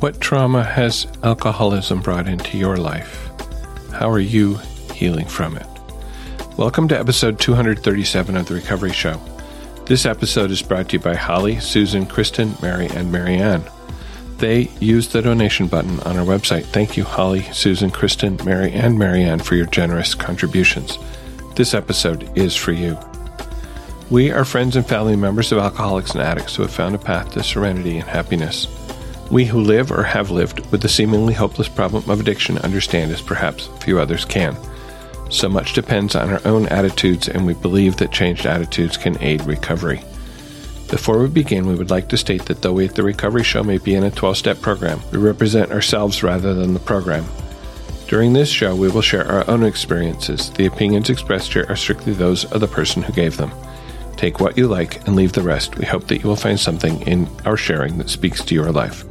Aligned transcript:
What 0.00 0.18
trauma 0.18 0.64
has 0.64 1.06
alcoholism 1.22 2.00
brought 2.00 2.26
into 2.26 2.56
your 2.56 2.78
life? 2.78 3.28
How 3.92 4.08
are 4.08 4.18
you 4.18 4.54
healing 4.94 5.26
from 5.26 5.58
it? 5.58 5.66
Welcome 6.56 6.88
to 6.88 6.98
episode 6.98 7.38
237 7.38 8.34
of 8.34 8.48
The 8.48 8.54
Recovery 8.54 8.94
Show. 8.94 9.20
This 9.84 10.06
episode 10.06 10.50
is 10.50 10.62
brought 10.62 10.88
to 10.88 10.96
you 10.96 11.00
by 11.00 11.16
Holly, 11.16 11.60
Susan, 11.60 12.06
Kristen, 12.06 12.54
Mary, 12.62 12.86
and 12.86 13.12
Marianne. 13.12 13.62
They 14.38 14.70
use 14.80 15.08
the 15.08 15.20
donation 15.20 15.66
button 15.66 16.00
on 16.00 16.16
our 16.16 16.24
website. 16.24 16.64
Thank 16.64 16.96
you, 16.96 17.04
Holly, 17.04 17.42
Susan, 17.52 17.90
Kristen, 17.90 18.38
Mary, 18.42 18.72
and 18.72 18.98
Marianne, 18.98 19.40
for 19.40 19.54
your 19.54 19.66
generous 19.66 20.14
contributions. 20.14 20.98
This 21.56 21.74
episode 21.74 22.26
is 22.38 22.56
for 22.56 22.72
you. 22.72 22.96
We 24.08 24.30
are 24.30 24.46
friends 24.46 24.76
and 24.76 24.88
family 24.88 25.16
members 25.16 25.52
of 25.52 25.58
alcoholics 25.58 26.12
and 26.12 26.22
addicts 26.22 26.56
who 26.56 26.62
have 26.62 26.72
found 26.72 26.94
a 26.94 26.98
path 26.98 27.32
to 27.32 27.42
serenity 27.42 27.98
and 27.98 28.08
happiness. 28.08 28.66
We 29.30 29.44
who 29.44 29.60
live 29.60 29.92
or 29.92 30.02
have 30.02 30.30
lived 30.30 30.70
with 30.72 30.82
the 30.82 30.88
seemingly 30.88 31.34
hopeless 31.34 31.68
problem 31.68 32.08
of 32.10 32.20
addiction 32.20 32.58
understand 32.58 33.12
as 33.12 33.20
perhaps 33.20 33.68
few 33.80 34.00
others 34.00 34.24
can. 34.24 34.56
So 35.30 35.48
much 35.48 35.72
depends 35.72 36.16
on 36.16 36.30
our 36.30 36.40
own 36.44 36.66
attitudes, 36.66 37.28
and 37.28 37.46
we 37.46 37.54
believe 37.54 37.96
that 37.98 38.10
changed 38.10 38.44
attitudes 38.44 38.96
can 38.96 39.22
aid 39.22 39.44
recovery. 39.44 40.02
Before 40.90 41.20
we 41.20 41.28
begin, 41.28 41.68
we 41.68 41.76
would 41.76 41.90
like 41.90 42.08
to 42.08 42.16
state 42.16 42.46
that 42.46 42.62
though 42.62 42.72
we 42.72 42.86
at 42.86 42.96
the 42.96 43.04
Recovery 43.04 43.44
Show 43.44 43.62
may 43.62 43.78
be 43.78 43.94
in 43.94 44.02
a 44.02 44.10
12 44.10 44.36
step 44.36 44.60
program, 44.60 45.00
we 45.12 45.18
represent 45.18 45.70
ourselves 45.70 46.24
rather 46.24 46.52
than 46.52 46.74
the 46.74 46.80
program. 46.80 47.24
During 48.08 48.32
this 48.32 48.48
show, 48.48 48.74
we 48.74 48.88
will 48.88 49.02
share 49.02 49.30
our 49.30 49.48
own 49.48 49.62
experiences. 49.62 50.50
The 50.50 50.66
opinions 50.66 51.08
expressed 51.08 51.52
here 51.52 51.66
are 51.68 51.76
strictly 51.76 52.12
those 52.12 52.44
of 52.46 52.60
the 52.60 52.66
person 52.66 53.04
who 53.04 53.12
gave 53.12 53.36
them. 53.36 53.52
Take 54.16 54.40
what 54.40 54.56
you 54.58 54.68
like 54.68 55.06
and 55.06 55.16
leave 55.16 55.32
the 55.32 55.42
rest. 55.42 55.76
We 55.76 55.86
hope 55.86 56.08
that 56.08 56.22
you 56.22 56.28
will 56.28 56.36
find 56.36 56.58
something 56.58 57.02
in 57.02 57.28
our 57.44 57.56
sharing 57.56 57.98
that 57.98 58.10
speaks 58.10 58.44
to 58.44 58.54
your 58.54 58.72
life. 58.72 59.04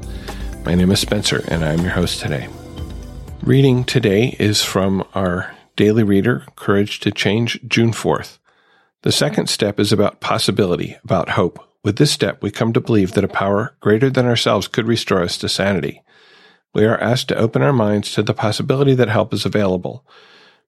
My 0.65 0.75
name 0.75 0.91
is 0.91 0.99
Spencer, 0.99 1.43
and 1.47 1.65
I 1.65 1.73
am 1.73 1.81
your 1.81 1.91
host 1.91 2.19
today. 2.21 2.47
Reading 3.41 3.83
today 3.83 4.35
is 4.39 4.63
from 4.63 5.03
our 5.13 5.55
daily 5.75 6.03
reader, 6.03 6.45
Courage 6.55 6.99
to 6.99 7.11
Change, 7.11 7.59
June 7.67 7.91
4th. 7.91 8.37
The 9.01 9.11
second 9.11 9.47
step 9.47 9.79
is 9.79 9.93
about 9.93 10.19
possibility, 10.19 10.97
about 11.03 11.29
hope. 11.29 11.65
With 11.83 11.95
this 11.95 12.11
step, 12.11 12.43
we 12.43 12.51
come 12.51 12.73
to 12.73 12.81
believe 12.81 13.13
that 13.13 13.23
a 13.23 13.29
power 13.29 13.75
greater 13.79 14.09
than 14.09 14.25
ourselves 14.25 14.67
could 14.67 14.85
restore 14.85 15.23
us 15.23 15.37
to 15.37 15.47
sanity. 15.47 16.03
We 16.73 16.85
are 16.85 16.99
asked 16.99 17.29
to 17.29 17.37
open 17.37 17.61
our 17.61 17.73
minds 17.73 18.11
to 18.13 18.23
the 18.23 18.33
possibility 18.33 18.93
that 18.95 19.07
help 19.07 19.33
is 19.33 19.45
available. 19.45 20.05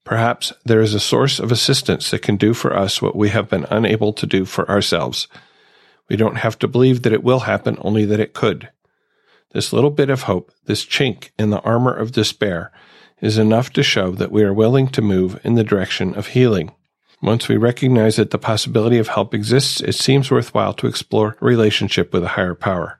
Perhaps 0.04 0.54
there 0.66 0.82
is 0.82 0.94
a 0.94 1.00
source 1.00 1.40
of 1.40 1.52
assistance 1.52 2.12
that 2.12 2.22
can 2.22 2.36
do 2.36 2.54
for 2.54 2.76
us 2.76 3.02
what 3.02 3.16
we 3.16 3.30
have 3.30 3.50
been 3.50 3.66
unable 3.70 4.14
to 4.14 4.26
do 4.26 4.46
for 4.46 4.70
ourselves. 4.70 5.28
We 6.10 6.16
don't 6.16 6.38
have 6.38 6.58
to 6.60 6.68
believe 6.68 7.04
that 7.04 7.14
it 7.14 7.24
will 7.24 7.42
happen, 7.42 7.78
only 7.82 8.06
that 8.06 8.20
it 8.20 8.34
could. 8.34 8.70
This 9.52 9.72
little 9.72 9.92
bit 9.92 10.10
of 10.10 10.24
hope, 10.24 10.52
this 10.66 10.86
chink 10.86 11.30
in 11.38 11.50
the 11.50 11.62
armor 11.62 11.94
of 11.94 12.12
despair, 12.12 12.72
is 13.22 13.38
enough 13.38 13.72
to 13.74 13.84
show 13.84 14.12
that 14.12 14.32
we 14.32 14.44
are 14.44 14.54
willing 14.54 14.88
to 14.90 15.02
move 15.02 15.40
in 15.44 15.56
the 15.56 15.64
direction 15.64 16.16
of 16.16 16.28
healing. 16.28 16.72
Once 17.22 17.48
we 17.48 17.56
recognize 17.56 18.16
that 18.16 18.32
the 18.32 18.40
possibility 18.40 18.98
of 18.98 19.10
help 19.10 19.34
exists, 19.34 19.80
it 19.82 19.94
seems 19.94 20.32
worthwhile 20.32 20.74
to 20.74 20.88
explore 20.88 21.38
a 21.40 21.46
relationship 21.46 22.12
with 22.12 22.24
a 22.24 22.30
higher 22.30 22.56
power. 22.56 23.00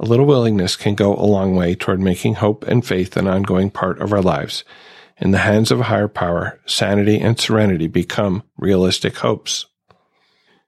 A 0.00 0.06
little 0.06 0.24
willingness 0.26 0.76
can 0.76 0.94
go 0.94 1.14
a 1.14 1.26
long 1.26 1.54
way 1.54 1.74
toward 1.74 2.00
making 2.00 2.34
hope 2.34 2.66
and 2.66 2.84
faith 2.84 3.16
an 3.16 3.28
ongoing 3.28 3.70
part 3.70 4.00
of 4.00 4.12
our 4.12 4.22
lives. 4.22 4.64
In 5.18 5.30
the 5.30 5.38
hands 5.38 5.70
of 5.70 5.80
a 5.80 5.84
higher 5.84 6.08
power, 6.08 6.60
sanity 6.66 7.20
and 7.20 7.38
serenity 7.38 7.86
become 7.86 8.42
realistic 8.58 9.16
hopes. 9.18 9.66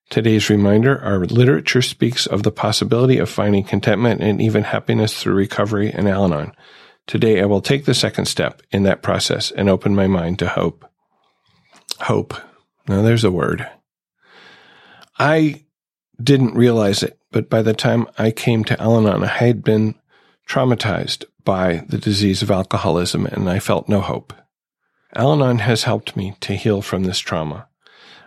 Today's 0.08 0.48
reminder 0.48 1.00
our 1.02 1.24
literature 1.24 1.82
speaks 1.82 2.26
of 2.26 2.44
the 2.44 2.52
possibility 2.52 3.18
of 3.18 3.28
finding 3.28 3.64
contentment 3.64 4.20
and 4.20 4.40
even 4.40 4.62
happiness 4.62 5.20
through 5.20 5.34
recovery 5.34 5.90
and 5.90 6.08
Al 6.08 6.26
Anon. 6.26 6.52
Today, 7.08 7.40
I 7.40 7.46
will 7.46 7.60
take 7.60 7.84
the 7.84 7.94
second 7.94 8.26
step 8.26 8.62
in 8.70 8.84
that 8.84 9.02
process 9.02 9.50
and 9.50 9.68
open 9.68 9.94
my 9.94 10.06
mind 10.06 10.38
to 10.38 10.48
hope. 10.48 10.88
Hope. 12.00 12.34
Now, 12.88 13.02
there's 13.02 13.24
a 13.24 13.32
word. 13.32 13.68
I 15.18 15.64
didn't 16.22 16.54
realize 16.54 17.02
it, 17.02 17.18
but 17.32 17.50
by 17.50 17.62
the 17.62 17.74
time 17.74 18.06
I 18.16 18.30
came 18.30 18.64
to 18.64 18.80
Al 18.80 18.98
Anon, 18.98 19.24
I 19.24 19.26
had 19.26 19.64
been 19.64 19.96
traumatized 20.48 21.24
by 21.44 21.84
the 21.88 21.98
disease 21.98 22.42
of 22.42 22.50
alcoholism 22.50 23.26
and 23.26 23.48
I 23.48 23.58
felt 23.58 23.88
no 23.88 24.00
hope. 24.00 24.32
Al 25.16 25.32
Anon 25.32 25.60
has 25.60 25.84
helped 25.84 26.14
me 26.14 26.36
to 26.40 26.54
heal 26.54 26.82
from 26.82 27.04
this 27.04 27.18
trauma. 27.18 27.68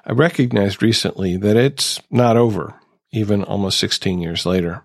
I 0.05 0.11
recognized 0.13 0.81
recently 0.81 1.37
that 1.37 1.55
it's 1.55 2.01
not 2.09 2.35
over, 2.35 2.73
even 3.11 3.43
almost 3.43 3.77
16 3.77 4.19
years 4.19 4.43
later. 4.43 4.83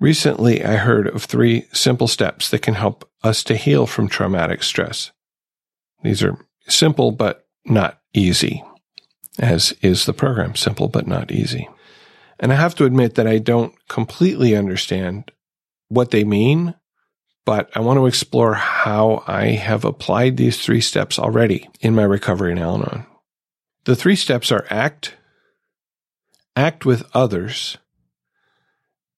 Recently, 0.00 0.64
I 0.64 0.76
heard 0.76 1.06
of 1.06 1.24
three 1.24 1.66
simple 1.72 2.08
steps 2.08 2.48
that 2.48 2.62
can 2.62 2.74
help 2.74 3.06
us 3.22 3.44
to 3.44 3.56
heal 3.56 3.86
from 3.86 4.08
traumatic 4.08 4.62
stress. 4.62 5.12
These 6.02 6.22
are 6.22 6.38
simple 6.66 7.12
but 7.12 7.46
not 7.66 8.00
easy, 8.14 8.64
as 9.38 9.74
is 9.82 10.06
the 10.06 10.14
program 10.14 10.54
simple 10.54 10.88
but 10.88 11.06
not 11.06 11.30
easy. 11.30 11.68
And 12.40 12.52
I 12.52 12.56
have 12.56 12.74
to 12.76 12.86
admit 12.86 13.16
that 13.16 13.26
I 13.26 13.36
don't 13.36 13.74
completely 13.88 14.56
understand 14.56 15.30
what 15.88 16.10
they 16.10 16.24
mean, 16.24 16.74
but 17.48 17.74
I 17.74 17.80
want 17.80 17.96
to 17.96 18.04
explore 18.04 18.52
how 18.52 19.24
I 19.26 19.52
have 19.52 19.86
applied 19.86 20.36
these 20.36 20.62
three 20.62 20.82
steps 20.82 21.18
already 21.18 21.66
in 21.80 21.94
my 21.94 22.02
recovery 22.02 22.52
in 22.52 22.58
Al 22.58 22.74
Anon. 22.74 23.06
The 23.84 23.96
three 23.96 24.16
steps 24.16 24.52
are 24.52 24.66
act, 24.68 25.14
act 26.54 26.84
with 26.84 27.08
others, 27.14 27.78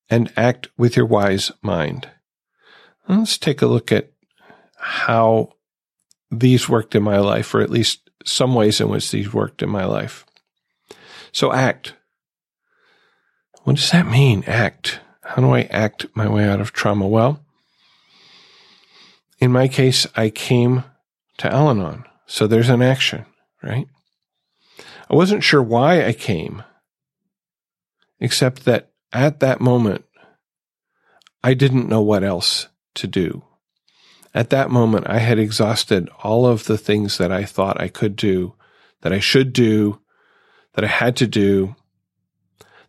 and 0.09 0.33
act 0.37 0.69
with 0.79 0.97
your 0.97 1.07
wise 1.07 1.51
mind. 1.61 2.09
Let's 3.09 3.37
take 3.37 3.63
a 3.63 3.67
look 3.67 3.91
at 3.91 4.13
how 4.79 5.55
these 6.31 6.69
worked 6.69 6.95
in 6.95 7.03
my 7.03 7.19
life, 7.19 7.53
or 7.53 7.63
at 7.63 7.69
least 7.69 8.11
some 8.25 8.55
ways 8.55 8.81
in 8.81 8.89
which 8.89 9.11
these 9.11 9.35
worked 9.35 9.61
in 9.61 9.71
my 9.71 9.87
life. 9.87 10.25
So, 11.33 11.53
act. 11.53 11.95
What 13.65 13.75
does 13.75 13.91
that 13.91 14.07
mean, 14.07 14.45
act? 14.47 15.01
How 15.25 15.43
do 15.43 15.51
I 15.51 15.63
act 15.63 16.07
my 16.15 16.29
way 16.29 16.49
out 16.49 16.61
of 16.61 16.73
trauma? 16.73 17.09
Well, 17.09 17.45
in 19.41 19.51
my 19.51 19.69
case, 19.69 20.07
I 20.15 20.31
came 20.31 20.85
to 21.39 21.53
Al 21.53 21.71
Anon. 21.71 22.05
So 22.27 22.47
there's 22.47 22.69
an 22.69 22.83
action, 22.83 23.25
right? 23.63 23.87
I 25.11 25.15
wasn't 25.15 25.43
sure 25.43 25.63
why 25.63 26.05
I 26.05 26.13
came, 26.13 26.63
except 28.21 28.65
that 28.67 28.91
at 29.13 29.41
that 29.41 29.61
moment, 29.61 30.05
I 31.43 31.55
didn't 31.55 31.89
know 31.89 32.03
what 32.03 32.23
else 32.23 32.69
to 32.95 33.07
do. 33.07 33.43
At 34.33 34.51
that 34.51 34.71
moment, 34.71 35.09
I 35.09 35.19
had 35.19 35.39
exhausted 35.39 36.09
all 36.23 36.47
of 36.47 36.65
the 36.65 36.79
things 36.79 37.19
that 37.19 37.33
I 37.33 37.45
thought 37.45 37.81
I 37.81 37.89
could 37.89 38.15
do, 38.15 38.55
that 39.01 39.13
I 39.13 39.19
should 39.19 39.53
do, 39.53 40.01
that 40.75 40.85
I 40.85 40.89
had 40.89 41.17
to 41.17 41.27
do, 41.27 41.75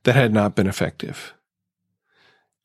that 0.04 0.16
had 0.16 0.34
not 0.34 0.56
been 0.56 0.68
effective. 0.68 1.34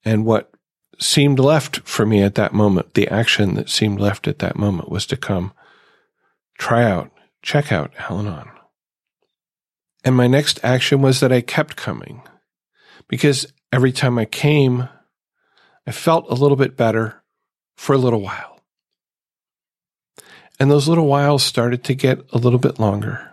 And 0.04 0.26
what 0.26 0.50
seemed 0.98 1.38
left 1.38 1.78
for 1.80 2.06
me 2.06 2.22
at 2.22 2.34
that 2.36 2.52
moment, 2.52 2.94
the 2.94 3.08
action 3.08 3.54
that 3.54 3.68
seemed 3.68 4.00
left 4.00 4.26
at 4.26 4.38
that 4.38 4.56
moment 4.56 4.90
was 4.90 5.06
to 5.06 5.16
come 5.16 5.52
try 6.58 6.84
out, 6.84 7.10
check 7.42 7.70
out 7.72 7.92
Al 7.98 8.20
Anon. 8.20 8.50
And 10.04 10.14
my 10.14 10.26
next 10.26 10.60
action 10.62 11.02
was 11.02 11.20
that 11.20 11.32
I 11.32 11.40
kept 11.40 11.76
coming 11.76 12.22
because 13.08 13.52
every 13.72 13.92
time 13.92 14.18
I 14.18 14.24
came, 14.24 14.88
I 15.86 15.92
felt 15.92 16.30
a 16.30 16.34
little 16.34 16.56
bit 16.56 16.76
better 16.76 17.22
for 17.76 17.94
a 17.94 17.98
little 17.98 18.20
while. 18.20 18.60
And 20.58 20.70
those 20.70 20.88
little 20.88 21.06
whiles 21.06 21.42
started 21.42 21.84
to 21.84 21.94
get 21.94 22.20
a 22.32 22.38
little 22.38 22.58
bit 22.58 22.78
longer 22.78 23.32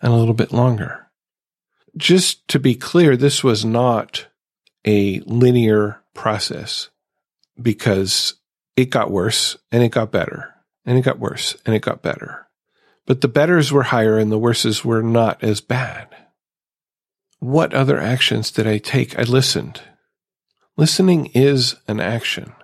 and 0.00 0.12
a 0.12 0.16
little 0.16 0.34
bit 0.34 0.52
longer. 0.52 1.08
Just 1.96 2.48
to 2.48 2.58
be 2.58 2.74
clear, 2.74 3.16
this 3.16 3.44
was 3.44 3.64
not 3.64 4.26
a 4.84 5.20
linear 5.20 6.02
process 6.14 6.90
because 7.60 8.34
it 8.76 8.86
got 8.86 9.10
worse 9.10 9.56
and 9.70 9.82
it 9.82 9.90
got 9.90 10.10
better 10.10 10.54
and 10.84 10.98
it 10.98 11.02
got 11.02 11.18
worse 11.18 11.56
and 11.64 11.74
it 11.74 11.82
got 11.82 12.02
better. 12.02 12.46
But 13.06 13.20
the 13.20 13.28
betters 13.28 13.70
were 13.70 13.84
higher 13.84 14.18
and 14.18 14.32
the 14.32 14.38
worses 14.38 14.84
were 14.84 15.02
not 15.02 15.42
as 15.42 15.60
bad. 15.60 16.08
What 17.38 17.74
other 17.74 17.98
actions 17.98 18.50
did 18.50 18.66
I 18.66 18.78
take? 18.78 19.18
I 19.18 19.22
listened. 19.22 19.82
Listening 20.76 21.26
is 21.26 21.76
an 21.86 22.00
action. 22.00 22.54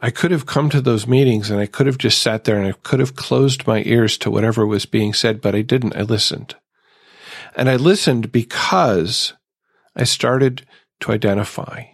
I 0.00 0.10
could 0.10 0.30
have 0.30 0.46
come 0.46 0.70
to 0.70 0.80
those 0.80 1.06
meetings 1.06 1.50
and 1.50 1.58
I 1.58 1.66
could 1.66 1.86
have 1.86 1.98
just 1.98 2.22
sat 2.22 2.44
there 2.44 2.56
and 2.56 2.66
I 2.66 2.72
could 2.72 3.00
have 3.00 3.16
closed 3.16 3.66
my 3.66 3.82
ears 3.86 4.16
to 4.18 4.30
whatever 4.30 4.66
was 4.66 4.86
being 4.86 5.12
said, 5.12 5.40
but 5.40 5.54
I 5.54 5.62
didn't. 5.62 5.96
I 5.96 6.02
listened. 6.02 6.54
And 7.56 7.68
I 7.68 7.76
listened 7.76 8.30
because 8.30 9.32
I 9.96 10.04
started 10.04 10.66
to 11.00 11.12
identify. 11.12 11.84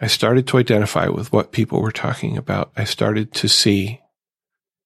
I 0.00 0.06
started 0.08 0.46
to 0.48 0.58
identify 0.58 1.08
with 1.08 1.32
what 1.32 1.52
people 1.52 1.80
were 1.80 1.92
talking 1.92 2.36
about. 2.36 2.70
I 2.76 2.84
started 2.84 3.32
to 3.34 3.48
see 3.48 4.00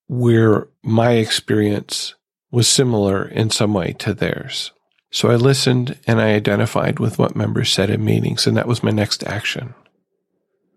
where 0.07 0.69
my 0.83 1.13
experience 1.13 2.15
was 2.51 2.69
similar 2.69 3.27
in 3.27 3.51
some 3.51 3.75
way 3.75 3.93
to 3.99 4.15
theirs. 4.15 4.73
So 5.11 5.31
I 5.31 5.37
listened 5.37 5.99
and 6.07 6.21
I 6.21 6.35
identified 6.35 7.01
with 7.01 7.19
what 7.19 7.35
members 7.35 7.73
said 7.73 7.91
in 7.91 8.05
meetings, 8.05 8.47
and 8.47 8.57
that 8.57 8.69
was 8.69 8.83
my 8.83 8.93
next 8.93 9.25
action. 9.25 9.75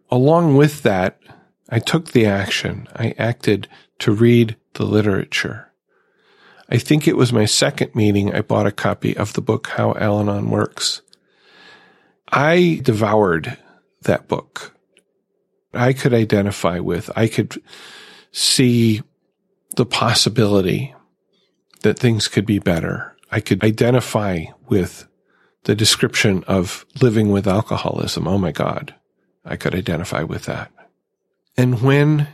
Along 0.09 0.55
with 0.55 0.81
that, 0.83 1.19
I 1.69 1.79
took 1.79 2.11
the 2.11 2.25
action. 2.25 2.88
I 2.95 3.13
acted 3.17 3.67
to 4.00 4.11
read 4.11 4.55
the 4.73 4.85
literature. 4.85 5.71
I 6.69 6.77
think 6.77 7.07
it 7.07 7.17
was 7.17 7.31
my 7.31 7.45
second 7.45 7.94
meeting 7.94 8.33
I 8.33 8.41
bought 8.41 8.65
a 8.65 8.71
copy 8.71 9.15
of 9.15 9.33
the 9.33 9.41
book 9.41 9.67
How 9.67 9.94
Al 9.94 10.19
Anon 10.19 10.50
Works. 10.50 11.02
I 12.35 12.80
devoured 12.81 13.59
that 14.01 14.27
book. 14.27 14.75
I 15.71 15.94
could 15.94 16.15
identify 16.15 16.80
with, 16.80 17.12
I 17.15 17.27
could 17.27 17.62
see 18.31 19.03
the 19.75 19.85
possibility 19.85 20.95
that 21.81 22.00
things 22.00 22.27
could 22.27 22.47
be 22.47 22.57
better. 22.57 23.15
I 23.31 23.39
could 23.39 23.63
identify 23.63 24.45
with 24.68 25.07
the 25.65 25.75
description 25.75 26.44
of 26.45 26.88
living 27.01 27.30
with 27.30 27.47
alcoholism. 27.47 28.27
Oh 28.27 28.39
my 28.39 28.51
God. 28.51 28.95
I 29.45 29.56
could 29.56 29.75
identify 29.75 30.24
with 30.24 30.45
that. 30.45 30.71
And 31.56 31.83
when, 31.83 32.27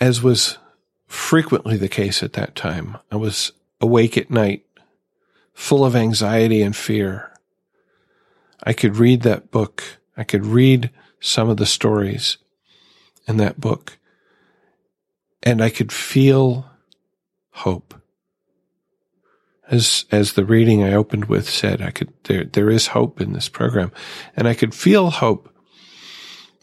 as 0.00 0.22
was 0.22 0.56
frequently 1.06 1.76
the 1.76 1.88
case 1.88 2.22
at 2.22 2.32
that 2.34 2.54
time, 2.54 2.96
I 3.12 3.16
was 3.16 3.52
awake 3.82 4.16
at 4.16 4.30
night, 4.30 4.64
full 5.52 5.84
of 5.84 5.94
anxiety 5.94 6.62
and 6.62 6.74
fear, 6.74 7.32
I 8.62 8.72
could 8.72 8.96
read 8.96 9.22
that 9.22 9.50
book. 9.50 9.82
I 10.16 10.24
could 10.24 10.46
read 10.46 10.90
some 11.20 11.48
of 11.48 11.56
the 11.56 11.66
stories 11.66 12.38
in 13.26 13.36
that 13.38 13.60
book 13.60 13.98
and 15.42 15.62
I 15.62 15.70
could 15.70 15.92
feel 15.92 16.68
hope. 17.50 17.94
As, 19.70 20.06
as 20.10 20.32
the 20.32 20.46
reading 20.46 20.82
I 20.82 20.94
opened 20.94 21.26
with 21.26 21.48
said, 21.48 21.82
I 21.82 21.90
could, 21.90 22.12
there, 22.24 22.44
there 22.44 22.70
is 22.70 22.88
hope 22.88 23.20
in 23.20 23.34
this 23.34 23.48
program 23.48 23.92
and 24.34 24.48
I 24.48 24.54
could 24.54 24.74
feel 24.74 25.10
hope 25.10 25.54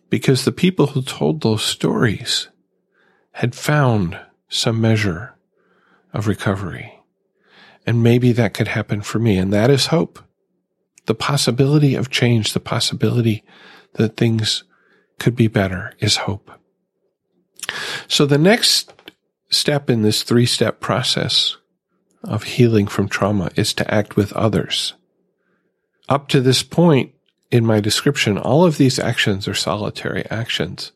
because 0.09 0.43
the 0.43 0.51
people 0.51 0.87
who 0.87 1.01
told 1.01 1.41
those 1.41 1.63
stories 1.63 2.49
had 3.33 3.53
found 3.53 4.19
some 4.47 4.79
measure 4.79 5.35
of 6.13 6.27
recovery. 6.27 6.99
And 7.85 8.01
maybe 8.01 8.31
that 8.31 8.53
could 8.53 8.69
happen 8.69 9.01
for 9.01 9.19
me. 9.19 9.37
And 9.37 9.53
that 9.53 9.69
is 9.69 9.87
hope. 9.87 10.24
The 11.05 11.15
possibility 11.15 11.95
of 11.95 12.09
change, 12.09 12.53
the 12.53 12.59
possibility 12.59 13.43
that 13.93 14.17
things 14.17 14.63
could 15.19 15.35
be 15.35 15.47
better 15.47 15.93
is 15.99 16.17
hope. 16.17 16.51
So 18.07 18.25
the 18.25 18.37
next 18.37 18.93
step 19.49 19.89
in 19.89 20.01
this 20.01 20.23
three 20.23 20.45
step 20.45 20.79
process 20.79 21.57
of 22.23 22.43
healing 22.43 22.87
from 22.87 23.07
trauma 23.07 23.51
is 23.55 23.73
to 23.75 23.93
act 23.93 24.15
with 24.15 24.33
others. 24.33 24.93
Up 26.09 26.27
to 26.29 26.41
this 26.41 26.63
point 26.63 27.13
in 27.51 27.65
my 27.65 27.79
description, 27.79 28.37
all 28.37 28.65
of 28.65 28.77
these 28.77 28.99
actions 28.99 29.47
are 29.47 29.53
solitary 29.53 30.25
actions. 30.29 30.91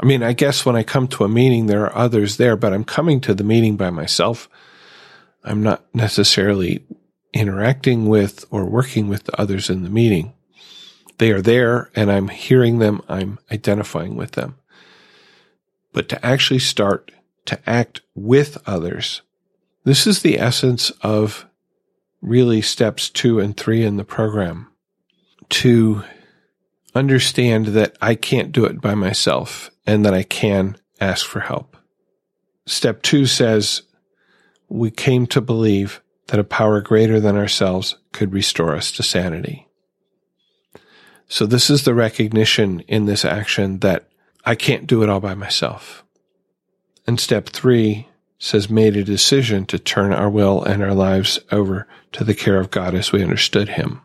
I 0.00 0.06
mean, 0.06 0.22
I 0.22 0.32
guess 0.32 0.64
when 0.64 0.74
I 0.74 0.82
come 0.82 1.06
to 1.08 1.24
a 1.24 1.28
meeting, 1.28 1.66
there 1.66 1.84
are 1.84 1.96
others 1.96 2.36
there, 2.36 2.56
but 2.56 2.72
I'm 2.72 2.84
coming 2.84 3.20
to 3.22 3.34
the 3.34 3.44
meeting 3.44 3.76
by 3.76 3.90
myself. 3.90 4.48
I'm 5.44 5.62
not 5.62 5.84
necessarily 5.94 6.84
interacting 7.32 8.08
with 8.08 8.44
or 8.50 8.64
working 8.64 9.08
with 9.08 9.24
the 9.24 9.40
others 9.40 9.70
in 9.70 9.82
the 9.82 9.90
meeting. 9.90 10.32
They 11.18 11.30
are 11.30 11.42
there 11.42 11.90
and 11.94 12.10
I'm 12.10 12.28
hearing 12.28 12.78
them. 12.78 13.00
I'm 13.08 13.38
identifying 13.50 14.16
with 14.16 14.32
them 14.32 14.56
but 15.92 16.08
to 16.08 16.26
actually 16.26 16.58
start 16.58 17.12
to 17.46 17.58
act 17.68 18.00
with 18.14 18.58
others. 18.66 19.22
This 19.84 20.06
is 20.06 20.22
the 20.22 20.38
essence 20.38 20.90
of 21.02 21.46
really 22.20 22.62
steps 22.62 23.10
two 23.10 23.38
and 23.40 23.56
three 23.56 23.84
in 23.84 23.96
the 23.96 24.04
program 24.04 24.68
to 25.50 26.02
understand 26.94 27.68
that 27.68 27.96
I 28.00 28.14
can't 28.14 28.52
do 28.52 28.64
it 28.64 28.80
by 28.80 28.94
myself 28.94 29.70
and 29.86 30.04
that 30.04 30.14
I 30.14 30.22
can 30.22 30.76
ask 31.00 31.26
for 31.26 31.40
help. 31.40 31.76
Step 32.64 33.02
two 33.02 33.26
says 33.26 33.82
we 34.68 34.90
came 34.90 35.26
to 35.26 35.40
believe 35.40 36.00
that 36.28 36.40
a 36.40 36.44
power 36.44 36.80
greater 36.80 37.20
than 37.20 37.36
ourselves 37.36 37.96
could 38.12 38.32
restore 38.32 38.74
us 38.74 38.92
to 38.92 39.02
sanity. 39.02 39.66
So 41.28 41.46
this 41.46 41.70
is 41.70 41.84
the 41.84 41.94
recognition 41.94 42.80
in 42.80 43.06
this 43.06 43.24
action 43.24 43.78
that 43.78 44.08
I 44.44 44.54
can't 44.54 44.86
do 44.86 45.02
it 45.02 45.08
all 45.08 45.20
by 45.20 45.34
myself. 45.34 46.04
And 47.06 47.18
step 47.18 47.48
three 47.48 48.08
says 48.38 48.68
made 48.68 48.96
a 48.96 49.04
decision 49.04 49.64
to 49.66 49.78
turn 49.78 50.12
our 50.12 50.28
will 50.28 50.62
and 50.62 50.82
our 50.82 50.94
lives 50.94 51.38
over 51.50 51.86
to 52.12 52.24
the 52.24 52.34
care 52.34 52.58
of 52.58 52.70
God 52.70 52.94
as 52.94 53.12
we 53.12 53.22
understood 53.22 53.70
him. 53.70 54.02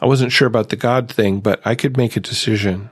I 0.00 0.06
wasn't 0.06 0.32
sure 0.32 0.48
about 0.48 0.70
the 0.70 0.76
God 0.76 1.10
thing, 1.10 1.40
but 1.40 1.60
I 1.64 1.74
could 1.74 1.96
make 1.96 2.16
a 2.16 2.20
decision 2.20 2.90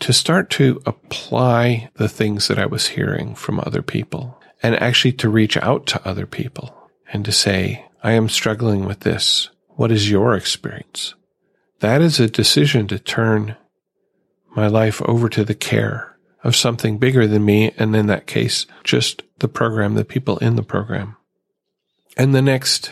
to 0.00 0.12
start 0.12 0.50
to 0.50 0.80
apply 0.86 1.90
the 1.94 2.08
things 2.08 2.48
that 2.48 2.58
I 2.58 2.66
was 2.66 2.88
hearing 2.88 3.34
from 3.34 3.60
other 3.60 3.82
people 3.82 4.40
and 4.62 4.74
actually 4.76 5.12
to 5.12 5.28
reach 5.28 5.56
out 5.56 5.86
to 5.86 6.08
other 6.08 6.26
people 6.26 6.85
and 7.12 7.24
to 7.24 7.32
say, 7.32 7.86
I 8.02 8.12
am 8.12 8.28
struggling 8.28 8.84
with 8.84 9.00
this. 9.00 9.50
What 9.70 9.92
is 9.92 10.10
your 10.10 10.34
experience? 10.34 11.14
That 11.80 12.00
is 12.00 12.18
a 12.18 12.28
decision 12.28 12.88
to 12.88 12.98
turn 12.98 13.56
my 14.54 14.66
life 14.68 15.02
over 15.02 15.28
to 15.28 15.44
the 15.44 15.54
care 15.54 16.16
of 16.42 16.56
something 16.56 16.98
bigger 16.98 17.26
than 17.26 17.44
me. 17.44 17.72
And 17.76 17.94
in 17.94 18.06
that 18.06 18.26
case, 18.26 18.66
just 18.84 19.22
the 19.38 19.48
program, 19.48 19.94
the 19.94 20.04
people 20.04 20.38
in 20.38 20.56
the 20.56 20.62
program. 20.62 21.16
And 22.16 22.34
the 22.34 22.40
next, 22.40 22.90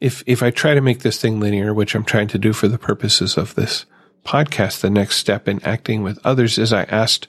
if, 0.00 0.22
if 0.26 0.42
I 0.42 0.50
try 0.50 0.74
to 0.74 0.82
make 0.82 1.00
this 1.00 1.20
thing 1.20 1.40
linear, 1.40 1.72
which 1.72 1.94
I'm 1.94 2.04
trying 2.04 2.28
to 2.28 2.38
do 2.38 2.52
for 2.52 2.68
the 2.68 2.78
purposes 2.78 3.38
of 3.38 3.54
this 3.54 3.86
podcast, 4.24 4.80
the 4.80 4.90
next 4.90 5.16
step 5.16 5.48
in 5.48 5.62
acting 5.64 6.02
with 6.02 6.18
others 6.24 6.58
is 6.58 6.72
I 6.72 6.84
asked 6.84 7.28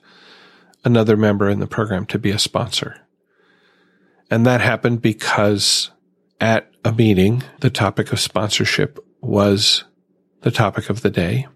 another 0.83 1.15
member 1.15 1.49
in 1.49 1.59
the 1.59 1.67
program 1.67 2.05
to 2.07 2.19
be 2.19 2.31
a 2.31 2.39
sponsor. 2.39 3.04
And 4.29 4.45
that 4.45 4.61
happened 4.61 5.01
because 5.01 5.91
at 6.39 6.71
a 6.83 6.91
meeting, 6.91 7.43
the 7.59 7.69
topic 7.69 8.11
of 8.11 8.19
sponsorship 8.19 8.99
was 9.21 9.83
the 10.41 10.51
topic 10.51 10.89
of 10.89 11.01
the 11.01 11.09
day. 11.09 11.47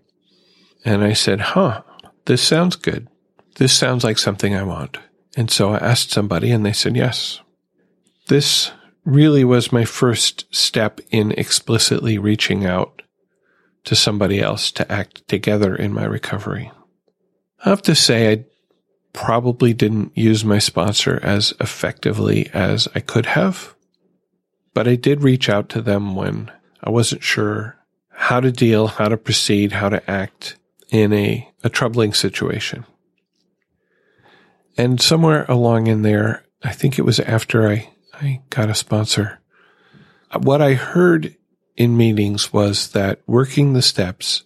And 0.86 1.04
I 1.04 1.14
said, 1.14 1.42
huh, 1.42 1.84
this 2.26 2.42
sounds 2.42 2.76
good. 2.76 3.08
This 3.56 3.74
sounds 3.74 4.04
like 4.04 4.18
something 4.18 4.56
I 4.56 4.64
want. 4.64 4.98
And 5.36 5.52
so 5.52 5.72
I 5.72 5.78
asked 5.78 6.12
somebody 6.12 6.52
and 6.52 6.66
they 6.66 6.74
said 6.74 6.96
yes. 6.96 7.42
This 8.28 8.72
really 9.06 9.44
was 9.44 9.72
my 9.72 9.86
first 9.86 10.54
step 10.54 11.02
in 11.10 11.32
explicitly 11.32 12.18
reaching 12.18 12.66
out 12.66 13.02
to 13.86 13.96
somebody 13.96 14.40
else 14.40 14.72
to 14.72 14.92
act 14.92 15.28
together 15.28 15.76
in 15.76 15.94
my 15.94 16.06
recovery. 16.06 16.72
I 17.66 17.70
have 17.70 17.82
to 17.84 17.96
say 17.96 18.32
I 18.32 18.46
probably 19.14 19.74
didn't 19.74 20.16
use 20.16 20.46
my 20.46 20.60
sponsor 20.60 21.20
as 21.24 21.54
effectively 21.60 22.50
as 22.54 22.88
I 22.96 23.00
could 23.00 23.26
have, 23.28 23.76
but 24.74 24.88
I 24.88 24.96
did 24.96 25.24
reach 25.24 25.50
out 25.50 25.70
to 25.70 25.82
them 25.82 26.16
when 26.16 26.52
I 26.84 26.90
wasn't 26.90 27.24
sure 27.24 27.78
how 28.10 28.40
to 28.40 28.52
deal, 28.52 28.88
how 28.88 29.08
to 29.08 29.18
proceed, 29.18 29.72
how 29.72 29.90
to 29.90 30.10
act 30.10 30.58
in 30.90 31.14
a, 31.14 31.50
a 31.64 31.70
troubling 31.70 32.14
situation. 32.14 32.86
And 34.78 35.02
somewhere 35.02 35.46
along 35.50 35.88
in 35.88 36.04
there, 36.04 36.44
I 36.64 36.72
think 36.72 36.98
it 36.98 37.04
was 37.04 37.20
after 37.20 37.70
I, 37.70 37.90
I 38.14 38.42
got 38.50 38.70
a 38.70 38.76
sponsor. 38.76 39.40
What 40.38 40.62
I 40.62 40.74
heard 40.74 41.36
in 41.76 41.98
meetings 41.98 42.54
was 42.54 42.90
that 42.92 43.22
working 43.26 43.74
the 43.74 43.82
steps 43.82 44.44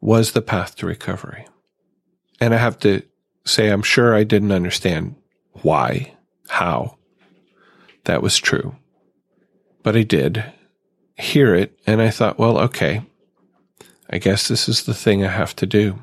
was 0.00 0.32
the 0.32 0.42
path 0.42 0.76
to 0.76 0.86
recovery. 0.86 1.46
And 2.40 2.52
I 2.52 2.58
have 2.58 2.78
to 2.80 3.02
say, 3.44 3.68
I'm 3.68 3.82
sure 3.82 4.14
I 4.14 4.24
didn't 4.24 4.52
understand 4.52 5.16
why, 5.62 6.14
how 6.48 6.96
that 8.04 8.22
was 8.22 8.38
true. 8.38 8.76
But 9.82 9.96
I 9.96 10.02
did 10.02 10.44
hear 11.16 11.54
it 11.54 11.78
and 11.86 12.00
I 12.00 12.10
thought, 12.10 12.38
well, 12.38 12.58
okay, 12.58 13.02
I 14.10 14.18
guess 14.18 14.48
this 14.48 14.68
is 14.68 14.84
the 14.84 14.94
thing 14.94 15.24
I 15.24 15.28
have 15.28 15.56
to 15.56 15.66
do. 15.66 16.02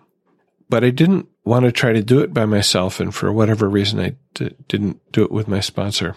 But 0.69 0.83
I 0.83 0.89
didn't 0.89 1.27
want 1.43 1.65
to 1.65 1.71
try 1.71 1.93
to 1.93 2.03
do 2.03 2.19
it 2.19 2.33
by 2.33 2.45
myself. 2.45 2.99
And 2.99 3.13
for 3.13 3.31
whatever 3.31 3.67
reason, 3.69 3.99
I 3.99 4.15
d- 4.33 4.55
didn't 4.67 4.99
do 5.11 5.23
it 5.23 5.31
with 5.31 5.47
my 5.47 5.59
sponsor. 5.59 6.15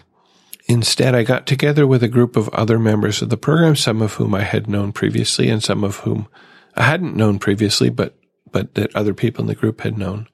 Instead, 0.65 1.15
I 1.15 1.23
got 1.23 1.45
together 1.45 1.85
with 1.85 2.03
a 2.03 2.07
group 2.07 2.35
of 2.35 2.49
other 2.49 2.79
members 2.79 3.21
of 3.21 3.29
the 3.29 3.37
program, 3.37 3.75
some 3.75 4.01
of 4.01 4.13
whom 4.13 4.33
I 4.33 4.43
had 4.43 4.67
known 4.67 4.91
previously 4.91 5.49
and 5.49 5.61
some 5.61 5.83
of 5.83 5.97
whom 5.97 6.27
I 6.75 6.83
hadn't 6.83 7.15
known 7.17 7.39
previously, 7.39 7.89
but, 7.89 8.15
but 8.51 8.75
that 8.75 8.95
other 8.95 9.13
people 9.13 9.41
in 9.41 9.47
the 9.47 9.55
group 9.55 9.81
had 9.81 9.97
known. 9.97 10.27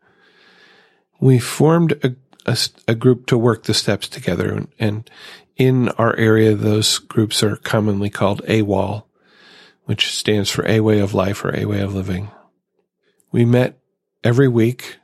We 1.19 1.39
formed 1.39 1.93
a, 2.03 2.15
a, 2.45 2.57
a 2.87 2.95
group 2.95 3.25
to 3.27 3.37
work 3.37 3.63
the 3.63 3.73
steps 3.73 4.07
together. 4.07 4.51
And, 4.51 4.67
and 4.79 5.09
in 5.57 5.89
our 5.89 6.15
area, 6.15 6.55
those 6.55 6.97
groups 6.99 7.43
are 7.43 7.57
commonly 7.57 8.09
called 8.09 8.41
AWOL, 8.47 9.03
which 9.85 10.11
stands 10.11 10.49
for 10.49 10.67
A 10.67 10.79
Way 10.79 10.99
of 10.99 11.13
Life 11.13 11.43
or 11.43 11.55
A 11.55 11.65
Way 11.65 11.81
of 11.81 11.93
Living. 11.93 12.31
We 13.31 13.45
met 13.45 13.77
every 14.23 14.47
week 14.47 14.97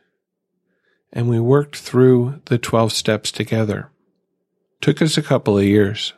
and 1.11 1.29
we 1.29 1.39
worked 1.39 1.77
through 1.77 2.41
the 2.45 2.57
12 2.57 2.91
steps 2.91 3.31
together. 3.31 3.89
Took 4.81 5.01
us 5.01 5.17
a 5.17 5.23
couple 5.23 5.57
of 5.57 5.63
years. 5.63 6.13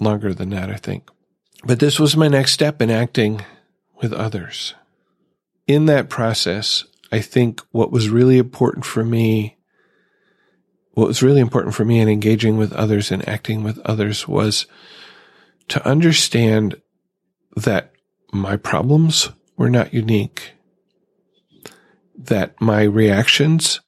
longer 0.00 0.32
than 0.32 0.48
that, 0.50 0.70
I 0.70 0.76
think. 0.76 1.10
But 1.62 1.78
this 1.78 2.00
was 2.00 2.16
my 2.16 2.28
next 2.28 2.52
step 2.52 2.80
in 2.80 2.90
acting 2.90 3.44
with 4.00 4.14
others. 4.14 4.74
In 5.66 5.84
that 5.86 6.08
process, 6.08 6.84
I 7.12 7.20
think 7.20 7.60
what 7.72 7.90
was 7.90 8.08
really 8.08 8.38
important 8.38 8.84
for 8.84 9.04
me, 9.04 9.58
what 10.92 11.08
was 11.08 11.22
really 11.22 11.40
important 11.40 11.74
for 11.74 11.84
me 11.84 12.00
in 12.00 12.08
engaging 12.08 12.56
with 12.56 12.72
others 12.72 13.10
and 13.10 13.28
acting 13.28 13.64
with 13.64 13.78
others 13.80 14.28
was 14.28 14.66
to 15.68 15.86
understand 15.86 16.80
that 17.56 17.92
my 18.32 18.56
problems 18.56 19.30
were 19.56 19.70
not 19.70 19.92
unique, 19.92 20.52
that 22.16 22.60
my 22.60 22.82
reactions 22.82 23.80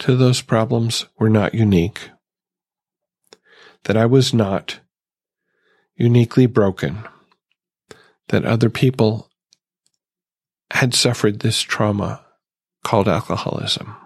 to 0.00 0.16
those 0.16 0.42
problems 0.42 1.06
were 1.18 1.30
not 1.30 1.54
unique, 1.54 2.10
that 3.84 3.96
I 3.96 4.06
was 4.06 4.34
not 4.34 4.80
uniquely 5.94 6.46
broken, 6.46 7.04
that 8.28 8.44
other 8.44 8.70
people 8.70 9.28
had 10.72 10.94
suffered 10.94 11.40
this 11.40 11.60
trauma 11.60 12.24
called 12.84 13.08
alcoholism. 13.08 13.96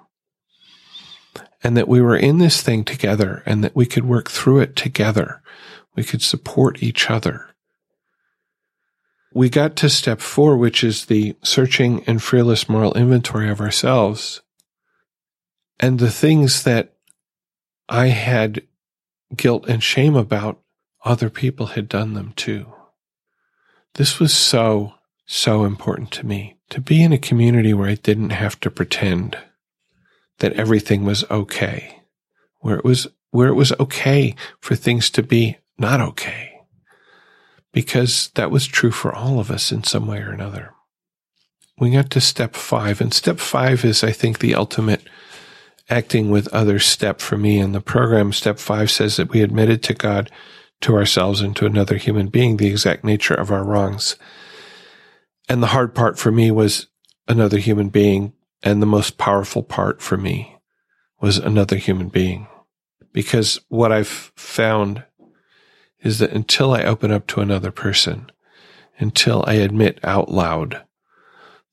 And 1.62 1.76
that 1.76 1.88
we 1.88 2.00
were 2.00 2.16
in 2.16 2.38
this 2.38 2.60
thing 2.60 2.84
together 2.84 3.42
and 3.46 3.64
that 3.64 3.74
we 3.74 3.86
could 3.86 4.04
work 4.04 4.30
through 4.30 4.60
it 4.60 4.76
together. 4.76 5.42
We 5.96 6.04
could 6.04 6.22
support 6.22 6.82
each 6.82 7.10
other. 7.10 7.46
We 9.32 9.48
got 9.48 9.74
to 9.76 9.88
step 9.88 10.20
four, 10.20 10.56
which 10.56 10.84
is 10.84 11.06
the 11.06 11.36
searching 11.42 12.04
and 12.06 12.22
fearless 12.22 12.68
moral 12.68 12.94
inventory 12.94 13.48
of 13.50 13.60
ourselves. 13.60 14.42
And 15.80 15.98
the 15.98 16.10
things 16.10 16.62
that 16.64 16.94
I 17.88 18.08
had 18.08 18.62
guilt 19.34 19.66
and 19.68 19.82
shame 19.82 20.14
about 20.14 20.60
other 21.04 21.30
people 21.30 21.66
had 21.66 21.88
done 21.88 22.14
them 22.14 22.32
too. 22.36 22.72
This 23.94 24.18
was 24.18 24.32
so, 24.32 24.94
so 25.26 25.64
important 25.64 26.10
to 26.12 26.26
me 26.26 26.56
to 26.70 26.80
be 26.80 27.02
in 27.02 27.12
a 27.12 27.18
community 27.18 27.72
where 27.72 27.88
I 27.88 27.94
didn't 27.94 28.30
have 28.30 28.58
to 28.60 28.70
pretend 28.70 29.38
that 30.38 30.52
everything 30.54 31.04
was 31.04 31.24
okay, 31.30 32.02
where 32.60 32.76
it 32.76 32.84
was, 32.84 33.06
where 33.30 33.48
it 33.48 33.54
was 33.54 33.72
okay 33.78 34.34
for 34.60 34.74
things 34.74 35.10
to 35.10 35.22
be 35.22 35.58
not 35.78 36.00
okay, 36.00 36.52
because 37.72 38.30
that 38.34 38.50
was 38.50 38.66
true 38.66 38.90
for 38.90 39.14
all 39.14 39.38
of 39.38 39.50
us 39.50 39.72
in 39.72 39.84
some 39.84 40.06
way 40.06 40.18
or 40.18 40.30
another. 40.30 40.74
We 41.78 41.90
got 41.90 42.10
to 42.10 42.20
step 42.20 42.54
five, 42.54 43.00
and 43.00 43.12
step 43.12 43.38
five 43.38 43.84
is, 43.84 44.04
I 44.04 44.12
think, 44.12 44.38
the 44.38 44.54
ultimate 44.54 45.02
acting 45.90 46.30
with 46.30 46.48
others 46.48 46.86
step 46.86 47.20
for 47.20 47.36
me 47.36 47.58
in 47.58 47.72
the 47.72 47.80
program. 47.80 48.32
Step 48.32 48.58
five 48.58 48.90
says 48.90 49.16
that 49.16 49.30
we 49.30 49.42
admitted 49.42 49.82
to 49.84 49.94
God 49.94 50.30
to 50.80 50.94
ourselves 50.94 51.40
and 51.40 51.54
to 51.56 51.66
another 51.66 51.96
human 51.96 52.28
being 52.28 52.56
the 52.56 52.68
exact 52.68 53.04
nature 53.04 53.34
of 53.34 53.50
our 53.50 53.64
wrongs. 53.64 54.16
And 55.48 55.62
the 55.62 55.68
hard 55.68 55.94
part 55.94 56.18
for 56.18 56.30
me 56.30 56.50
was 56.50 56.88
another 57.28 57.58
human 57.58 57.88
being. 57.88 58.32
And 58.62 58.80
the 58.80 58.86
most 58.86 59.18
powerful 59.18 59.62
part 59.62 60.00
for 60.00 60.16
me 60.16 60.56
was 61.20 61.38
another 61.38 61.76
human 61.76 62.08
being. 62.08 62.46
Because 63.12 63.60
what 63.68 63.92
I've 63.92 64.32
found 64.36 65.04
is 66.00 66.18
that 66.18 66.32
until 66.32 66.72
I 66.72 66.82
open 66.82 67.10
up 67.10 67.26
to 67.28 67.40
another 67.40 67.70
person, 67.70 68.30
until 68.98 69.44
I 69.46 69.54
admit 69.54 70.00
out 70.02 70.30
loud 70.30 70.82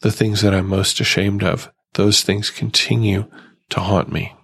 the 0.01 0.11
things 0.11 0.41
that 0.41 0.53
I'm 0.53 0.67
most 0.67 0.99
ashamed 0.99 1.43
of, 1.43 1.71
those 1.93 2.21
things 2.21 2.49
continue 2.49 3.29
to 3.69 3.79
haunt 3.79 4.11
me. 4.11 4.35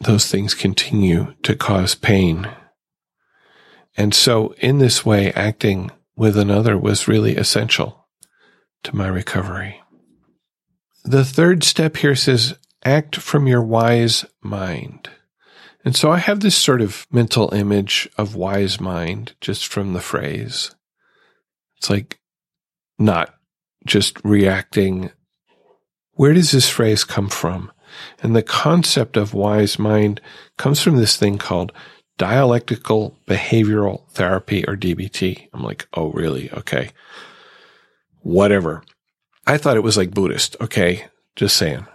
Those 0.00 0.30
things 0.30 0.54
continue 0.54 1.34
to 1.42 1.56
cause 1.56 1.94
pain 1.94 2.48
and 3.98 4.14
so 4.14 4.54
in 4.58 4.78
this 4.78 5.04
way, 5.04 5.32
acting 5.32 5.90
with 6.16 6.38
another 6.38 6.78
was 6.78 7.08
really 7.08 7.36
essential 7.36 7.97
to 8.84 8.96
my 8.96 9.06
recovery. 9.06 9.80
The 11.04 11.24
third 11.24 11.64
step 11.64 11.96
here 11.96 12.14
says, 12.14 12.56
act 12.84 13.16
from 13.16 13.46
your 13.46 13.62
wise 13.62 14.24
mind. 14.42 15.10
And 15.84 15.96
so 15.96 16.10
I 16.10 16.18
have 16.18 16.40
this 16.40 16.56
sort 16.56 16.80
of 16.80 17.06
mental 17.10 17.52
image 17.54 18.08
of 18.18 18.34
wise 18.34 18.80
mind 18.80 19.34
just 19.40 19.66
from 19.66 19.92
the 19.92 20.00
phrase. 20.00 20.74
It's 21.78 21.88
like 21.88 22.18
not 22.98 23.34
just 23.86 24.22
reacting. 24.24 25.10
Where 26.12 26.34
does 26.34 26.50
this 26.50 26.68
phrase 26.68 27.04
come 27.04 27.28
from? 27.28 27.72
And 28.22 28.36
the 28.36 28.42
concept 28.42 29.16
of 29.16 29.34
wise 29.34 29.78
mind 29.78 30.20
comes 30.56 30.82
from 30.82 30.96
this 30.96 31.16
thing 31.16 31.38
called 31.38 31.72
dialectical 32.18 33.16
behavioral 33.26 34.08
therapy 34.10 34.64
or 34.66 34.76
DBT. 34.76 35.48
I'm 35.54 35.62
like, 35.62 35.86
oh, 35.94 36.10
really? 36.10 36.50
Okay. 36.52 36.90
Whatever. 38.28 38.82
I 39.46 39.56
thought 39.56 39.78
it 39.78 39.82
was 39.82 39.96
like 39.96 40.10
Buddhist. 40.10 40.54
Okay. 40.60 41.06
Just 41.34 41.56
saying. 41.56 41.86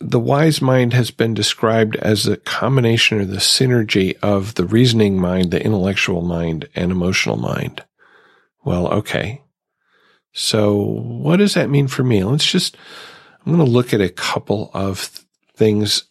The 0.00 0.18
wise 0.18 0.60
mind 0.60 0.92
has 0.92 1.12
been 1.12 1.34
described 1.34 1.94
as 1.96 2.24
the 2.24 2.36
combination 2.36 3.20
or 3.20 3.24
the 3.24 3.36
synergy 3.36 4.18
of 4.22 4.56
the 4.56 4.64
reasoning 4.64 5.20
mind, 5.20 5.52
the 5.52 5.64
intellectual 5.64 6.20
mind, 6.20 6.68
and 6.74 6.90
emotional 6.90 7.36
mind. 7.36 7.84
Well, 8.64 8.88
okay. 8.88 9.42
So 10.32 10.74
what 10.74 11.36
does 11.36 11.54
that 11.54 11.70
mean 11.70 11.86
for 11.86 12.02
me? 12.02 12.24
Let's 12.24 12.50
just, 12.50 12.76
I'm 13.46 13.54
going 13.54 13.64
to 13.64 13.70
look 13.70 13.94
at 13.94 14.00
a 14.00 14.08
couple 14.08 14.72
of 14.74 15.24
things 15.54 16.06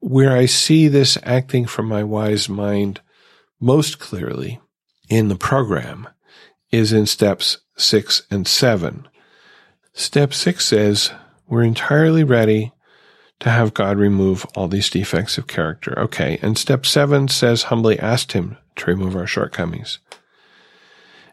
where 0.00 0.36
I 0.36 0.46
see 0.46 0.88
this 0.88 1.16
acting 1.22 1.66
from 1.66 1.86
my 1.86 2.02
wise 2.02 2.48
mind 2.48 3.00
most 3.60 4.00
clearly 4.00 4.60
in 5.08 5.28
the 5.28 5.36
program 5.36 6.08
is 6.72 6.92
in 6.92 7.06
steps 7.06 7.58
six 7.80 8.22
and 8.30 8.46
seven. 8.46 9.08
Step 9.92 10.32
six 10.32 10.66
says, 10.66 11.12
we're 11.48 11.62
entirely 11.62 12.22
ready 12.22 12.72
to 13.40 13.50
have 13.50 13.74
God 13.74 13.96
remove 13.96 14.44
all 14.54 14.68
these 14.68 14.90
defects 14.90 15.38
of 15.38 15.46
character. 15.46 15.98
Okay. 15.98 16.38
And 16.42 16.56
step 16.58 16.86
seven 16.86 17.28
says, 17.28 17.64
humbly 17.64 17.98
asked 17.98 18.32
him 18.32 18.56
to 18.76 18.86
remove 18.86 19.16
our 19.16 19.26
shortcomings. 19.26 19.98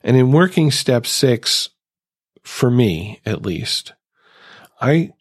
And 0.04 0.16
in 0.16 0.32
working 0.32 0.72
step 0.72 1.06
six, 1.06 1.70
for 2.44 2.72
me 2.72 3.20
at 3.26 3.42
least, 3.42 3.94
I 4.80 5.12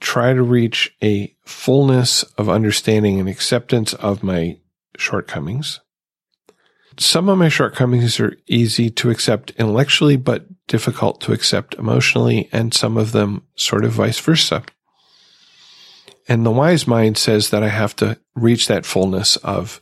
try 0.00 0.32
to 0.32 0.42
reach 0.42 0.96
a 1.02 1.34
fullness 1.44 2.22
of 2.38 2.48
understanding 2.48 3.20
and 3.20 3.28
acceptance 3.28 3.94
of 3.94 4.22
my 4.22 4.58
shortcomings. 4.96 5.80
Some 6.98 7.28
of 7.28 7.38
my 7.38 7.48
shortcomings 7.48 8.18
are 8.20 8.36
easy 8.46 8.90
to 8.90 9.10
accept 9.10 9.52
intellectually, 9.52 10.16
but 10.16 10.46
difficult 10.66 11.20
to 11.22 11.32
accept 11.32 11.74
emotionally, 11.74 12.48
and 12.52 12.72
some 12.72 12.96
of 12.96 13.12
them 13.12 13.46
sort 13.54 13.84
of 13.84 13.92
vice 13.92 14.18
versa. 14.18 14.62
And 16.28 16.46
the 16.46 16.50
wise 16.50 16.86
mind 16.86 17.18
says 17.18 17.50
that 17.50 17.62
I 17.62 17.68
have 17.68 17.96
to 17.96 18.18
reach 18.34 18.68
that 18.68 18.86
fullness 18.86 19.36
of 19.36 19.80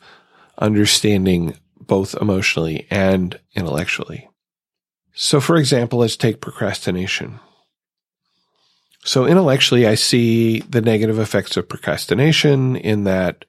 understanding 0.59 1.57
both 1.79 2.15
emotionally 2.15 2.87
and 2.91 3.39
intellectually. 3.55 4.29
So, 5.13 5.41
for 5.41 5.57
example, 5.57 5.99
let's 5.99 6.17
take 6.17 6.41
procrastination. 6.41 7.41
So 9.05 9.27
intellectually, 9.27 9.87
I 9.87 9.95
see 9.95 10.61
the 10.61 10.81
negative 10.81 11.19
effects 11.19 11.57
of 11.57 11.69
procrastination 11.69 12.77
in 12.77 13.05
that 13.05 13.45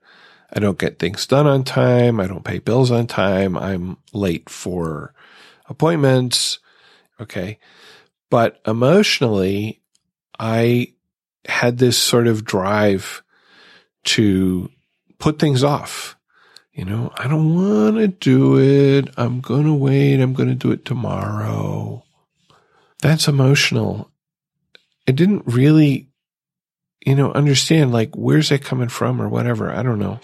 I 0.53 0.59
don't 0.59 0.79
get 0.79 0.99
things 0.99 1.25
done 1.25 1.47
on 1.47 1.63
time. 1.63 2.19
I 2.19 2.27
don't 2.27 2.43
pay 2.43 2.59
bills 2.59 2.91
on 2.91 3.07
time. 3.07 3.57
I'm 3.57 3.97
late 4.13 4.49
for 4.49 5.13
appointments. 5.67 6.59
Okay. 7.21 7.59
But 8.29 8.59
emotionally, 8.65 9.81
I 10.39 10.93
had 11.45 11.77
this 11.77 11.97
sort 11.97 12.27
of 12.27 12.43
drive 12.43 13.23
to 14.03 14.69
put 15.19 15.39
things 15.39 15.63
off. 15.63 16.17
You 16.73 16.85
know, 16.85 17.11
I 17.17 17.27
don't 17.27 17.53
want 17.53 17.97
to 17.97 18.07
do 18.07 18.57
it. 18.57 19.13
I'm 19.17 19.41
going 19.41 19.65
to 19.65 19.73
wait. 19.73 20.21
I'm 20.21 20.33
going 20.33 20.49
to 20.49 20.55
do 20.55 20.71
it 20.71 20.85
tomorrow. 20.85 22.03
That's 23.01 23.27
emotional. 23.27 24.09
I 25.07 25.11
didn't 25.11 25.43
really, 25.45 26.09
you 27.05 27.15
know, 27.15 27.31
understand 27.33 27.91
like 27.91 28.15
where's 28.15 28.49
that 28.49 28.63
coming 28.63 28.87
from 28.87 29.21
or 29.21 29.27
whatever. 29.27 29.69
I 29.69 29.83
don't 29.83 29.99
know. 29.99 30.19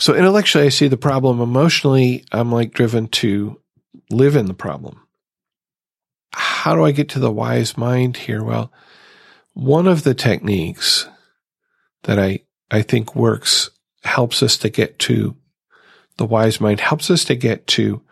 So 0.00 0.14
intellectually, 0.14 0.66
I 0.66 0.70
see 0.70 0.88
the 0.88 0.96
problem. 0.96 1.40
Emotionally, 1.40 2.24
I'm 2.32 2.50
like 2.50 2.72
driven 2.72 3.06
to 3.08 3.60
live 4.10 4.34
in 4.34 4.46
the 4.46 4.54
problem. 4.54 5.00
How 6.34 6.74
do 6.74 6.84
I 6.84 6.92
get 6.92 7.08
to 7.10 7.18
the 7.18 7.32
wise 7.32 7.76
mind 7.76 8.16
here? 8.16 8.42
Well, 8.42 8.72
one 9.54 9.86
of 9.86 10.02
the 10.02 10.14
techniques 10.14 11.08
that 12.04 12.18
I, 12.18 12.40
I 12.70 12.82
think 12.82 13.14
works 13.14 13.70
helps 14.04 14.42
us 14.42 14.56
to 14.58 14.68
get 14.68 14.98
to 15.00 15.36
the 16.16 16.26
wise 16.26 16.60
mind, 16.60 16.80
helps 16.80 17.10
us 17.10 17.24
to 17.24 17.34
get 17.34 17.66
to 17.68 18.02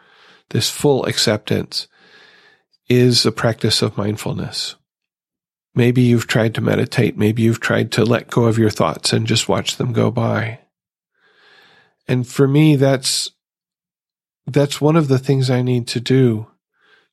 this 0.51 0.71
full 0.71 1.07
acceptance 1.07 1.87
is 2.89 3.23
the 3.23 3.33
practice 3.33 3.83
of 3.83 3.97
mindfulness. 3.97 4.75
Maybe 5.75 6.03
you've 6.03 6.27
tried 6.27 6.55
to 6.57 6.61
meditate. 6.61 7.17
Maybe 7.17 7.43
you've 7.43 7.61
tried 7.61 7.93
to 7.93 8.05
let 8.05 8.29
go 8.29 8.45
of 8.45 8.59
your 8.59 8.71
thoughts 8.71 9.13
and 9.13 9.27
just 9.27 9.49
watch 9.49 9.77
them 9.77 9.93
go 9.93 10.11
by. 10.11 10.61
And 12.09 12.27
for 12.27 12.49
me, 12.49 12.75
that's 12.75 13.31
that's 14.47 14.81
one 14.81 14.97
of 14.97 15.07
the 15.07 15.19
things 15.19 15.49
I 15.49 15.63
need 15.63 15.87
to 15.89 16.01
do 16.01 16.49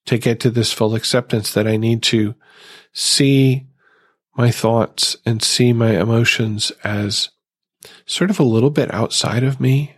to 0.08 0.18
get 0.18 0.40
to 0.42 0.50
this 0.50 0.74
full 0.74 0.96
acceptance 0.96 1.54
that 1.54 1.68
I 1.68 1.78
need 1.78 2.02
to 2.04 2.36
see 2.94 3.68
my 4.36 4.52
thoughts 4.52 5.18
and 5.26 5.42
see 5.42 5.74
my 5.74 6.00
emotions 6.00 6.72
as 6.84 7.30
sort 8.06 8.30
of 8.30 8.40
a 8.40 8.44
little 8.44 8.70
bit 8.70 8.94
outside 8.94 9.44
of 9.44 9.60
me, 9.62 9.94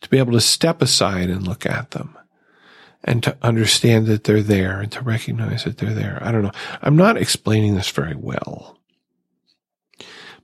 to 0.00 0.08
be 0.08 0.18
able 0.18 0.32
to 0.32 0.40
step 0.40 0.80
aside 0.80 1.28
and 1.28 1.46
look 1.46 1.66
at 1.66 1.90
them 1.90 2.16
and 3.04 3.22
to 3.22 3.36
understand 3.42 4.06
that 4.06 4.24
they're 4.24 4.42
there 4.42 4.80
and 4.80 4.92
to 4.92 5.02
recognize 5.02 5.64
that 5.64 5.78
they're 5.78 5.94
there. 5.94 6.18
I 6.22 6.32
don't 6.32 6.42
know. 6.42 6.52
I'm 6.82 6.96
not 6.96 7.16
explaining 7.16 7.74
this 7.74 7.90
very 7.90 8.14
well, 8.14 8.78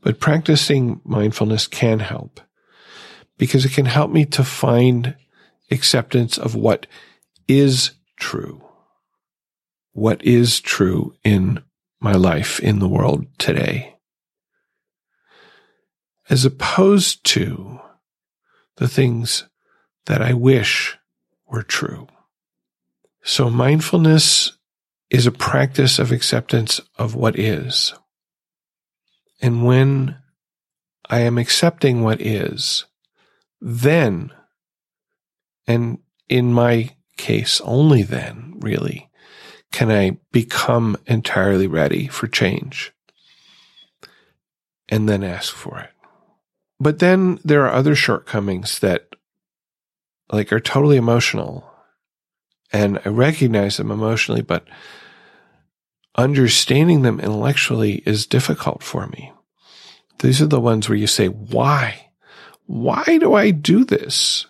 but 0.02 0.20
practicing 0.20 1.00
mindfulness 1.04 1.66
can 1.66 2.00
help 2.00 2.40
because 3.38 3.64
it 3.64 3.72
can 3.72 3.86
help 3.86 4.10
me 4.10 4.24
to 4.26 4.44
find 4.44 5.16
acceptance 5.70 6.38
of 6.38 6.54
what 6.54 6.86
is 7.48 7.92
true. 8.16 8.65
What 9.96 10.22
is 10.22 10.60
true 10.60 11.14
in 11.24 11.62
my 12.00 12.12
life 12.12 12.60
in 12.60 12.80
the 12.80 12.88
world 12.88 13.24
today. 13.38 13.96
As 16.28 16.44
opposed 16.44 17.24
to 17.24 17.80
the 18.76 18.88
things 18.88 19.48
that 20.04 20.20
I 20.20 20.34
wish 20.34 20.98
were 21.46 21.62
true. 21.62 22.08
So 23.22 23.48
mindfulness 23.48 24.58
is 25.08 25.26
a 25.26 25.32
practice 25.32 25.98
of 25.98 26.12
acceptance 26.12 26.78
of 26.98 27.14
what 27.14 27.38
is. 27.38 27.94
And 29.40 29.64
when 29.64 30.18
I 31.08 31.20
am 31.20 31.38
accepting 31.38 32.02
what 32.02 32.20
is, 32.20 32.84
then, 33.62 34.30
and 35.66 36.00
in 36.28 36.52
my 36.52 36.94
case, 37.16 37.62
only 37.64 38.02
then, 38.02 38.56
really, 38.58 39.08
can 39.72 39.90
I 39.90 40.18
become 40.32 40.96
entirely 41.06 41.66
ready 41.66 42.06
for 42.06 42.26
change 42.26 42.92
and 44.88 45.08
then 45.08 45.24
ask 45.24 45.54
for 45.54 45.78
it. 45.78 45.90
But 46.78 46.98
then 46.98 47.38
there 47.44 47.64
are 47.64 47.72
other 47.72 47.94
shortcomings 47.94 48.78
that 48.80 49.08
like 50.30 50.52
are 50.52 50.60
totally 50.60 50.96
emotional 50.96 51.68
and 52.72 53.00
I 53.04 53.10
recognize 53.10 53.76
them 53.76 53.90
emotionally, 53.90 54.42
but 54.42 54.66
understanding 56.16 57.02
them 57.02 57.20
intellectually 57.20 58.02
is 58.06 58.26
difficult 58.26 58.82
for 58.82 59.06
me. 59.06 59.32
These 60.18 60.42
are 60.42 60.46
the 60.46 60.60
ones 60.60 60.88
where 60.88 60.98
you 60.98 61.06
say, 61.06 61.28
why? 61.28 62.10
Why 62.66 63.04
do 63.20 63.34
I 63.34 63.50
do 63.50 63.84
this? 63.84 64.46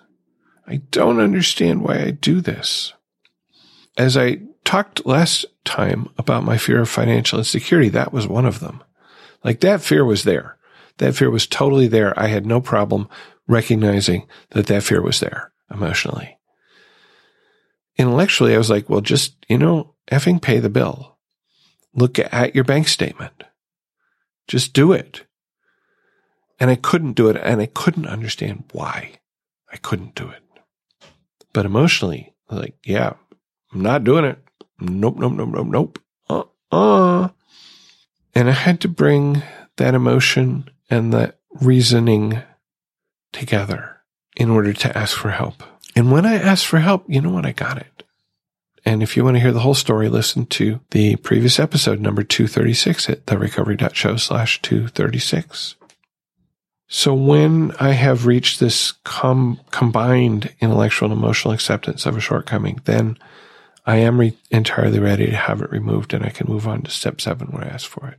I 0.66 0.76
don't 0.90 1.20
understand 1.20 1.82
why 1.82 1.98
I 1.98 2.10
do 2.10 2.40
this. 2.40 2.92
As 3.96 4.16
I 4.16 4.40
talked 4.66 5.06
last 5.06 5.46
time 5.64 6.08
about 6.18 6.44
my 6.44 6.58
fear 6.58 6.80
of 6.82 6.88
financial 6.90 7.38
insecurity, 7.38 7.88
that 7.90 8.12
was 8.12 8.26
one 8.26 8.44
of 8.44 8.60
them. 8.60 8.82
Like 9.42 9.60
that 9.60 9.80
fear 9.80 10.04
was 10.04 10.24
there. 10.24 10.58
That 10.98 11.14
fear 11.14 11.30
was 11.30 11.46
totally 11.46 11.88
there. 11.88 12.18
I 12.18 12.26
had 12.26 12.44
no 12.44 12.60
problem 12.60 13.08
recognizing 13.46 14.26
that 14.50 14.66
that 14.66 14.82
fear 14.82 15.00
was 15.00 15.20
there 15.20 15.52
emotionally. 15.70 16.38
Intellectually, 17.96 18.54
I 18.54 18.58
was 18.58 18.68
like, 18.68 18.90
well, 18.90 19.00
just, 19.00 19.36
you 19.48 19.56
know, 19.56 19.94
effing 20.10 20.42
pay 20.42 20.58
the 20.58 20.68
bill. 20.68 21.16
Look 21.94 22.18
at 22.18 22.54
your 22.54 22.64
bank 22.64 22.88
statement. 22.88 23.44
Just 24.48 24.72
do 24.72 24.92
it. 24.92 25.24
And 26.58 26.70
I 26.70 26.74
couldn't 26.76 27.12
do 27.12 27.28
it 27.28 27.36
and 27.36 27.60
I 27.60 27.66
couldn't 27.66 28.06
understand 28.06 28.64
why 28.72 29.12
I 29.72 29.76
couldn't 29.76 30.14
do 30.14 30.28
it. 30.28 30.42
But 31.52 31.66
emotionally, 31.66 32.34
like, 32.50 32.76
yeah, 32.84 33.14
I'm 33.72 33.82
not 33.82 34.04
doing 34.04 34.24
it. 34.24 34.38
Nope, 34.80 35.16
nope, 35.16 35.32
nope, 35.32 35.48
nope, 35.48 35.66
nope. 35.66 35.98
Uh 36.28 36.44
uh. 36.70 37.28
And 38.34 38.48
I 38.48 38.52
had 38.52 38.80
to 38.80 38.88
bring 38.88 39.42
that 39.76 39.94
emotion 39.94 40.70
and 40.90 41.12
that 41.12 41.38
reasoning 41.60 42.42
together 43.32 43.96
in 44.36 44.50
order 44.50 44.72
to 44.72 44.96
ask 44.96 45.16
for 45.16 45.30
help. 45.30 45.62
And 45.94 46.12
when 46.12 46.26
I 46.26 46.34
asked 46.34 46.66
for 46.66 46.78
help, 46.78 47.04
you 47.08 47.20
know 47.20 47.30
what? 47.30 47.46
I 47.46 47.52
got 47.52 47.78
it. 47.78 48.02
And 48.84 49.02
if 49.02 49.16
you 49.16 49.24
want 49.24 49.36
to 49.36 49.40
hear 49.40 49.52
the 49.52 49.60
whole 49.60 49.74
story, 49.74 50.08
listen 50.08 50.46
to 50.46 50.80
the 50.90 51.16
previous 51.16 51.58
episode, 51.58 52.00
number 52.00 52.22
236 52.22 53.10
at 53.10 53.26
therecovery.show 53.26 54.16
slash 54.16 54.62
236. 54.62 55.74
So 56.88 57.12
when 57.14 57.72
I 57.80 57.92
have 57.92 58.26
reached 58.26 58.60
this 58.60 58.92
com- 59.02 59.58
combined 59.72 60.54
intellectual 60.60 61.10
and 61.10 61.18
emotional 61.18 61.52
acceptance 61.52 62.06
of 62.06 62.16
a 62.16 62.20
shortcoming, 62.20 62.80
then 62.84 63.18
I 63.86 63.96
am 63.96 64.18
re- 64.18 64.36
entirely 64.50 64.98
ready 64.98 65.26
to 65.26 65.36
have 65.36 65.62
it 65.62 65.70
removed 65.70 66.12
and 66.12 66.24
I 66.24 66.30
can 66.30 66.48
move 66.48 66.66
on 66.66 66.82
to 66.82 66.90
step 66.90 67.20
seven 67.20 67.48
when 67.48 67.62
I 67.62 67.68
ask 67.68 67.88
for 67.88 68.08
it. 68.08 68.18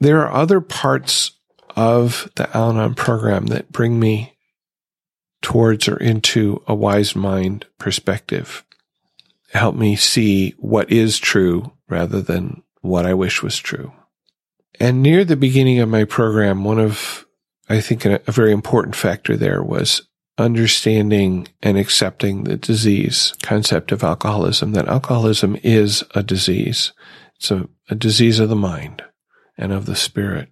There 0.00 0.22
are 0.26 0.32
other 0.32 0.60
parts 0.60 1.32
of 1.76 2.30
the 2.36 2.54
Al 2.56 2.70
Anon 2.70 2.94
program 2.94 3.46
that 3.46 3.70
bring 3.70 4.00
me 4.00 4.36
towards 5.42 5.88
or 5.88 5.96
into 5.98 6.62
a 6.66 6.74
wise 6.74 7.14
mind 7.14 7.66
perspective. 7.78 8.64
Help 9.52 9.76
me 9.76 9.94
see 9.94 10.54
what 10.58 10.90
is 10.90 11.18
true 11.18 11.72
rather 11.88 12.20
than 12.22 12.62
what 12.80 13.06
I 13.06 13.14
wish 13.14 13.42
was 13.42 13.58
true. 13.58 13.92
And 14.80 15.02
near 15.02 15.24
the 15.24 15.36
beginning 15.36 15.80
of 15.80 15.88
my 15.88 16.04
program, 16.04 16.64
one 16.64 16.78
of, 16.78 17.26
I 17.68 17.80
think, 17.80 18.04
a, 18.04 18.20
a 18.26 18.32
very 18.32 18.52
important 18.52 18.96
factor 18.96 19.36
there 19.36 19.62
was 19.62 20.05
understanding 20.38 21.48
and 21.62 21.78
accepting 21.78 22.44
the 22.44 22.56
disease 22.56 23.34
concept 23.42 23.92
of 23.92 24.04
alcoholism, 24.04 24.72
that 24.72 24.88
alcoholism 24.88 25.56
is 25.62 26.04
a 26.14 26.22
disease. 26.22 26.92
It's 27.36 27.50
a, 27.50 27.68
a 27.88 27.94
disease 27.94 28.38
of 28.38 28.48
the 28.48 28.56
mind 28.56 29.02
and 29.56 29.72
of 29.72 29.86
the 29.86 29.96
spirit. 29.96 30.48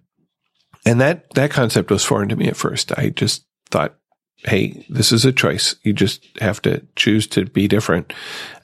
And 0.85 1.01
that, 1.01 1.33
that 1.33 1.51
concept 1.51 1.91
was 1.91 2.03
foreign 2.03 2.29
to 2.29 2.35
me 2.35 2.47
at 2.47 2.57
first. 2.57 2.97
I 2.97 3.09
just 3.09 3.45
thought, 3.69 3.95
Hey, 4.43 4.85
this 4.89 5.11
is 5.11 5.25
a 5.25 5.31
choice. 5.31 5.75
You 5.81 5.93
just 5.93 6.27
have 6.39 6.61
to 6.63 6.85
choose 6.95 7.25
to 7.27 7.45
be 7.45 7.67
different. 7.67 8.13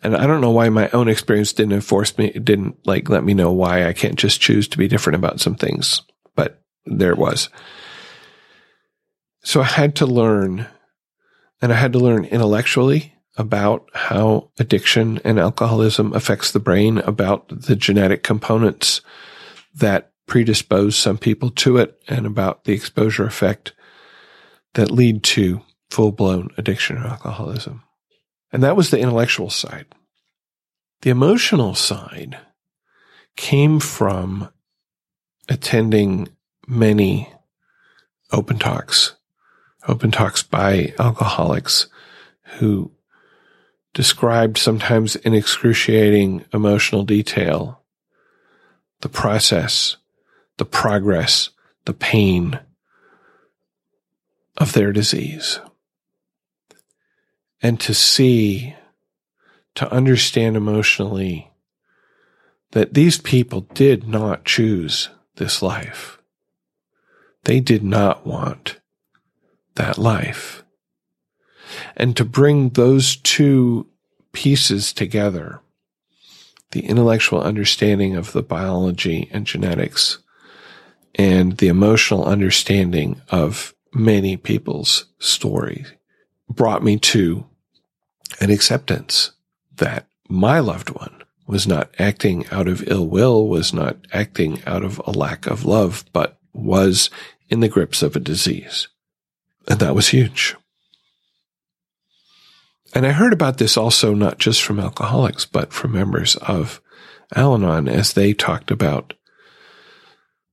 And 0.04 0.16
I 0.16 0.28
don't 0.28 0.42
know 0.42 0.52
why 0.52 0.70
my 0.70 0.90
own 0.90 1.08
experience 1.08 1.54
didn't 1.54 1.74
enforce 1.74 2.18
me, 2.18 2.30
didn't 2.32 2.86
like 2.86 3.10
let 3.10 3.24
me 3.24 3.34
know 3.34 3.52
why 3.52 3.88
I 3.88 3.94
can't 3.94 4.18
just 4.18 4.42
choose 4.42 4.68
to 4.70 4.78
be 4.78 4.88
different 4.88 5.16
about 5.16 5.40
some 5.40 5.56
things, 5.56 6.02
but 6.36 6.62
there 6.86 7.12
it 7.12 7.18
was. 7.18 7.50
So 9.44 9.62
I 9.62 9.66
had 9.66 9.96
to 9.96 10.06
learn 10.06 10.68
and 11.62 11.72
I 11.72 11.76
had 11.76 11.94
to 11.94 12.00
learn 12.00 12.26
intellectually 12.26 13.14
about 13.38 13.90
how 13.94 14.52
addiction 14.60 15.20
and 15.24 15.40
alcoholism 15.40 16.14
affects 16.14 16.52
the 16.52 16.60
brain, 16.60 16.98
about 17.00 17.48
the 17.50 17.76
genetic 17.76 18.24
components 18.24 19.02
that 19.76 20.12
predispose 20.28 20.96
some 20.96 21.18
people 21.18 21.50
to 21.52 21.78
it, 21.78 22.02
and 22.08 22.26
about 22.26 22.64
the 22.66 22.74
exposure 22.74 23.26
effect 23.26 23.74
that 24.74 24.92
lead 24.92 25.24
to 25.24 25.62
full 25.90 26.12
blown 26.12 26.50
addiction 26.58 26.98
or 26.98 27.06
alcoholism. 27.06 27.84
And 28.52 28.64
that 28.64 28.76
was 28.76 28.90
the 28.90 29.00
intellectual 29.00 29.50
side. 29.50 29.86
The 31.02 31.10
emotional 31.10 31.74
side 31.74 32.38
came 33.36 33.80
from 33.80 34.50
attending 35.50 36.30
many 36.68 37.32
open 38.32 38.60
talks 38.60 39.16
open 39.88 40.12
talks 40.12 40.44
by 40.44 40.94
alcoholics 41.00 41.88
who 42.58 42.92
described 43.94 44.58
sometimes 44.58 45.16
in 45.18 45.34
excruciating 45.34 46.46
emotional 46.54 47.04
detail 47.04 47.82
the 49.02 49.10
process, 49.10 49.98
the 50.58 50.66
progress, 50.66 51.50
the 51.86 51.94
pain 51.94 52.60
of 54.58 54.74
their 54.74 54.92
disease. 54.92 55.60
And 57.64 57.80
to 57.80 57.94
see, 57.94 58.76
to 59.76 59.92
understand 59.92 60.56
emotionally 60.56 61.52
that 62.72 62.94
these 62.94 63.18
people 63.18 63.62
did 63.74 64.08
not 64.08 64.46
choose 64.46 65.10
this 65.36 65.62
life. 65.62 66.20
They 67.44 67.60
did 67.60 67.84
not 67.84 68.26
want 68.26 68.81
that 69.76 69.98
life. 69.98 70.64
And 71.96 72.16
to 72.18 72.26
bring 72.26 72.70
those 72.70 73.16
two 73.18 73.88
pieces 74.34 74.94
together, 74.94 75.62
the 76.72 76.86
intellectual 76.86 77.42
understanding 77.42 78.16
of 78.16 78.32
the 78.32 78.44
biology 78.44 79.30
and 79.32 79.46
genetics 79.46 80.20
and 81.16 81.58
the 81.58 81.68
emotional 81.68 82.26
understanding 82.26 83.22
of 83.30 83.74
many 83.94 84.38
people's 84.38 85.06
story 85.20 85.86
brought 86.50 86.84
me 86.84 86.98
to 86.98 87.46
an 88.40 88.50
acceptance 88.50 89.32
that 89.76 90.08
my 90.30 90.60
loved 90.60 90.90
one 90.90 91.24
was 91.46 91.68
not 91.68 91.90
acting 92.00 92.46
out 92.50 92.68
of 92.68 92.88
ill 92.88 93.08
will, 93.08 93.48
was 93.48 93.74
not 93.74 93.98
acting 94.14 94.62
out 94.66 94.84
of 94.84 95.02
a 95.06 95.12
lack 95.12 95.48
of 95.48 95.66
love, 95.66 96.06
but 96.14 96.40
was 96.54 97.10
in 97.50 97.60
the 97.60 97.68
grips 97.68 98.02
of 98.02 98.16
a 98.16 98.20
disease. 98.20 98.88
And 99.68 99.80
that 99.80 99.96
was 99.96 100.10
huge. 100.10 100.56
And 102.94 103.06
I 103.06 103.12
heard 103.12 103.34
about 103.34 103.58
this 103.58 103.78
also 103.78 104.14
not 104.14 104.38
just 104.38 104.62
from 104.62 104.80
alcoholics, 104.80 105.46
but 105.46 105.72
from 105.72 105.94
members 105.94 106.36
of 106.38 106.82
Al 107.36 107.54
Anon 107.56 107.88
as 107.88 108.14
they 108.14 108.34
talked 108.34 108.72
about 108.72 109.14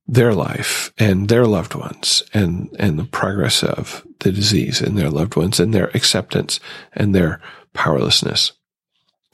their 0.07 0.33
life 0.33 0.91
and 0.97 1.29
their 1.29 1.45
loved 1.45 1.75
ones 1.75 2.23
and, 2.33 2.75
and 2.79 2.97
the 2.97 3.03
progress 3.03 3.63
of 3.63 4.05
the 4.19 4.31
disease 4.31 4.81
and 4.81 4.97
their 4.97 5.09
loved 5.09 5.35
ones 5.35 5.59
and 5.59 5.73
their 5.73 5.91
acceptance 5.93 6.59
and 6.93 7.13
their 7.13 7.41
powerlessness. 7.73 8.53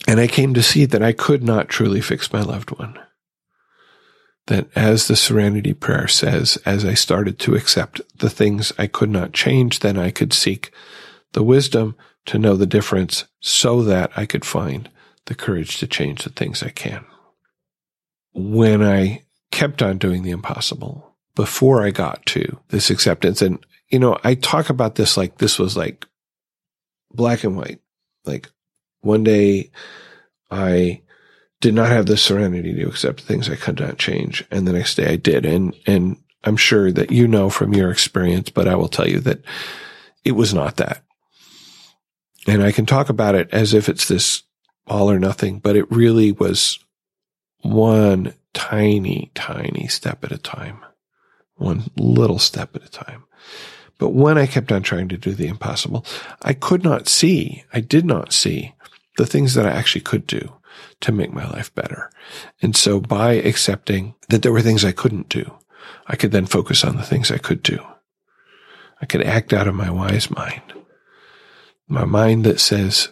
And 0.07 0.19
I 0.19 0.27
came 0.27 0.53
to 0.53 0.63
see 0.63 0.85
that 0.85 1.01
I 1.01 1.13
could 1.13 1.43
not 1.43 1.69
truly 1.69 2.01
fix 2.01 2.33
my 2.33 2.41
loved 2.41 2.71
one. 2.77 2.99
That 4.47 4.67
as 4.75 5.07
the 5.07 5.15
serenity 5.15 5.73
prayer 5.73 6.07
says, 6.07 6.57
as 6.65 6.85
I 6.85 6.93
started 6.93 7.39
to 7.39 7.55
accept 7.55 7.99
the 8.17 8.29
things 8.29 8.71
I 8.77 8.85
could 8.85 9.09
not 9.09 9.33
change, 9.33 9.79
then 9.79 9.97
I 9.97 10.11
could 10.11 10.33
seek 10.33 10.71
the 11.33 11.43
wisdom 11.43 11.95
to 12.27 12.37
know 12.37 12.55
the 12.55 12.67
difference 12.67 13.25
so 13.39 13.81
that 13.83 14.11
I 14.15 14.25
could 14.25 14.45
find 14.45 14.89
the 15.25 15.35
courage 15.35 15.77
to 15.77 15.87
change 15.87 16.23
the 16.23 16.29
things 16.29 16.61
I 16.61 16.69
can. 16.69 17.05
When 18.33 18.83
I 18.83 19.23
kept 19.51 19.81
on 19.81 19.97
doing 19.97 20.23
the 20.23 20.31
impossible 20.31 21.15
before 21.35 21.83
I 21.83 21.91
got 21.91 22.25
to 22.27 22.59
this 22.69 22.89
acceptance, 22.89 23.41
and 23.41 23.65
you 23.89 23.99
know, 23.99 24.17
I 24.23 24.35
talk 24.35 24.69
about 24.69 24.95
this 24.95 25.17
like 25.17 25.37
this 25.37 25.57
was 25.57 25.77
like 25.77 26.05
black 27.11 27.43
and 27.43 27.55
white. 27.57 27.79
Like 28.25 28.49
one 29.01 29.23
day 29.23 29.71
I 30.51 31.01
did 31.61 31.73
not 31.73 31.89
have 31.89 32.05
the 32.05 32.17
serenity 32.17 32.73
to 32.73 32.87
accept 32.87 33.21
things 33.21 33.49
I 33.49 33.55
could 33.55 33.79
not 33.79 33.97
change. 33.97 34.45
And 34.51 34.67
the 34.67 34.73
next 34.73 34.95
day 34.95 35.11
I 35.11 35.15
did. 35.15 35.45
And, 35.45 35.73
and 35.85 36.17
I'm 36.43 36.57
sure 36.57 36.91
that 36.91 37.11
you 37.11 37.27
know 37.27 37.49
from 37.49 37.73
your 37.73 37.91
experience, 37.91 38.49
but 38.49 38.67
I 38.67 38.75
will 38.75 38.87
tell 38.87 39.07
you 39.07 39.19
that 39.21 39.41
it 40.23 40.33
was 40.33 40.53
not 40.53 40.77
that. 40.77 41.03
And 42.47 42.61
I 42.61 42.71
can 42.71 42.85
talk 42.85 43.09
about 43.09 43.35
it 43.35 43.49
as 43.51 43.73
if 43.73 43.89
it's 43.89 44.07
this 44.07 44.43
all 44.85 45.09
or 45.09 45.19
nothing, 45.19 45.59
but 45.59 45.75
it 45.75 45.91
really 45.91 46.31
was 46.31 46.79
one 47.61 48.33
tiny, 48.53 49.31
tiny 49.33 49.87
step 49.87 50.23
at 50.23 50.31
a 50.31 50.37
time, 50.37 50.79
one 51.55 51.89
little 51.97 52.37
step 52.37 52.75
at 52.75 52.85
a 52.85 52.91
time. 52.91 53.23
But 53.97 54.09
when 54.09 54.37
I 54.37 54.45
kept 54.45 54.71
on 54.71 54.83
trying 54.83 55.09
to 55.09 55.17
do 55.17 55.31
the 55.31 55.47
impossible, 55.47 56.05
I 56.41 56.53
could 56.53 56.83
not 56.83 57.07
see, 57.07 57.63
I 57.73 57.79
did 57.79 58.05
not 58.05 58.33
see 58.33 58.75
the 59.17 59.25
things 59.25 59.53
that 59.53 59.65
I 59.65 59.71
actually 59.71 60.01
could 60.01 60.27
do 60.27 60.53
to 61.01 61.11
make 61.11 61.33
my 61.33 61.47
life 61.49 61.73
better. 61.75 62.09
And 62.61 62.75
so 62.75 62.99
by 62.99 63.33
accepting 63.33 64.15
that 64.29 64.41
there 64.41 64.51
were 64.51 64.61
things 64.61 64.85
I 64.85 64.91
couldn't 64.91 65.29
do, 65.29 65.53
I 66.07 66.15
could 66.15 66.31
then 66.31 66.45
focus 66.45 66.83
on 66.83 66.97
the 66.97 67.03
things 67.03 67.31
I 67.31 67.37
could 67.37 67.63
do. 67.63 67.79
I 69.01 69.05
could 69.05 69.23
act 69.23 69.53
out 69.53 69.67
of 69.67 69.75
my 69.75 69.89
wise 69.89 70.31
mind. 70.31 70.61
My 71.87 72.05
mind 72.05 72.43
that 72.45 72.59
says 72.59 73.09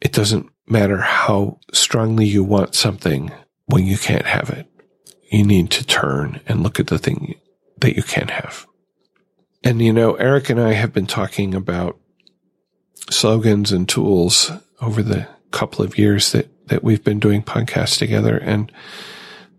it 0.00 0.12
doesn't 0.12 0.48
matter 0.66 0.98
how 0.98 1.58
strongly 1.72 2.26
you 2.26 2.42
want 2.42 2.74
something 2.74 3.30
when 3.66 3.86
you 3.86 3.98
can't 3.98 4.26
have 4.26 4.50
it. 4.50 4.66
You 5.30 5.44
need 5.44 5.70
to 5.72 5.86
turn 5.86 6.40
and 6.46 6.62
look 6.62 6.80
at 6.80 6.88
the 6.88 6.98
thing 6.98 7.36
that 7.78 7.96
you 7.96 8.02
can 8.02 8.28
have. 8.28 8.66
And 9.62 9.82
you 9.82 9.92
know, 9.92 10.14
Eric 10.14 10.50
and 10.50 10.60
I 10.60 10.72
have 10.72 10.92
been 10.92 11.06
talking 11.06 11.54
about 11.54 11.98
slogans 13.10 13.72
and 13.72 13.88
tools 13.88 14.50
over 14.80 15.02
the 15.02 15.28
couple 15.50 15.84
of 15.84 15.98
years 15.98 16.32
that, 16.32 16.48
that 16.70 16.82
we've 16.82 17.04
been 17.04 17.20
doing 17.20 17.42
podcasts 17.42 17.98
together. 17.98 18.38
And 18.38 18.72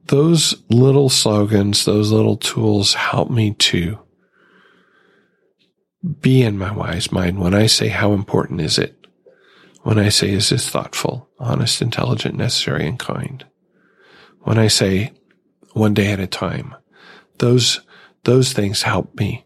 those 0.06 0.56
little 0.70 1.10
slogans, 1.10 1.86
those 1.86 2.12
little 2.12 2.38
tools 2.38 2.94
help 2.96 3.30
me 3.30 3.54
to 3.54 4.00
be 6.20 6.42
in 6.42 6.58
my 6.58 6.72
wise 6.72 7.12
mind 7.12 7.40
when 7.40 7.54
I 7.54 7.68
say, 7.68 7.90
how 7.90 8.14
important 8.14 8.62
is 8.62 8.80
it? 8.80 8.98
When 9.84 10.00
I 10.00 10.10
say, 10.10 10.32
is 10.32 10.50
this 10.50 10.70
thoughtful, 10.70 11.30
honest, 11.38 11.82
intelligent, 11.82 12.36
necessary, 12.36 12.88
and 12.88 12.98
kind? 12.98 13.46
When 14.42 14.58
I 14.58 14.68
say, 14.68 15.14
one 15.74 15.94
day 15.94 16.12
at 16.12 16.20
a 16.20 16.28
time, 16.28 16.76
those, 17.38 17.82
those 18.24 18.54
things 18.54 18.84
help 18.84 19.16
me 19.16 19.46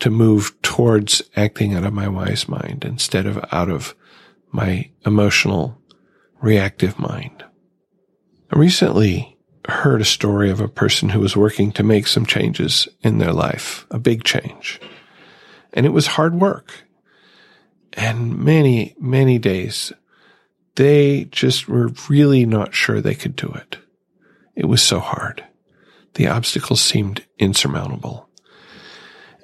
to 0.00 0.10
move 0.10 0.54
towards 0.62 1.22
acting 1.36 1.74
out 1.74 1.84
of 1.84 1.92
my 1.92 2.08
wise 2.08 2.48
mind 2.48 2.84
instead 2.84 3.26
of 3.26 3.44
out 3.52 3.68
of 3.68 3.94
my 4.52 4.90
emotional, 5.06 5.78
reactive 6.44 6.98
mind. 6.98 7.42
I 8.52 8.58
recently 8.58 9.38
heard 9.66 10.02
a 10.02 10.04
story 10.04 10.50
of 10.50 10.60
a 10.60 10.68
person 10.68 11.08
who 11.08 11.20
was 11.20 11.34
working 11.34 11.72
to 11.72 11.82
make 11.82 12.06
some 12.06 12.26
changes 12.26 12.86
in 13.00 13.16
their 13.16 13.32
life, 13.32 13.86
a 13.90 13.98
big 13.98 14.24
change. 14.24 14.78
And 15.72 15.86
it 15.86 15.90
was 15.90 16.06
hard 16.06 16.34
work. 16.34 16.84
And 17.94 18.38
many, 18.38 18.94
many 19.00 19.38
days, 19.38 19.90
they 20.74 21.24
just 21.30 21.66
were 21.66 21.92
really 22.10 22.44
not 22.44 22.74
sure 22.74 23.00
they 23.00 23.14
could 23.14 23.36
do 23.36 23.48
it. 23.48 23.78
It 24.54 24.66
was 24.66 24.82
so 24.82 25.00
hard. 25.00 25.42
The 26.14 26.28
obstacles 26.28 26.82
seemed 26.82 27.24
insurmountable. 27.38 28.28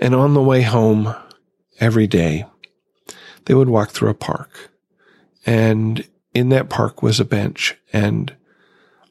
And 0.02 0.14
on 0.14 0.34
the 0.34 0.42
way 0.42 0.62
home 0.62 1.14
every 1.80 2.06
day, 2.06 2.44
they 3.46 3.54
would 3.54 3.70
walk 3.70 3.90
through 3.90 4.10
a 4.10 4.14
park 4.14 4.70
and 5.46 6.06
in 6.35 6.49
that 6.51 6.71
park 6.71 7.03
was 7.03 7.21
a 7.21 7.25
bench. 7.25 7.77
And 7.93 8.35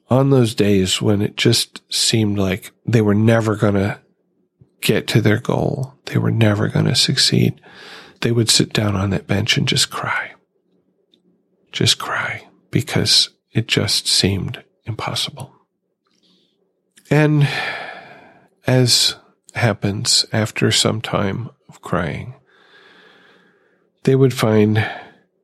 on 0.10 0.30
those 0.30 0.56
days 0.56 1.02
when 1.02 1.22
it 1.22 1.36
just 1.38 1.82
seemed 1.94 2.38
like 2.38 2.72
they 2.86 3.02
were 3.02 3.16
never 3.16 3.56
going 3.56 3.76
to 3.76 4.00
get 4.82 5.08
to 5.08 5.22
their 5.22 5.40
goal, 5.40 5.94
they 6.06 6.18
were 6.18 6.32
never 6.32 6.68
going 6.68 6.86
to 6.86 6.96
succeed, 6.96 7.62
they 8.22 8.32
would 8.32 8.50
sit 8.50 8.74
down 8.74 8.96
on 8.96 9.10
that 9.12 9.28
bench 9.28 9.58
and 9.58 9.68
just 9.68 9.90
cry. 9.90 10.32
Just 11.72 12.00
cry 12.00 12.48
because 12.72 13.30
it 13.52 13.68
just 13.68 14.08
seemed 14.08 14.64
impossible. 14.86 15.54
And 17.12 17.48
as 18.66 19.16
happens 19.56 20.26
after 20.32 20.72
some 20.72 21.02
time 21.02 21.50
of 21.68 21.82
crying, 21.82 22.36
they 24.04 24.16
would 24.16 24.34
find 24.34 24.88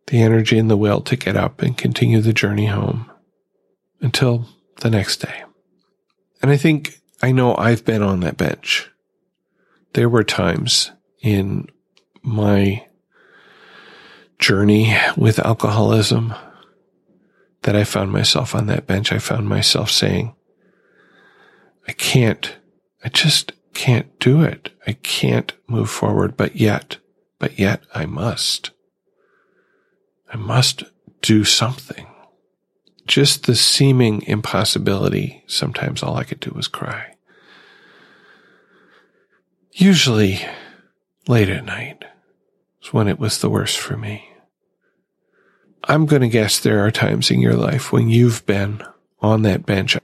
the 0.08 0.22
energy 0.22 0.58
and 0.58 0.70
the 0.70 0.78
will 0.78 1.02
to 1.02 1.16
get 1.16 1.36
up 1.36 1.62
and 1.62 1.78
continue 1.78 2.22
the 2.22 2.34
journey 2.34 2.68
home 2.68 3.10
until 4.02 4.48
the 4.82 4.90
next 4.90 5.18
day. 5.18 5.44
And 6.42 6.52
I 6.52 6.58
think 6.58 7.00
I 7.22 7.32
know 7.32 7.56
I've 7.56 7.86
been 7.86 8.04
on 8.04 8.20
that 8.20 8.38
bench. 8.38 8.92
There 9.94 10.10
were 10.10 10.24
times 10.24 10.92
in 11.22 11.68
my 12.22 12.86
journey 14.38 14.96
with 15.16 15.40
alcoholism 15.40 16.34
that 17.62 17.76
I 17.76 17.84
found 17.84 18.12
myself 18.12 18.54
on 18.54 18.68
that 18.68 18.86
bench. 18.86 19.12
I 19.12 19.20
found 19.20 19.48
myself 19.48 19.90
saying, 19.90 20.36
I 21.88 21.94
can't, 21.94 22.56
I 23.04 23.10
just 23.10 23.54
can't 23.74 24.20
do 24.20 24.44
it. 24.44 24.70
I 24.86 24.94
can't 24.94 25.54
move 25.68 25.90
forward, 25.90 26.38
but 26.38 26.56
yet, 26.56 26.98
but 27.40 27.58
yet 27.58 27.82
I 27.94 28.06
must. 28.06 28.72
I 30.32 30.38
must 30.38 30.84
do 31.22 31.44
something. 31.44 32.08
Just 33.08 33.46
the 33.46 33.56
seeming 33.56 34.24
impossibility, 34.24 35.44
sometimes 35.48 36.02
all 36.02 36.16
I 36.16 36.24
could 36.24 36.40
do 36.40 36.52
was 36.56 36.68
cry. 36.68 37.16
Usually 39.72 40.40
late 41.28 41.50
at 41.50 41.66
night 41.66 42.04
was 42.82 42.94
when 42.94 43.08
it 43.08 43.20
was 43.20 43.40
the 43.40 43.50
worst 43.50 43.78
for 43.78 43.98
me. 43.98 44.30
I'm 45.84 46.06
going 46.06 46.22
to 46.22 46.30
guess 46.30 46.60
there 46.60 46.86
are 46.86 46.92
times 46.92 47.30
in 47.30 47.40
your 47.40 47.54
life 47.54 47.92
when 47.92 48.10
you've 48.10 48.46
been 48.46 48.82
on 49.22 49.44
that 49.44 49.66
bench. 49.66 49.98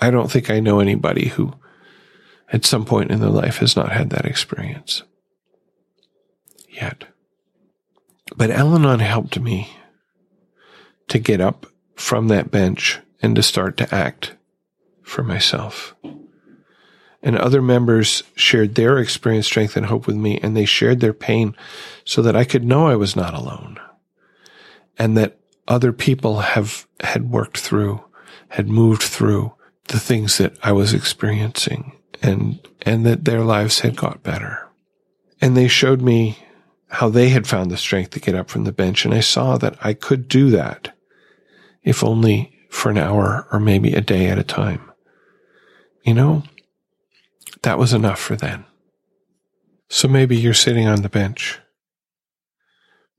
I 0.00 0.10
don't 0.10 0.30
think 0.30 0.50
I 0.50 0.60
know 0.60 0.80
anybody 0.80 1.28
who 1.28 1.54
at 2.52 2.66
some 2.66 2.84
point 2.84 3.10
in 3.10 3.20
their 3.20 3.30
life 3.30 3.58
has 3.58 3.76
not 3.76 3.92
had 3.92 4.10
that 4.10 4.26
experience 4.26 5.02
yet. 6.68 7.04
But 8.34 8.50
Al 8.50 8.74
Anon 8.74 9.00
helped 9.00 9.38
me 9.38 9.70
to 11.08 11.18
get 11.18 11.40
up 11.40 11.66
from 11.94 12.28
that 12.28 12.50
bench 12.50 13.00
and 13.22 13.36
to 13.36 13.42
start 13.42 13.76
to 13.76 13.94
act 13.94 14.36
for 15.02 15.22
myself. 15.22 15.94
And 17.22 17.36
other 17.36 17.62
members 17.62 18.22
shared 18.34 18.74
their 18.74 18.98
experience, 18.98 19.46
strength, 19.46 19.76
and 19.76 19.86
hope 19.86 20.06
with 20.06 20.16
me, 20.16 20.38
and 20.38 20.56
they 20.56 20.64
shared 20.64 21.00
their 21.00 21.12
pain 21.12 21.56
so 22.04 22.22
that 22.22 22.36
I 22.36 22.44
could 22.44 22.64
know 22.64 22.86
I 22.86 22.96
was 22.96 23.16
not 23.16 23.34
alone. 23.34 23.80
And 24.98 25.16
that 25.16 25.38
other 25.66 25.92
people 25.92 26.40
have 26.40 26.86
had 27.00 27.30
worked 27.30 27.58
through, 27.58 28.04
had 28.48 28.68
moved 28.68 29.02
through 29.02 29.54
the 29.88 29.98
things 29.98 30.38
that 30.38 30.56
I 30.62 30.72
was 30.72 30.92
experiencing 30.92 31.92
and, 32.22 32.60
and 32.82 33.04
that 33.06 33.24
their 33.24 33.42
lives 33.42 33.80
had 33.80 33.96
got 33.96 34.22
better. 34.22 34.68
And 35.40 35.56
they 35.56 35.68
showed 35.68 36.00
me 36.00 36.38
how 36.88 37.08
they 37.08 37.30
had 37.30 37.46
found 37.46 37.70
the 37.70 37.76
strength 37.76 38.10
to 38.10 38.20
get 38.20 38.34
up 38.34 38.48
from 38.48 38.64
the 38.64 38.72
bench. 38.72 39.04
And 39.04 39.12
I 39.12 39.20
saw 39.20 39.58
that 39.58 39.76
I 39.82 39.92
could 39.94 40.28
do 40.28 40.50
that, 40.50 40.96
if 41.82 42.04
only 42.04 42.52
for 42.70 42.90
an 42.90 42.98
hour 42.98 43.46
or 43.52 43.60
maybe 43.60 43.92
a 43.94 44.00
day 44.00 44.26
at 44.26 44.38
a 44.38 44.44
time. 44.44 44.90
You 46.04 46.14
know, 46.14 46.44
that 47.62 47.78
was 47.78 47.92
enough 47.92 48.20
for 48.20 48.36
then. 48.36 48.64
So 49.88 50.08
maybe 50.08 50.36
you're 50.36 50.54
sitting 50.54 50.86
on 50.86 51.02
the 51.02 51.08
bench. 51.08 51.60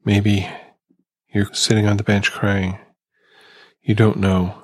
Maybe 0.06 0.48
You're 1.34 1.54
sitting 1.54 1.88
on 1.88 1.98
the 1.98 2.04
bench 2.04 2.32
crying. 2.32 2.80
You 3.82 3.96
don't 3.96 4.18
know 4.18 4.64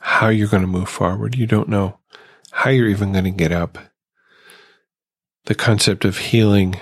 how 0.00 0.28
you're 0.28 0.48
going 0.48 0.62
to 0.62 0.66
move 0.66 0.88
forward. 0.88 1.36
You 1.36 1.46
don't 1.46 1.68
know 1.68 1.98
how 2.50 2.70
you're 2.70 2.88
even 2.88 3.12
going 3.12 3.24
to 3.24 3.30
get 3.30 3.52
up. 3.52 3.78
The 5.46 5.54
concept 5.54 6.04
of 6.04 6.18
healing 6.18 6.76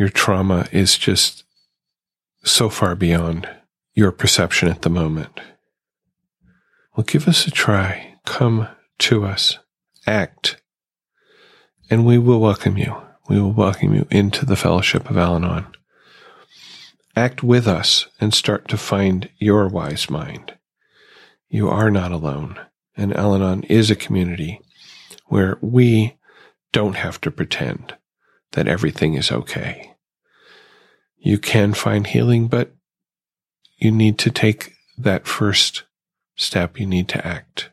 your 0.00 0.08
trauma 0.08 0.66
is 0.72 0.96
just 0.96 1.44
so 2.42 2.70
far 2.70 2.94
beyond 2.94 3.46
your 3.92 4.10
perception 4.10 4.66
at 4.66 4.80
the 4.80 4.88
moment. 4.88 5.38
Well, 6.96 7.04
give 7.04 7.28
us 7.28 7.46
a 7.46 7.50
try. 7.50 8.14
Come 8.24 8.66
to 9.00 9.26
us. 9.26 9.58
Act. 10.06 10.58
And 11.90 12.06
we 12.06 12.16
will 12.16 12.40
welcome 12.40 12.78
you. 12.78 12.96
We 13.28 13.42
will 13.42 13.52
welcome 13.52 13.92
you 13.92 14.06
into 14.10 14.46
the 14.46 14.56
fellowship 14.56 15.10
of 15.10 15.18
Al 15.18 15.36
Anon. 15.36 15.66
Act 17.14 17.42
with 17.42 17.68
us 17.68 18.06
and 18.18 18.32
start 18.32 18.68
to 18.68 18.78
find 18.78 19.28
your 19.36 19.68
wise 19.68 20.08
mind. 20.08 20.54
You 21.50 21.68
are 21.68 21.90
not 21.90 22.10
alone. 22.10 22.58
And 22.96 23.14
Al 23.14 23.34
Anon 23.34 23.64
is 23.64 23.90
a 23.90 23.96
community 23.96 24.62
where 25.26 25.58
we 25.60 26.16
don't 26.72 26.96
have 26.96 27.20
to 27.20 27.30
pretend 27.30 27.96
that 28.52 28.68
everything 28.68 29.14
is 29.14 29.30
okay. 29.30 29.94
You 31.18 31.38
can 31.38 31.74
find 31.74 32.06
healing, 32.06 32.48
but 32.48 32.72
you 33.76 33.90
need 33.90 34.18
to 34.18 34.30
take 34.30 34.74
that 34.96 35.26
first 35.26 35.84
step. 36.36 36.78
You 36.78 36.86
need 36.86 37.08
to 37.08 37.26
act. 37.26 37.70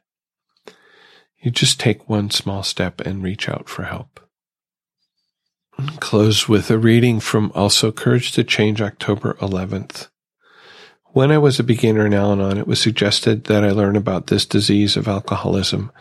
You 1.40 1.52
just 1.52 1.80
take 1.80 2.10
one 2.10 2.30
small 2.30 2.64
step 2.64 3.00
and 3.02 3.24
reach 3.24 3.48
out 3.48 3.70
for 3.70 3.84
help. 3.84 4.20
Close 6.00 6.50
with 6.50 6.72
a 6.72 6.78
reading 6.78 7.20
from 7.20 7.52
also 7.54 7.92
Courage 7.92 8.32
to 8.34 8.44
Change, 8.44 8.82
October 8.82 9.36
11th. 9.36 10.08
When 11.12 11.32
I 11.32 11.38
was 11.38 11.60
a 11.60 11.64
beginner 11.64 12.06
in 12.06 12.14
Al 12.14 12.34
Anon, 12.34 12.58
it 12.58 12.68
was 12.68 12.82
suggested 12.82 13.46
that 13.46 13.64
I 13.64 13.72
learn 13.72 13.96
about 13.96 14.28
this 14.28 14.46
disease 14.46 14.98
of 14.98 15.08
alcoholism, 15.08 15.92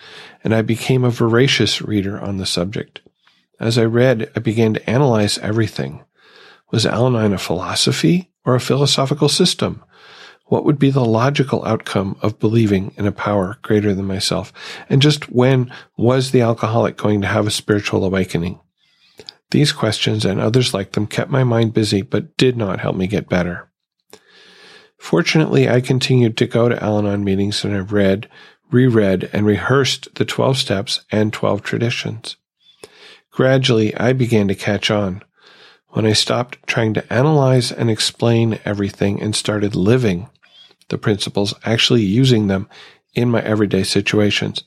and 0.43 0.55
I 0.55 0.63
became 0.63 1.05
a 1.05 1.11
voracious 1.11 1.81
reader 1.81 2.19
on 2.21 2.39
the 2.39 2.47
subject. 2.47 3.01
As 3.59 3.79
I 3.79 3.85
read, 3.85 4.31
I 4.37 4.41
began 4.41 4.75
to 4.75 4.91
analyze 4.91 5.39
everything. 5.39 6.05
Was 6.71 6.85
Al 6.85 7.07
Anon 7.07 7.33
a 7.33 7.39
philosophy 7.39 8.31
or 8.45 8.55
a 8.55 8.61
philosophical 8.61 9.29
system? 9.29 9.83
What 10.47 10.65
would 10.65 10.79
be 10.79 10.91
the 10.91 11.05
logical 11.05 11.65
outcome 11.65 12.17
of 12.23 12.39
believing 12.39 12.93
in 12.97 13.07
a 13.07 13.13
power 13.13 13.59
greater 13.63 13.95
than 13.95 14.05
myself? 14.05 14.53
And 14.89 15.03
just 15.03 15.31
when 15.31 15.73
was 15.97 16.31
the 16.31 16.43
alcoholic 16.43 16.97
going 16.97 17.21
to 17.23 17.27
have 17.27 17.47
a 17.47 17.51
spiritual 17.51 18.05
awakening? 18.05 18.61
These 19.51 19.73
questions 19.73 20.25
and 20.25 20.41
others 20.41 20.75
like 20.75 20.93
them 20.93 21.07
kept 21.07 21.31
my 21.31 21.45
mind 21.45 21.73
busy, 21.73 22.03
but 22.03 22.37
did 22.37 22.57
not 22.57 22.81
help 22.81 22.97
me 22.97 23.07
get 23.07 23.29
better. 23.29 23.71
Fortunately, 24.99 25.69
I 25.69 25.81
continued 25.81 26.37
to 26.39 26.47
go 26.47 26.69
to 26.69 26.83
Al 26.83 26.99
Anon 26.99 27.25
meetings 27.25 27.65
and 27.65 27.77
I've 27.77 27.93
read, 27.93 28.29
reread, 28.71 29.31
and 29.33 29.47
rehearsed 29.47 30.15
the 30.17 30.25
12 30.25 30.59
steps 30.59 31.05
and 31.11 31.33
12 31.33 31.63
traditions. 31.63 32.37
Gradually, 33.37 33.95
I 33.95 34.15
began 34.15 34.49
to 34.49 34.55
catch 34.55 34.91
on. 34.91 35.23
When 35.89 36.07
I 36.07 36.15
stopped 36.15 36.67
trying 36.67 36.95
to 36.95 37.13
analyze 37.13 37.71
and 37.71 37.91
explain 37.91 38.59
everything 38.65 39.21
and 39.21 39.37
started 39.37 39.75
living 39.75 40.31
the 40.89 40.97
principles, 40.97 41.53
actually 41.63 42.01
using 42.01 42.47
them 42.47 42.67
in 43.13 43.31
my 43.31 43.43
everyday 43.43 43.83
situations, 43.83 44.65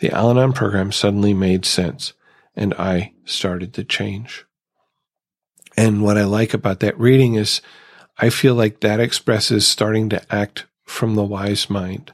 the 0.00 0.10
Al 0.10 0.28
Anon 0.28 0.52
program 0.52 0.92
suddenly 0.92 1.32
made 1.32 1.64
sense 1.64 2.12
and 2.54 2.74
I 2.74 3.14
started 3.24 3.72
to 3.74 3.82
change. 3.82 4.44
And 5.74 6.02
what 6.02 6.18
I 6.18 6.24
like 6.24 6.52
about 6.52 6.80
that 6.80 7.00
reading 7.00 7.36
is 7.36 7.62
I 8.18 8.28
feel 8.28 8.54
like 8.54 8.80
that 8.80 9.00
expresses 9.00 9.66
starting 9.66 10.10
to 10.10 10.22
act 10.30 10.66
from 10.84 11.14
the 11.14 11.24
wise 11.24 11.70
mind, 11.70 12.12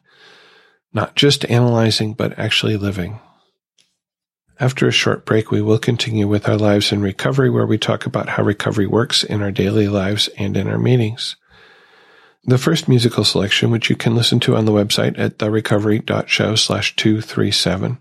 not 0.93 1.17
just 1.17 1.45
analyzing, 1.47 2.15
but 2.15 2.39
actually 2.39 2.77
living. 2.77 3.19
After 4.61 4.89
a 4.89 4.93
short 4.93 5.25
break, 5.25 5.53
we 5.53 5.63
will 5.63 5.79
continue 5.79 6.27
with 6.27 6.49
our 6.49 6.57
lives 6.57 6.91
in 6.91 7.01
recovery, 7.01 7.49
where 7.49 7.67
we 7.67 7.79
talk 7.79 8.07
about 8.07 8.31
how 8.31 8.43
recovery 8.43 8.89
works 8.89 9.23
in 9.23 9.41
our 9.41 9.53
daily 9.53 9.87
lives 9.87 10.29
and 10.37 10.57
in 10.57 10.67
our 10.67 10.79
meetings. 10.79 11.37
The 12.43 12.59
first 12.59 12.89
musical 12.89 13.25
selection, 13.25 13.71
which 13.71 13.89
you 13.89 13.95
can 13.95 14.17
listen 14.17 14.41
to 14.41 14.57
on 14.57 14.65
the 14.65 14.73
website 14.73 15.17
at 15.17 15.39
therecovery.show 15.39 16.57
slash 16.57 16.97
237, 16.97 17.99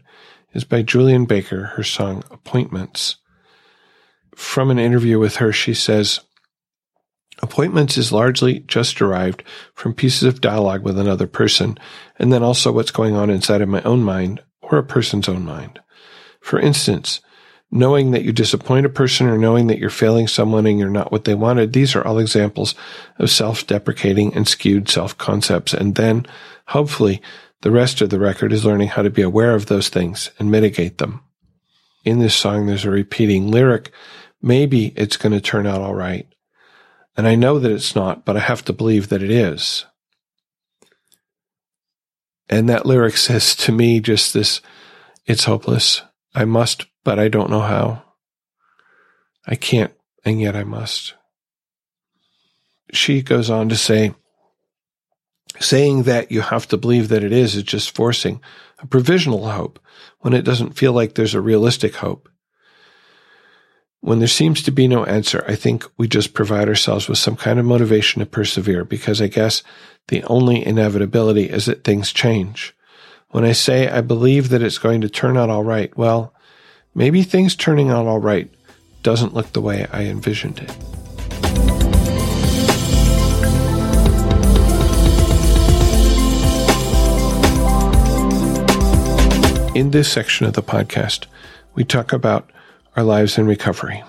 is 0.54 0.63
by 0.63 0.82
Julien 0.82 1.26
Baker, 1.26 1.65
her 1.76 1.84
song 1.84 2.24
Appointments. 2.32 3.17
From 4.36 4.72
an 4.72 4.80
interview 4.80 5.20
with 5.20 5.36
her, 5.36 5.54
she 5.54 5.76
says, 5.76 6.22
Appointments 7.43 7.98
is 8.00 8.12
largely 8.12 8.62
just 8.62 8.98
derived 8.98 9.43
from 9.76 9.93
pieces 9.93 10.24
of 10.24 10.41
dialogue 10.41 10.82
with 10.82 10.98
another 10.98 11.28
person, 11.28 11.78
and 12.17 12.34
then 12.34 12.41
also 12.41 12.72
what's 12.72 12.89
going 12.89 13.15
on 13.15 13.30
inside 13.30 13.62
of 13.62 13.70
my 13.70 13.84
own 13.84 14.02
mind 14.02 14.41
or 14.62 14.80
a 14.80 14.84
person's 14.84 15.30
own 15.30 15.46
mind. 15.46 15.80
For 16.41 16.60
instance, 16.60 17.21
knowing 17.69 18.12
that 18.12 18.23
you 18.23 18.32
disappoint 18.32 18.86
a 18.86 18.89
person 18.89 19.28
or 19.28 19.38
knowing 19.38 19.67
that 19.67 19.80
you're 19.80 19.89
failing 19.89 20.28
someone 20.28 20.65
and 20.65 20.80
you're 20.80 20.89
not 20.89 21.12
what 21.12 21.26
they 21.26 21.36
wanted, 21.36 21.73
these 21.73 21.95
are 21.95 22.06
all 22.06 22.19
examples 22.19 22.76
of 23.19 23.30
self-deprecating 23.30 24.34
and 24.34 24.47
skewed 24.47 24.88
self-concepts. 24.88 25.73
And 25.73 25.95
then, 25.95 26.26
hopefully, 26.67 27.21
the 27.62 27.71
rest 27.71 28.02
of 28.02 28.10
the 28.10 28.19
record 28.19 28.54
is 28.54 28.65
learning 28.65 28.89
how 28.89 29.02
to 29.02 29.10
be 29.10 29.21
aware 29.21 29.56
of 29.56 29.65
those 29.65 29.89
things 29.89 30.32
and 30.39 30.52
mitigate 30.52 31.00
them. 31.00 31.21
In 32.06 32.19
this 32.19 32.36
song, 32.36 32.67
there's 32.67 32.86
a 32.86 32.91
repeating 32.91 33.52
lyric. 33.52 33.91
Maybe 34.41 34.93
it's 34.95 35.17
going 35.17 35.34
to 35.34 35.41
turn 35.41 35.67
out 35.67 35.82
all 35.82 35.95
right. 35.95 36.28
And 37.17 37.28
I 37.28 37.36
know 37.36 37.60
that 37.60 37.71
it's 37.71 37.95
not, 37.95 38.23
but 38.23 38.38
I 38.38 38.41
have 38.41 38.63
to 38.65 38.73
believe 38.73 39.10
that 39.10 39.23
it 39.23 39.32
is. 39.32 39.86
And 42.47 42.69
that 42.69 42.86
lyric 42.86 43.17
says 43.17 43.56
to 43.58 43.71
me 43.71 44.00
just 44.00 44.34
this, 44.34 44.62
it's 45.26 45.43
hopeless. 45.43 46.04
I 46.38 46.45
must, 46.45 46.86
but 47.04 47.17
I 47.17 47.30
don't 47.30 47.50
know 47.50 47.62
how. 47.62 48.04
I 49.47 49.56
can't, 49.56 49.91
and 50.23 50.39
yet 50.39 50.56
I 50.56 50.63
must. 50.63 51.15
She 52.93 53.23
goes 53.23 53.50
on 53.50 53.69
to 53.69 53.76
say, 53.76 54.13
saying 55.60 56.04
that 56.04 56.32
you 56.32 56.41
have 56.41 56.67
to 56.67 56.78
believe 56.78 57.10
that 57.10 57.23
it 57.23 57.32
is 57.32 57.56
is 57.56 57.63
just 57.63 57.95
forcing 57.95 58.39
a 58.78 58.86
provisional 58.86 59.50
hope 59.50 59.80
when 60.19 60.34
it 60.36 60.43
doesn't 60.43 60.78
feel 60.78 60.93
like 60.93 61.15
there's 61.15 61.34
a 61.34 61.41
realistic 61.41 61.95
hope. 61.95 62.30
When 64.02 64.19
there 64.19 64.28
seems 64.28 64.62
to 64.62 64.71
be 64.71 64.88
no 64.88 65.06
answer, 65.06 65.43
I 65.47 65.56
think 65.56 65.86
we 65.97 66.08
just 66.08 66.36
provide 66.36 66.69
ourselves 66.69 67.10
with 67.10 67.17
some 67.17 67.36
kind 67.36 67.58
of 67.58 67.65
motivation 67.65 68.19
to 68.19 68.28
persevere 68.28 68.86
because 68.86 69.23
I 69.23 69.28
guess 69.28 69.63
the 70.10 70.23
only 70.26 70.63
inevitability 70.63 71.50
is 71.50 71.65
that 71.65 71.84
things 71.84 72.13
change. 72.13 72.76
When 73.32 73.44
I 73.44 73.52
say 73.52 73.90
I 73.90 74.00
believe 74.00 74.50
that 74.50 74.62
it's 74.62 74.78
going 74.78 75.02
to 75.02 75.10
turn 75.10 75.36
out 75.36 75.50
all 75.50 75.63
right, 75.63 75.96
well, 75.98 76.34
maybe 76.96 77.24
things 77.24 77.58
turning 77.58 77.90
out 77.90 78.08
all 78.08 78.20
right 78.20 78.50
doesn't 79.04 79.34
look 79.34 79.52
the 79.52 79.60
way 79.60 79.86
I 79.92 80.06
envisioned 80.06 80.60
it. 80.60 80.72
In 89.76 89.92
this 89.92 90.10
section 90.12 90.46
of 90.46 90.54
the 90.54 90.63
podcast, 90.63 91.26
we 91.76 91.84
talk 91.84 92.13
about 92.13 92.50
our 92.96 93.04
lives 93.04 93.38
in 93.38 93.46
recovery. 93.46 94.04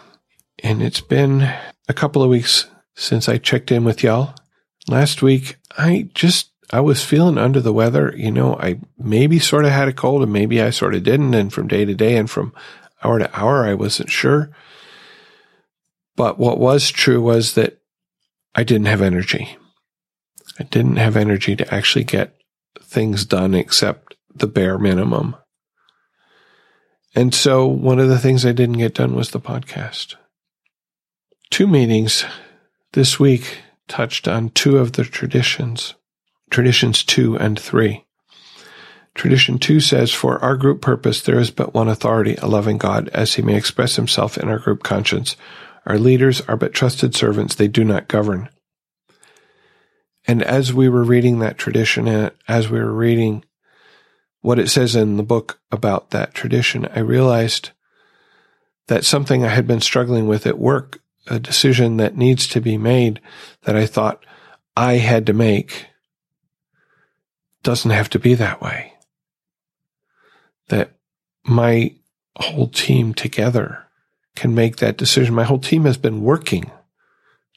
And 0.62 0.80
it's 0.80 1.00
been 1.00 1.52
a 1.88 1.92
couple 1.92 2.22
of 2.22 2.30
weeks 2.30 2.68
since 2.94 3.28
I 3.28 3.38
checked 3.38 3.72
in 3.72 3.82
with 3.82 4.04
y'all. 4.04 4.34
Last 4.86 5.22
week, 5.22 5.56
I 5.76 6.08
just, 6.14 6.47
I 6.70 6.80
was 6.80 7.04
feeling 7.04 7.38
under 7.38 7.60
the 7.60 7.72
weather. 7.72 8.12
You 8.16 8.30
know, 8.30 8.56
I 8.56 8.80
maybe 8.98 9.38
sort 9.38 9.64
of 9.64 9.70
had 9.70 9.88
a 9.88 9.92
cold 9.92 10.22
and 10.22 10.32
maybe 10.32 10.60
I 10.60 10.70
sort 10.70 10.94
of 10.94 11.02
didn't. 11.02 11.34
And 11.34 11.52
from 11.52 11.68
day 11.68 11.84
to 11.84 11.94
day 11.94 12.16
and 12.16 12.30
from 12.30 12.52
hour 13.02 13.18
to 13.18 13.38
hour, 13.38 13.64
I 13.64 13.74
wasn't 13.74 14.10
sure. 14.10 14.50
But 16.16 16.38
what 16.38 16.58
was 16.58 16.90
true 16.90 17.22
was 17.22 17.54
that 17.54 17.78
I 18.54 18.64
didn't 18.64 18.86
have 18.86 19.02
energy. 19.02 19.56
I 20.58 20.64
didn't 20.64 20.96
have 20.96 21.16
energy 21.16 21.54
to 21.56 21.74
actually 21.74 22.04
get 22.04 22.36
things 22.80 23.24
done 23.24 23.54
except 23.54 24.16
the 24.34 24.46
bare 24.46 24.78
minimum. 24.78 25.36
And 27.14 27.34
so 27.34 27.66
one 27.66 27.98
of 27.98 28.08
the 28.08 28.18
things 28.18 28.44
I 28.44 28.52
didn't 28.52 28.78
get 28.78 28.94
done 28.94 29.14
was 29.14 29.30
the 29.30 29.40
podcast. 29.40 30.16
Two 31.50 31.66
meetings 31.66 32.24
this 32.92 33.18
week 33.18 33.58
touched 33.86 34.28
on 34.28 34.50
two 34.50 34.78
of 34.78 34.92
the 34.92 35.04
traditions, 35.04 35.94
traditions 36.50 37.02
two 37.04 37.36
and 37.36 37.58
three. 37.58 38.04
Tradition 39.14 39.58
two 39.58 39.80
says, 39.80 40.12
For 40.12 40.38
our 40.38 40.56
group 40.56 40.80
purpose, 40.80 41.22
there 41.22 41.38
is 41.38 41.50
but 41.50 41.74
one 41.74 41.88
authority, 41.88 42.36
a 42.36 42.46
loving 42.46 42.78
God, 42.78 43.08
as 43.08 43.34
he 43.34 43.42
may 43.42 43.56
express 43.56 43.96
himself 43.96 44.38
in 44.38 44.48
our 44.48 44.58
group 44.58 44.82
conscience. 44.82 45.36
Our 45.86 45.98
leaders 45.98 46.40
are 46.42 46.56
but 46.56 46.72
trusted 46.72 47.14
servants, 47.14 47.54
they 47.54 47.68
do 47.68 47.84
not 47.84 48.08
govern. 48.08 48.48
And 50.26 50.42
as 50.42 50.72
we 50.72 50.88
were 50.88 51.02
reading 51.02 51.38
that 51.38 51.58
tradition, 51.58 52.06
and 52.06 52.30
as 52.46 52.68
we 52.68 52.78
were 52.78 52.92
reading 52.92 53.44
what 54.40 54.58
it 54.58 54.68
says 54.68 54.94
in 54.94 55.16
the 55.16 55.22
book 55.22 55.58
about 55.72 56.10
that 56.10 56.34
tradition, 56.34 56.86
I 56.94 57.00
realized 57.00 57.70
that 58.88 59.04
something 59.04 59.44
I 59.44 59.48
had 59.48 59.66
been 59.66 59.80
struggling 59.80 60.26
with 60.26 60.46
at 60.46 60.58
work, 60.58 61.00
a 61.26 61.38
decision 61.38 61.96
that 61.96 62.16
needs 62.16 62.46
to 62.48 62.60
be 62.60 62.76
made 62.76 63.20
that 63.62 63.74
I 63.74 63.86
thought 63.86 64.24
I 64.76 64.94
had 64.94 65.26
to 65.26 65.32
make 65.32 65.86
doesn't 67.68 67.90
have 67.90 68.08
to 68.08 68.18
be 68.18 68.32
that 68.32 68.62
way. 68.62 68.94
That 70.68 70.92
my 71.44 71.96
whole 72.34 72.68
team 72.68 73.12
together 73.12 73.84
can 74.34 74.54
make 74.54 74.76
that 74.76 74.96
decision. 74.96 75.34
My 75.34 75.44
whole 75.44 75.58
team 75.58 75.84
has 75.84 75.98
been 75.98 76.22
working 76.22 76.70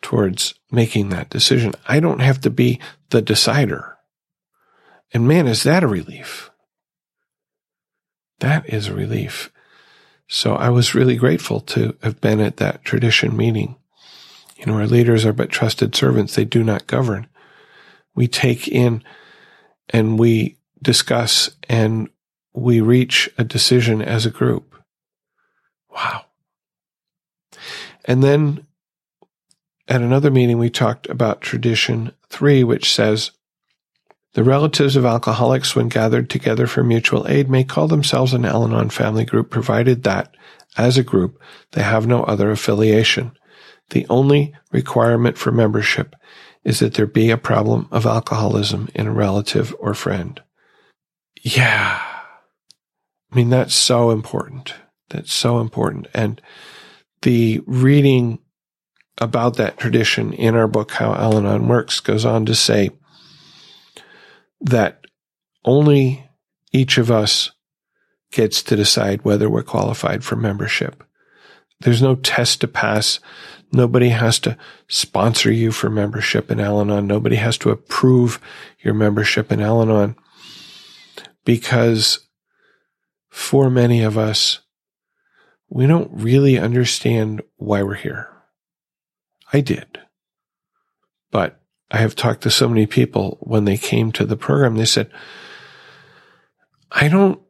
towards 0.02 0.54
making 0.70 1.10
that 1.10 1.30
decision. 1.30 1.72
I 1.88 2.02
don't 2.02 2.20
have 2.20 2.42
to 2.42 2.50
be 2.50 2.82
the 3.12 3.22
decider. 3.22 3.96
And 5.14 5.30
man, 5.30 5.48
is 5.48 5.64
that 5.64 5.82
a 5.82 5.88
relief? 5.88 6.52
That 8.42 8.68
is 8.68 8.88
a 8.88 8.94
relief. 8.94 9.50
So 10.28 10.56
I 10.56 10.72
was 10.72 10.94
really 10.94 11.16
grateful 11.16 11.62
to 11.62 11.96
have 12.04 12.20
been 12.20 12.42
at 12.42 12.58
that 12.58 12.84
tradition 12.84 13.38
meeting. 13.38 13.78
You 14.58 14.66
know, 14.66 14.74
our 14.74 14.88
leaders 14.88 15.24
are 15.24 15.32
but 15.32 15.52
trusted 15.52 15.96
servants. 15.96 16.36
They 16.36 16.44
do 16.44 16.66
not 16.66 16.86
govern. 16.86 17.28
We 18.14 18.28
take 18.28 18.68
in 18.68 19.06
and 19.92 20.18
we 20.18 20.58
discuss 20.82 21.52
and 21.70 22.10
we 22.54 22.82
reach 22.82 23.30
a 23.38 23.44
decision 23.44 24.02
as 24.02 24.26
a 24.26 24.32
group. 24.32 24.76
Wow. 25.90 26.26
And 28.06 28.24
then 28.24 28.66
at 29.88 30.02
another 30.02 30.32
meeting, 30.32 30.58
we 30.58 30.70
talked 30.70 31.08
about 31.10 31.42
tradition 31.42 32.14
three, 32.30 32.64
which 32.64 32.94
says 32.94 33.32
the 34.34 34.44
relatives 34.44 34.96
of 34.96 35.06
alcoholics, 35.06 35.76
when 35.76 35.90
gathered 35.90 36.30
together 36.30 36.66
for 36.66 36.84
mutual 36.84 37.28
aid, 37.28 37.50
may 37.50 37.66
call 37.66 37.88
themselves 37.88 38.34
an 38.34 38.46
Al 38.46 38.64
Anon 38.64 38.90
family 38.90 39.26
group, 39.26 39.50
provided 39.50 40.04
that, 40.04 40.34
as 40.78 40.98
a 40.98 41.04
group, 41.04 41.42
they 41.72 41.84
have 41.84 42.08
no 42.08 42.24
other 42.24 42.50
affiliation. 42.50 43.34
The 43.90 44.06
only 44.10 44.56
requirement 44.72 45.38
for 45.38 45.52
membership 45.52 46.16
is 46.64 46.80
that 46.80 46.94
there 46.94 47.08
be 47.08 47.30
a 47.30 47.38
problem 47.38 47.88
of 47.92 48.06
alcoholism 48.06 48.90
in 48.94 49.08
a 49.08 49.12
relative 49.12 49.76
or 49.80 49.94
friend. 49.94 50.42
Yeah. 51.42 52.00
I 53.32 53.36
mean, 53.36 53.50
that's 53.50 53.74
so 53.74 54.12
important. 54.12 54.76
That's 55.10 55.34
so 55.34 55.60
important. 55.60 56.08
And 56.14 56.42
the 57.22 57.62
reading 57.66 58.40
about 59.18 59.58
that 59.58 59.78
tradition 59.78 60.34
in 60.34 60.56
our 60.56 60.68
book, 60.68 60.92
How 60.92 61.14
Al 61.14 61.38
Anon 61.38 61.68
Works, 61.68 62.00
goes 62.00 62.26
on 62.26 62.46
to 62.46 62.56
say 62.56 62.92
that 64.62 65.06
only 65.66 66.30
each 66.72 66.98
of 66.98 67.12
us 67.12 67.52
gets 68.32 68.64
to 68.64 68.76
decide 68.76 69.24
whether 69.24 69.50
we're 69.50 69.64
qualified 69.64 70.24
for 70.24 70.36
membership. 70.36 71.04
There's 71.82 72.02
no 72.02 72.16
test 72.16 72.62
to 72.62 72.68
pass. 72.68 73.20
Nobody 73.72 74.10
has 74.10 74.40
to 74.40 74.58
sponsor 74.88 75.52
you 75.52 75.72
for 75.72 75.90
membership 75.90 76.52
in 76.52 76.60
Al 76.60 76.82
Anon. 76.82 77.08
Nobody 77.08 77.38
has 77.38 77.58
to 77.60 77.70
approve 77.70 78.42
your 78.80 78.94
membership 78.94 79.52
in 79.52 79.62
Al 79.62 79.82
Anon 79.82 80.16
because 81.46 82.28
for 83.30 83.70
many 83.70 84.02
of 84.02 84.18
us, 84.18 84.60
we 85.70 85.88
don't 85.88 86.12
really 86.12 86.60
understand 86.60 87.42
why 87.56 87.82
we're 87.82 87.94
here. 87.96 88.28
I 89.54 89.62
did. 89.62 90.00
But 91.32 91.62
I 91.90 91.98
have 91.98 92.16
talked 92.16 92.44
to 92.44 92.52
so 92.52 92.68
many 92.68 92.86
people 92.86 93.38
when 93.42 93.64
they 93.64 93.78
came 93.78 94.12
to 94.14 94.26
the 94.26 94.36
program, 94.36 94.76
they 94.76 94.86
said, 94.86 95.10
I 96.92 97.08
don't 97.08 97.42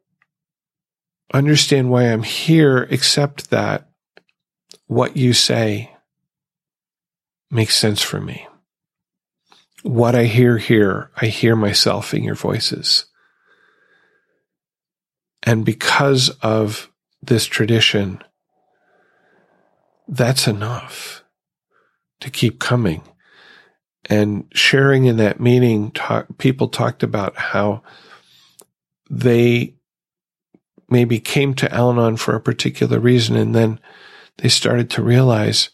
understand 1.33 1.89
why 1.89 2.03
I'm 2.03 2.23
here 2.23 2.87
except 2.91 3.49
that 3.49 3.89
what 4.85 5.17
you 5.17 5.33
say 5.33 5.90
makes 7.51 7.75
sense 7.75 8.01
for 8.01 8.19
me. 8.19 8.47
What 9.83 10.15
I 10.15 10.25
hear 10.25 10.57
here, 10.57 11.11
I 11.17 11.27
hear 11.27 11.55
myself 11.55 12.13
in 12.13 12.23
your 12.23 12.35
voices. 12.35 13.05
And 15.43 15.65
because 15.65 16.29
of 16.41 16.89
this 17.21 17.45
tradition, 17.45 18.23
that's 20.07 20.47
enough 20.47 21.23
to 22.19 22.29
keep 22.29 22.59
coming. 22.59 23.01
And 24.09 24.45
sharing 24.53 25.05
in 25.05 25.17
that 25.17 25.39
meeting, 25.39 25.91
talk, 25.91 26.37
people 26.37 26.67
talked 26.67 27.03
about 27.03 27.37
how 27.37 27.83
they 29.09 29.75
maybe 30.89 31.19
came 31.19 31.53
to 31.55 31.73
Al 31.73 31.91
Anon 31.91 32.17
for 32.17 32.35
a 32.35 32.41
particular 32.41 32.99
reason 32.99 33.35
and 33.35 33.55
then 33.55 33.79
they 34.37 34.49
started 34.49 34.89
to 34.91 35.03
realize 35.03 35.69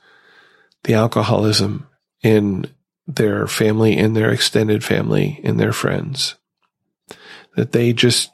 the 0.88 0.94
alcoholism 0.94 1.86
in 2.24 2.66
their 3.06 3.46
family, 3.46 3.98
in 3.98 4.14
their 4.14 4.32
extended 4.32 4.84
family, 4.86 5.40
in 5.44 5.58
their 5.58 5.74
friends 5.74 6.36
that 7.58 7.74
they 7.74 7.92
just 7.92 8.32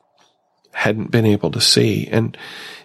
hadn't 0.74 1.10
been 1.10 1.26
able 1.26 1.50
to 1.50 1.60
see. 1.60 2.08
And 2.08 2.38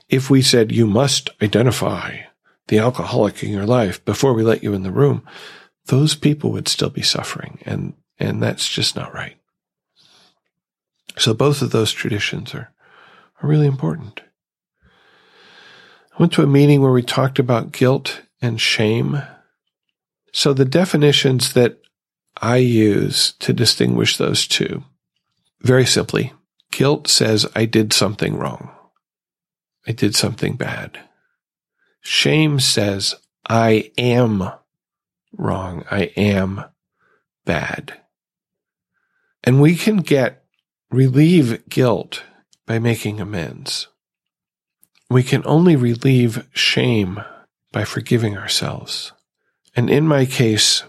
if 0.08 0.30
we 0.30 0.40
said, 0.40 0.72
you 0.72 0.86
must 0.86 1.30
identify 1.42 2.20
the 2.68 2.78
alcoholic 2.78 3.42
in 3.42 3.50
your 3.50 3.66
life 3.66 4.02
before 4.06 4.32
we 4.32 4.42
let 4.42 4.62
you 4.62 4.72
in 4.72 4.84
the 4.84 4.90
room, 4.90 5.22
those 5.86 6.14
people 6.14 6.50
would 6.52 6.68
still 6.68 6.90
be 6.90 7.02
suffering. 7.02 7.58
And, 7.66 7.92
and 8.18 8.42
that's 8.42 8.68
just 8.68 8.96
not 8.96 9.12
right. 9.12 9.36
So 11.18 11.34
both 11.34 11.60
of 11.60 11.72
those 11.72 11.92
traditions 11.92 12.54
are, 12.54 12.72
are 13.42 13.48
really 13.48 13.66
important. 13.66 14.22
I 14.82 16.16
went 16.18 16.32
to 16.34 16.42
a 16.42 16.46
meeting 16.46 16.80
where 16.80 16.92
we 16.92 17.02
talked 17.02 17.38
about 17.38 17.72
guilt 17.72 18.22
and 18.40 18.58
shame. 18.58 19.20
So 20.32 20.52
the 20.52 20.64
definitions 20.64 21.54
that 21.54 21.80
I 22.40 22.56
use 22.56 23.32
to 23.40 23.52
distinguish 23.52 24.16
those 24.16 24.46
two, 24.46 24.84
very 25.60 25.86
simply, 25.86 26.32
guilt 26.70 27.08
says 27.08 27.46
I 27.54 27.64
did 27.64 27.92
something 27.92 28.36
wrong. 28.36 28.70
I 29.86 29.92
did 29.92 30.14
something 30.14 30.56
bad. 30.56 31.00
Shame 32.00 32.60
says, 32.60 33.14
I 33.48 33.90
am 33.96 34.50
wrong. 35.32 35.84
I 35.90 36.12
am 36.16 36.64
bad. 37.44 38.00
And 39.42 39.60
we 39.60 39.76
can 39.76 39.98
get 39.98 40.44
relieve 40.90 41.68
guilt 41.68 42.22
by 42.66 42.78
making 42.78 43.20
amends. 43.20 43.88
We 45.10 45.22
can 45.22 45.42
only 45.46 45.74
relieve 45.74 46.46
shame 46.52 47.22
by 47.72 47.84
forgiving 47.84 48.36
ourselves. 48.36 49.12
And 49.78 49.88
in 49.88 50.08
my 50.08 50.26
case, 50.26 50.82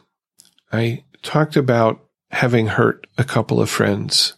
I 0.72 1.04
talked 1.22 1.56
about 1.56 2.04
having 2.32 2.66
hurt 2.66 3.06
a 3.20 3.24
couple 3.24 3.62
of 3.62 3.70
friends 3.70 4.34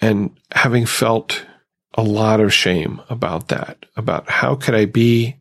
and 0.00 0.36
having 0.50 0.84
felt 0.84 1.46
a 1.94 2.02
lot 2.02 2.40
of 2.40 2.52
shame 2.52 3.00
about 3.08 3.46
that, 3.50 3.86
about 3.94 4.28
how 4.28 4.56
could 4.56 4.74
I 4.74 4.86
be 4.86 5.36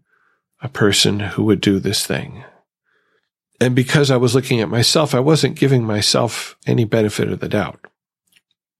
a 0.61 0.69
person 0.69 1.19
who 1.19 1.45
would 1.45 1.61
do 1.61 1.79
this 1.79 2.05
thing? 2.05 2.43
And 3.59 3.75
because 3.75 4.11
I 4.11 4.17
was 4.17 4.35
looking 4.35 4.61
at 4.61 4.69
myself, 4.69 5.15
I 5.15 5.19
wasn't 5.19 5.57
giving 5.57 5.83
myself 5.83 6.55
any 6.67 6.85
benefit 6.85 7.27
of 7.27 7.39
the 7.39 7.49
doubt. 7.49 7.79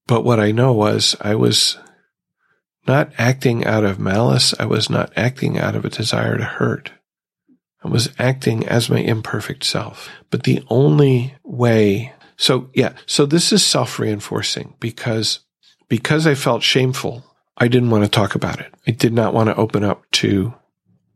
But 0.06 0.22
what 0.22 0.38
I 0.38 0.52
know 0.52 0.72
was 0.72 1.16
I 1.20 1.34
was 1.34 1.78
not 2.86 3.10
acting 3.18 3.64
out 3.64 3.84
of 3.84 3.98
malice. 3.98 4.54
I 4.60 4.66
was 4.66 4.88
not 4.88 5.12
acting 5.16 5.58
out 5.58 5.74
of 5.74 5.84
a 5.84 5.90
desire 5.90 6.38
to 6.38 6.44
hurt. 6.44 6.92
I 7.84 7.88
was 7.88 8.12
acting 8.18 8.66
as 8.66 8.90
my 8.90 8.98
imperfect 8.98 9.64
self. 9.64 10.08
But 10.30 10.44
the 10.44 10.64
only 10.68 11.34
way, 11.42 12.12
so 12.36 12.70
yeah, 12.74 12.94
so 13.06 13.26
this 13.26 13.52
is 13.52 13.64
self 13.64 13.98
reinforcing 13.98 14.74
because, 14.80 15.40
because 15.88 16.26
I 16.26 16.34
felt 16.34 16.62
shameful 16.62 17.24
I 17.56 17.68
didn't 17.68 17.90
want 17.90 18.04
to 18.04 18.10
talk 18.10 18.34
about 18.34 18.60
it. 18.60 18.74
I 18.86 18.90
did 18.90 19.12
not 19.12 19.34
want 19.34 19.48
to 19.48 19.56
open 19.56 19.84
up 19.84 20.10
to 20.12 20.54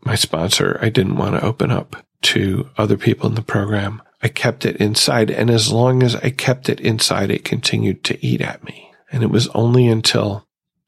my 0.02 0.14
sponsor. 0.14 0.78
I 0.80 0.90
didn't 0.90 1.16
want 1.16 1.34
to 1.34 1.44
open 1.44 1.70
up 1.70 2.04
to 2.22 2.70
other 2.76 2.96
people 2.96 3.28
in 3.28 3.34
the 3.34 3.42
program. 3.42 4.02
I 4.22 4.28
kept 4.28 4.64
it 4.64 4.76
inside. 4.76 5.30
And 5.30 5.50
as 5.50 5.72
long 5.72 6.02
as 6.02 6.14
I 6.16 6.30
kept 6.30 6.68
it 6.68 6.80
inside, 6.80 7.30
it 7.30 7.44
continued 7.44 8.04
to 8.04 8.24
eat 8.24 8.40
at 8.40 8.64
me. 8.64 8.92
And 9.10 9.22
it 9.22 9.30
was 9.30 9.48
only 9.48 9.86
until 9.86 10.46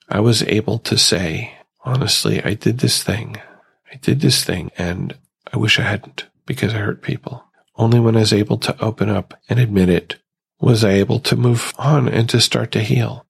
I 0.09 0.20
was 0.20 0.43
able 0.45 0.79
to 0.81 0.99
say, 0.99 1.57
honestly, 1.85 2.43
I 2.43 2.55
did 2.55 2.79
this 2.79 3.03
thing. 3.03 3.37
I 3.93 3.97
did 3.97 4.20
this 4.20 4.45
thing 4.45 4.70
and 4.76 5.16
I 5.53 5.57
wish 5.57 5.78
I 5.78 5.82
hadn't 5.82 6.28
because 6.46 6.74
I 6.74 6.78
hurt 6.78 7.03
people. 7.03 7.44
Only 7.76 8.01
when 8.01 8.16
I 8.16 8.20
was 8.20 8.32
able 8.32 8.59
to 8.59 8.80
open 8.82 9.09
up 9.09 9.34
and 9.49 9.59
admit 9.59 9.88
it 9.88 10.16
was 10.61 10.82
I 10.82 10.90
able 10.92 11.20
to 11.20 11.36
move 11.36 11.72
on 11.78 12.09
and 12.09 12.28
to 12.30 12.40
start 12.40 12.72
to 12.72 12.80
heal. 12.80 13.26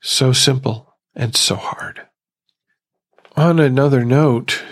So 0.00 0.32
simple 0.32 0.94
and 1.14 1.34
so 1.34 1.56
hard. 1.56 2.02
On 3.36 3.58
another 3.58 4.04
note, 4.04 4.62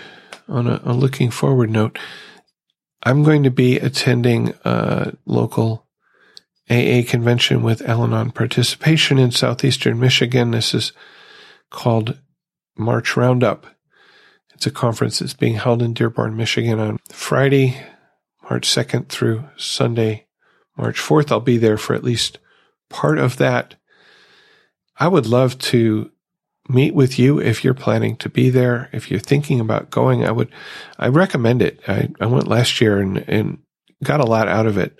on 0.47 0.67
a, 0.67 0.81
a 0.83 0.93
looking 0.93 1.29
forward 1.29 1.69
note, 1.69 1.99
I'm 3.03 3.23
going 3.23 3.43
to 3.43 3.51
be 3.51 3.77
attending 3.77 4.53
a 4.63 5.13
local 5.25 5.85
AA 6.69 7.01
convention 7.07 7.61
with 7.61 7.87
Al 7.87 8.03
Anon 8.03 8.31
participation 8.31 9.19
in 9.19 9.29
southeastern 9.31 9.99
Michigan. 9.99 10.51
This 10.51 10.73
is 10.73 10.93
called 11.69 12.19
March 12.75 13.15
Roundup. 13.15 13.67
It's 14.55 14.65
a 14.65 14.71
conference 14.71 15.19
that's 15.19 15.33
being 15.33 15.55
held 15.55 15.81
in 15.81 15.93
Dearborn, 15.93 16.35
Michigan 16.35 16.79
on 16.79 16.99
Friday, 17.09 17.77
March 18.49 18.67
2nd 18.69 19.09
through 19.09 19.43
Sunday, 19.57 20.27
March 20.77 20.99
4th. 20.99 21.31
I'll 21.31 21.41
be 21.41 21.57
there 21.57 21.77
for 21.77 21.93
at 21.93 22.03
least 22.03 22.39
part 22.89 23.19
of 23.19 23.37
that. 23.37 23.75
I 24.97 25.09
would 25.09 25.27
love 25.27 25.57
to 25.59 26.11
meet 26.69 26.95
with 26.95 27.19
you 27.19 27.39
if 27.39 27.63
you're 27.63 27.73
planning 27.73 28.15
to 28.17 28.29
be 28.29 28.49
there. 28.49 28.89
If 28.93 29.11
you're 29.11 29.19
thinking 29.19 29.59
about 29.59 29.91
going, 29.91 30.25
I 30.25 30.31
would, 30.31 30.49
I 30.97 31.09
recommend 31.09 31.61
it. 31.61 31.81
I, 31.87 32.09
I 32.21 32.25
went 32.25 32.47
last 32.47 32.79
year 32.79 32.99
and, 32.99 33.17
and 33.27 33.59
got 34.03 34.21
a 34.21 34.25
lot 34.25 34.47
out 34.47 34.65
of 34.65 34.77
it. 34.77 34.95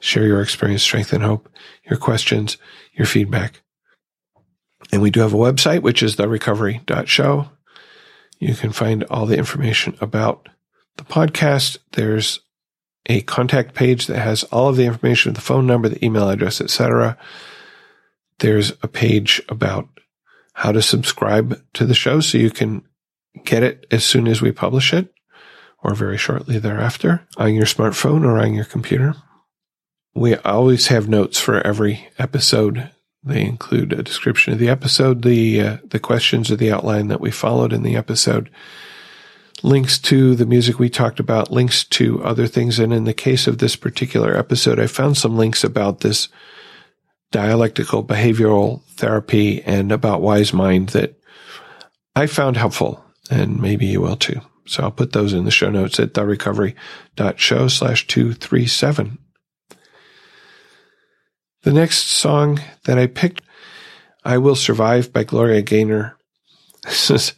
share 0.00 0.26
your 0.26 0.40
experience, 0.40 0.82
strength, 0.82 1.12
and 1.12 1.22
hope, 1.22 1.48
your 1.88 1.98
questions, 1.98 2.56
your 2.92 3.06
feedback. 3.06 3.62
And 4.92 5.00
we 5.00 5.10
do 5.10 5.20
have 5.20 5.34
a 5.34 5.38
website, 5.38 5.82
which 5.82 6.02
is 6.02 6.16
the 6.16 6.28
recovery.show. 6.28 7.48
You 8.44 8.54
can 8.54 8.72
find 8.72 9.04
all 9.04 9.26
the 9.26 9.38
information 9.38 9.96
about 10.00 10.48
the 10.96 11.04
podcast. 11.04 11.78
There's 11.92 12.40
a 13.06 13.20
contact 13.22 13.74
page 13.74 14.06
that 14.06 14.18
has 14.18 14.44
all 14.44 14.68
of 14.68 14.76
the 14.76 14.86
information, 14.86 15.34
the 15.34 15.40
phone 15.40 15.66
number, 15.66 15.88
the 15.88 16.04
email 16.04 16.28
address, 16.28 16.60
etc 16.60 17.18
there's 18.38 18.72
a 18.82 18.88
page 18.88 19.40
about 19.48 19.88
how 20.54 20.72
to 20.72 20.82
subscribe 20.82 21.60
to 21.74 21.86
the 21.86 21.94
show 21.94 22.20
so 22.20 22.38
you 22.38 22.50
can 22.50 22.82
get 23.44 23.62
it 23.62 23.86
as 23.90 24.04
soon 24.04 24.28
as 24.28 24.40
we 24.40 24.52
publish 24.52 24.92
it 24.92 25.12
or 25.82 25.94
very 25.94 26.16
shortly 26.16 26.58
thereafter 26.58 27.26
on 27.36 27.54
your 27.54 27.66
smartphone 27.66 28.24
or 28.24 28.38
on 28.38 28.54
your 28.54 28.64
computer. 28.64 29.14
We 30.14 30.36
always 30.36 30.86
have 30.88 31.08
notes 31.08 31.40
for 31.40 31.60
every 31.66 32.08
episode. 32.18 32.90
They 33.24 33.42
include 33.42 33.92
a 33.92 34.02
description 34.02 34.52
of 34.52 34.58
the 34.58 34.68
episode, 34.68 35.22
the 35.22 35.60
uh, 35.60 35.76
the 35.84 35.98
questions 35.98 36.50
or 36.50 36.56
the 36.56 36.72
outline 36.72 37.08
that 37.08 37.20
we 37.20 37.30
followed 37.30 37.72
in 37.72 37.82
the 37.82 37.96
episode, 37.96 38.50
links 39.62 39.98
to 40.00 40.34
the 40.34 40.46
music 40.46 40.78
we 40.78 40.90
talked 40.90 41.20
about, 41.20 41.50
links 41.50 41.84
to 41.84 42.22
other 42.22 42.46
things. 42.46 42.78
And 42.78 42.92
in 42.92 43.04
the 43.04 43.14
case 43.14 43.46
of 43.46 43.58
this 43.58 43.76
particular 43.76 44.36
episode, 44.36 44.78
I 44.78 44.86
found 44.86 45.16
some 45.16 45.36
links 45.36 45.64
about 45.64 46.00
this 46.00 46.28
dialectical 47.32 48.04
behavioral 48.04 48.82
therapy 48.90 49.62
and 49.62 49.90
about 49.90 50.20
wise 50.20 50.52
mind 50.52 50.90
that 50.90 51.18
I 52.14 52.26
found 52.26 52.56
helpful 52.56 53.04
and 53.30 53.60
maybe 53.60 53.86
you 53.86 54.00
will 54.00 54.16
too. 54.16 54.40
So 54.66 54.82
I'll 54.82 54.90
put 54.90 55.12
those 55.12 55.32
in 55.32 55.44
the 55.44 55.50
show 55.50 55.70
notes 55.70 56.00
at 56.00 56.14
therecovery.show 56.14 57.68
slash 57.68 58.06
237. 58.06 59.18
The 61.64 61.72
next 61.72 62.08
song 62.08 62.60
that 62.84 62.98
I 62.98 63.06
picked, 63.06 63.42
I 64.24 64.38
Will 64.38 64.54
Survive 64.54 65.12
by 65.12 65.24
Gloria 65.24 65.62
Gaynor. 65.62 66.16
This 66.84 67.10
is, 67.10 67.32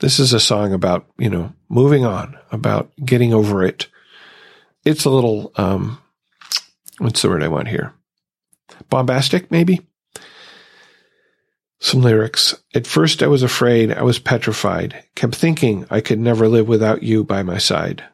this 0.00 0.18
is 0.18 0.32
a 0.32 0.40
song 0.40 0.72
about, 0.72 1.06
you 1.16 1.30
know, 1.30 1.52
moving 1.68 2.04
on, 2.04 2.36
about 2.50 2.90
getting 3.04 3.32
over 3.32 3.62
it. 3.62 3.86
It's 4.84 5.04
a 5.04 5.10
little, 5.10 5.52
um, 5.54 6.02
what's 6.98 7.22
the 7.22 7.28
word 7.28 7.44
I 7.44 7.48
want 7.48 7.68
here? 7.68 7.94
bombastic, 8.88 9.50
maybe. 9.50 9.80
Some 11.78 12.02
lyrics. 12.02 12.54
At 12.74 12.86
first 12.86 13.22
I 13.22 13.26
was 13.26 13.42
afraid, 13.42 13.92
I 13.92 14.02
was 14.02 14.18
petrified, 14.18 15.04
kept 15.14 15.34
thinking 15.34 15.86
I 15.88 16.00
could 16.00 16.18
never 16.18 16.48
live 16.48 16.68
without 16.68 17.02
you 17.02 17.24
by 17.24 17.42
my 17.42 17.58
side. 17.58 18.04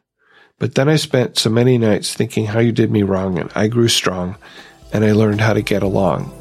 But 0.59 0.75
then 0.75 0.87
I 0.87 0.95
spent 0.95 1.37
so 1.37 1.49
many 1.49 1.77
nights 1.77 2.13
thinking 2.13 2.45
how 2.45 2.59
you 2.59 2.71
did 2.71 2.91
me 2.91 3.03
wrong, 3.03 3.37
and 3.37 3.51
I 3.53 3.67
grew 3.67 3.87
strong, 3.87 4.37
and 4.93 5.03
I 5.03 5.11
learned 5.11 5.41
how 5.41 5.53
to 5.53 5.61
get 5.61 5.83
along. 5.83 6.33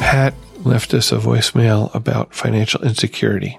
Pat 0.00 0.34
left 0.64 0.92
us 0.92 1.12
a 1.12 1.16
voicemail 1.16 1.94
about 1.94 2.34
financial 2.34 2.82
insecurity. 2.82 3.58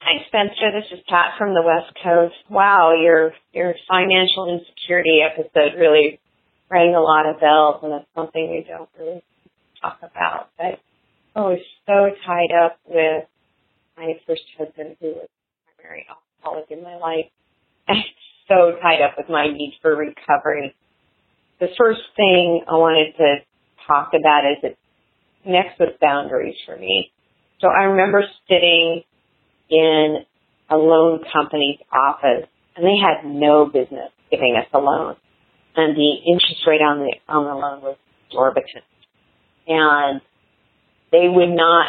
Hi, 0.00 0.24
Spencer. 0.28 0.72
This 0.72 0.98
is 0.98 1.04
Pat 1.08 1.34
from 1.38 1.54
the 1.54 1.62
West 1.62 1.94
Coast. 2.02 2.34
Wow, 2.48 2.94
your 2.94 3.32
your 3.52 3.74
financial 3.88 4.48
insecurity 4.48 5.20
episode 5.22 5.78
really 5.78 6.18
rang 6.70 6.94
a 6.94 7.00
lot 7.00 7.26
of 7.26 7.40
bells, 7.40 7.80
and 7.82 7.92
that's 7.92 8.06
something 8.14 8.50
we 8.50 8.64
don't 8.66 8.88
really 8.98 9.22
talk 9.80 9.98
about. 10.02 10.48
But 10.56 10.80
I 11.34 11.40
was 11.40 11.60
so 11.86 12.10
tied 12.24 12.52
up 12.64 12.78
with 12.86 13.24
my 14.00 14.14
first 14.26 14.42
husband, 14.58 14.96
who 15.00 15.08
was 15.08 15.28
primary 15.76 16.06
alcoholic 16.08 16.70
in 16.70 16.82
my 16.82 16.96
life, 16.96 17.26
and 17.86 17.98
so 18.48 18.72
tied 18.82 19.02
up 19.02 19.14
with 19.16 19.28
my 19.28 19.46
need 19.46 19.74
for 19.82 19.94
recovery. 19.94 20.74
The 21.60 21.68
first 21.78 22.00
thing 22.16 22.64
I 22.66 22.72
wanted 22.72 23.16
to 23.18 23.36
talk 23.86 24.12
about 24.18 24.50
is 24.50 24.58
it 24.62 24.78
connects 25.44 25.78
with 25.78 26.00
boundaries 26.00 26.56
for 26.66 26.76
me. 26.76 27.12
So 27.60 27.68
I 27.68 27.84
remember 27.84 28.24
sitting 28.48 29.02
in 29.68 30.16
a 30.70 30.76
loan 30.76 31.20
company's 31.32 31.78
office 31.92 32.48
and 32.76 32.86
they 32.86 32.96
had 32.96 33.28
no 33.28 33.66
business 33.66 34.10
giving 34.30 34.56
us 34.56 34.66
a 34.72 34.78
loan. 34.78 35.16
And 35.76 35.96
the 35.96 36.12
interest 36.26 36.66
rate 36.66 36.80
on 36.80 36.98
the, 37.00 37.14
on 37.28 37.44
the 37.44 37.54
loan 37.54 37.82
was 37.82 37.96
exorbitant. 38.28 38.84
And 39.68 40.20
they 41.12 41.28
would 41.28 41.50
not 41.50 41.88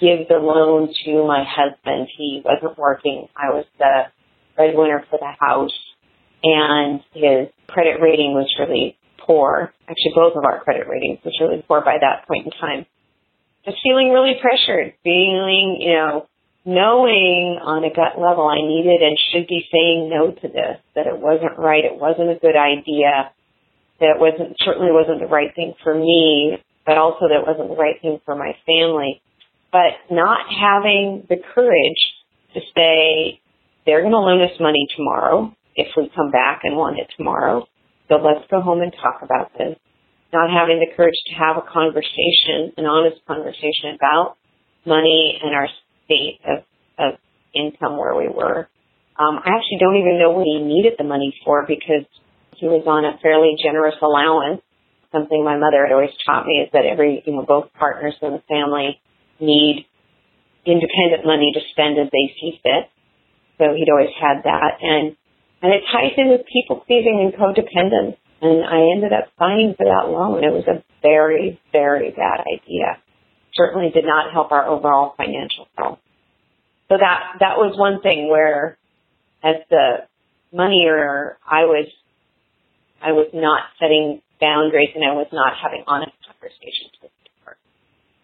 give 0.00 0.28
the 0.28 0.36
loan 0.36 0.92
to 1.04 1.26
my 1.26 1.44
husband. 1.46 2.08
He 2.16 2.42
wasn't 2.44 2.78
working. 2.78 3.28
I 3.36 3.50
was 3.54 3.64
the 3.78 4.04
breadwinner 4.56 5.04
for 5.10 5.18
the 5.18 5.32
house 5.38 5.72
and 6.42 7.00
his 7.12 7.48
credit 7.66 8.00
rating 8.00 8.34
was 8.34 8.48
really 8.58 8.96
poor. 9.18 9.72
Actually, 9.88 10.12
both 10.14 10.36
of 10.36 10.44
our 10.44 10.62
credit 10.62 10.86
ratings 10.88 11.18
was 11.24 11.34
really 11.40 11.62
poor 11.66 11.80
by 11.80 11.96
that 12.00 12.26
point 12.28 12.46
in 12.46 12.52
time. 12.52 12.86
Just 13.64 13.78
feeling 13.82 14.10
really 14.10 14.34
pressured, 14.40 14.94
feeling, 15.02 15.78
you 15.80 15.92
know, 15.92 16.26
knowing 16.64 17.58
on 17.62 17.82
a 17.82 17.90
gut 17.90 18.18
level 18.18 18.46
I 18.46 18.62
needed 18.62 19.02
and 19.02 19.18
should 19.32 19.46
be 19.48 19.66
saying 19.70 20.10
no 20.10 20.30
to 20.30 20.48
this, 20.48 20.78
that 20.94 21.06
it 21.06 21.18
wasn't 21.18 21.58
right, 21.58 21.84
it 21.84 21.98
wasn't 21.98 22.30
a 22.30 22.38
good 22.38 22.54
idea, 22.54 23.30
that 23.98 24.14
it 24.14 24.20
wasn't, 24.20 24.56
certainly 24.62 24.92
wasn't 24.92 25.20
the 25.20 25.26
right 25.26 25.54
thing 25.54 25.74
for 25.82 25.94
me, 25.94 26.58
but 26.84 26.98
also 26.98 27.26
that 27.26 27.42
it 27.42 27.46
wasn't 27.46 27.70
the 27.70 27.80
right 27.80 28.00
thing 28.02 28.20
for 28.24 28.36
my 28.36 28.54
family. 28.66 29.22
But 29.76 30.08
not 30.08 30.40
having 30.48 31.26
the 31.28 31.36
courage 31.36 32.02
to 32.54 32.60
say, 32.72 33.42
they're 33.84 34.00
going 34.00 34.16
to 34.16 34.24
loan 34.24 34.40
us 34.40 34.56
money 34.58 34.88
tomorrow 34.96 35.52
if 35.74 35.88
we 35.98 36.08
come 36.16 36.30
back 36.30 36.62
and 36.64 36.78
want 36.80 36.98
it 36.98 37.12
tomorrow. 37.14 37.66
So 38.08 38.16
let's 38.16 38.48
go 38.50 38.62
home 38.62 38.80
and 38.80 38.90
talk 38.90 39.20
about 39.20 39.52
this. 39.52 39.76
Not 40.32 40.48
having 40.48 40.80
the 40.80 40.88
courage 40.96 41.20
to 41.28 41.34
have 41.34 41.60
a 41.60 41.66
conversation, 41.68 42.72
an 42.78 42.86
honest 42.86 43.20
conversation 43.28 44.00
about 44.00 44.40
money 44.86 45.38
and 45.44 45.54
our 45.54 45.68
state 46.06 46.40
of, 46.48 46.64
of 46.96 47.20
income 47.52 47.98
where 47.98 48.16
we 48.16 48.32
were. 48.32 48.72
Um, 49.20 49.44
I 49.44 49.60
actually 49.60 49.76
don't 49.78 50.00
even 50.00 50.18
know 50.18 50.30
what 50.30 50.48
he 50.48 50.56
needed 50.56 50.94
the 50.96 51.04
money 51.04 51.36
for 51.44 51.66
because 51.68 52.08
he 52.56 52.64
was 52.64 52.88
on 52.88 53.04
a 53.04 53.20
fairly 53.20 53.60
generous 53.62 53.96
allowance. 54.00 54.62
Something 55.12 55.44
my 55.44 55.58
mother 55.58 55.84
had 55.84 55.92
always 55.92 56.16
taught 56.24 56.46
me 56.46 56.64
is 56.64 56.70
that 56.72 56.88
every, 56.88 57.22
you 57.26 57.36
know, 57.36 57.44
both 57.44 57.68
partners 57.76 58.16
in 58.22 58.32
the 58.32 58.42
family 58.48 59.00
need 59.40 59.86
independent 60.66 61.24
money 61.24 61.52
to 61.54 61.60
spend 61.70 61.98
as 61.98 62.10
they 62.10 62.34
see 62.40 62.60
fit. 62.62 62.90
So 63.58 63.72
he'd 63.72 63.88
always 63.88 64.12
had 64.20 64.42
that. 64.44 64.82
And, 64.82 65.16
and 65.62 65.72
it 65.72 65.82
ties 65.90 66.12
in 66.16 66.28
with 66.28 66.42
people 66.50 66.82
pleasing 66.86 67.22
and 67.22 67.32
codependence. 67.32 68.18
And 68.42 68.64
I 68.64 68.92
ended 68.92 69.12
up 69.12 69.32
signing 69.38 69.74
for 69.78 69.86
that 69.86 70.10
loan. 70.10 70.44
It 70.44 70.52
was 70.52 70.66
a 70.68 70.84
very, 71.00 71.58
very 71.72 72.10
bad 72.10 72.44
idea. 72.44 73.00
Certainly 73.54 73.90
did 73.94 74.04
not 74.04 74.32
help 74.32 74.52
our 74.52 74.66
overall 74.66 75.14
financial 75.16 75.68
health. 75.78 76.00
So 76.88 76.96
that, 77.00 77.40
that 77.40 77.56
was 77.56 77.78
one 77.78 78.02
thing 78.02 78.28
where 78.28 78.76
as 79.42 79.56
the 79.70 80.06
money 80.52 80.84
earner, 80.86 81.38
I 81.46 81.64
was, 81.64 81.88
I 83.02 83.12
was 83.12 83.28
not 83.32 83.62
setting 83.80 84.20
boundaries 84.40 84.90
and 84.94 85.04
I 85.04 85.14
was 85.14 85.28
not 85.32 85.54
having 85.62 85.84
honest 85.86 86.12
conversations 86.28 86.92
with. 87.00 87.10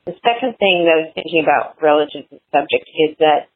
The 0.04 0.14
second 0.22 0.58
thing 0.58 0.84
that 0.84 0.94
I 0.98 1.00
was 1.06 1.12
thinking 1.14 1.42
about 1.42 1.80
relative 1.80 2.28
to 2.28 2.36
the 2.36 2.42
subject 2.50 2.90
is 2.90 3.16
that 3.18 3.46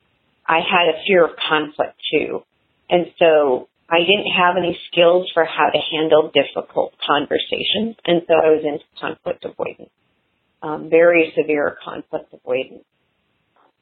I 0.47 0.63
had 0.63 0.95
a 0.95 1.03
fear 1.07 1.27
of 1.27 1.35
conflict 1.37 1.99
too. 2.11 2.43
And 2.89 3.11
so 3.19 3.69
I 3.91 3.99
didn't 4.07 4.31
have 4.31 4.57
any 4.57 4.79
skills 4.91 5.31
for 5.35 5.45
how 5.45 5.71
to 5.71 5.79
handle 5.79 6.31
difficult 6.31 6.95
conversations. 7.03 7.99
And 8.07 8.23
so 8.27 8.35
I 8.35 8.55
was 8.55 8.63
into 8.63 8.85
conflict 9.01 9.45
avoidance, 9.45 9.91
um, 10.63 10.89
very 10.89 11.35
severe 11.35 11.77
conflict 11.83 12.33
avoidance. 12.33 12.85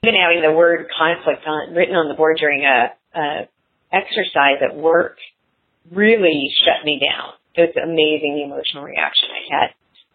Even 0.02 0.20
having 0.20 0.40
the 0.40 0.52
word 0.52 0.88
conflict 0.96 1.44
on, 1.46 1.74
written 1.74 1.96
on 1.96 2.08
the 2.08 2.14
board 2.14 2.36
during 2.38 2.64
a, 2.64 2.92
a 3.16 3.48
exercise 3.92 4.60
at 4.60 4.76
work 4.76 5.16
really 5.92 6.48
shut 6.64 6.84
me 6.84 7.00
down. 7.00 7.32
It 7.54 7.72
was 7.72 7.76
amazing 7.76 8.40
the 8.40 8.44
emotional 8.44 8.84
reaction 8.84 9.28
I 9.30 9.44
had. 9.52 9.68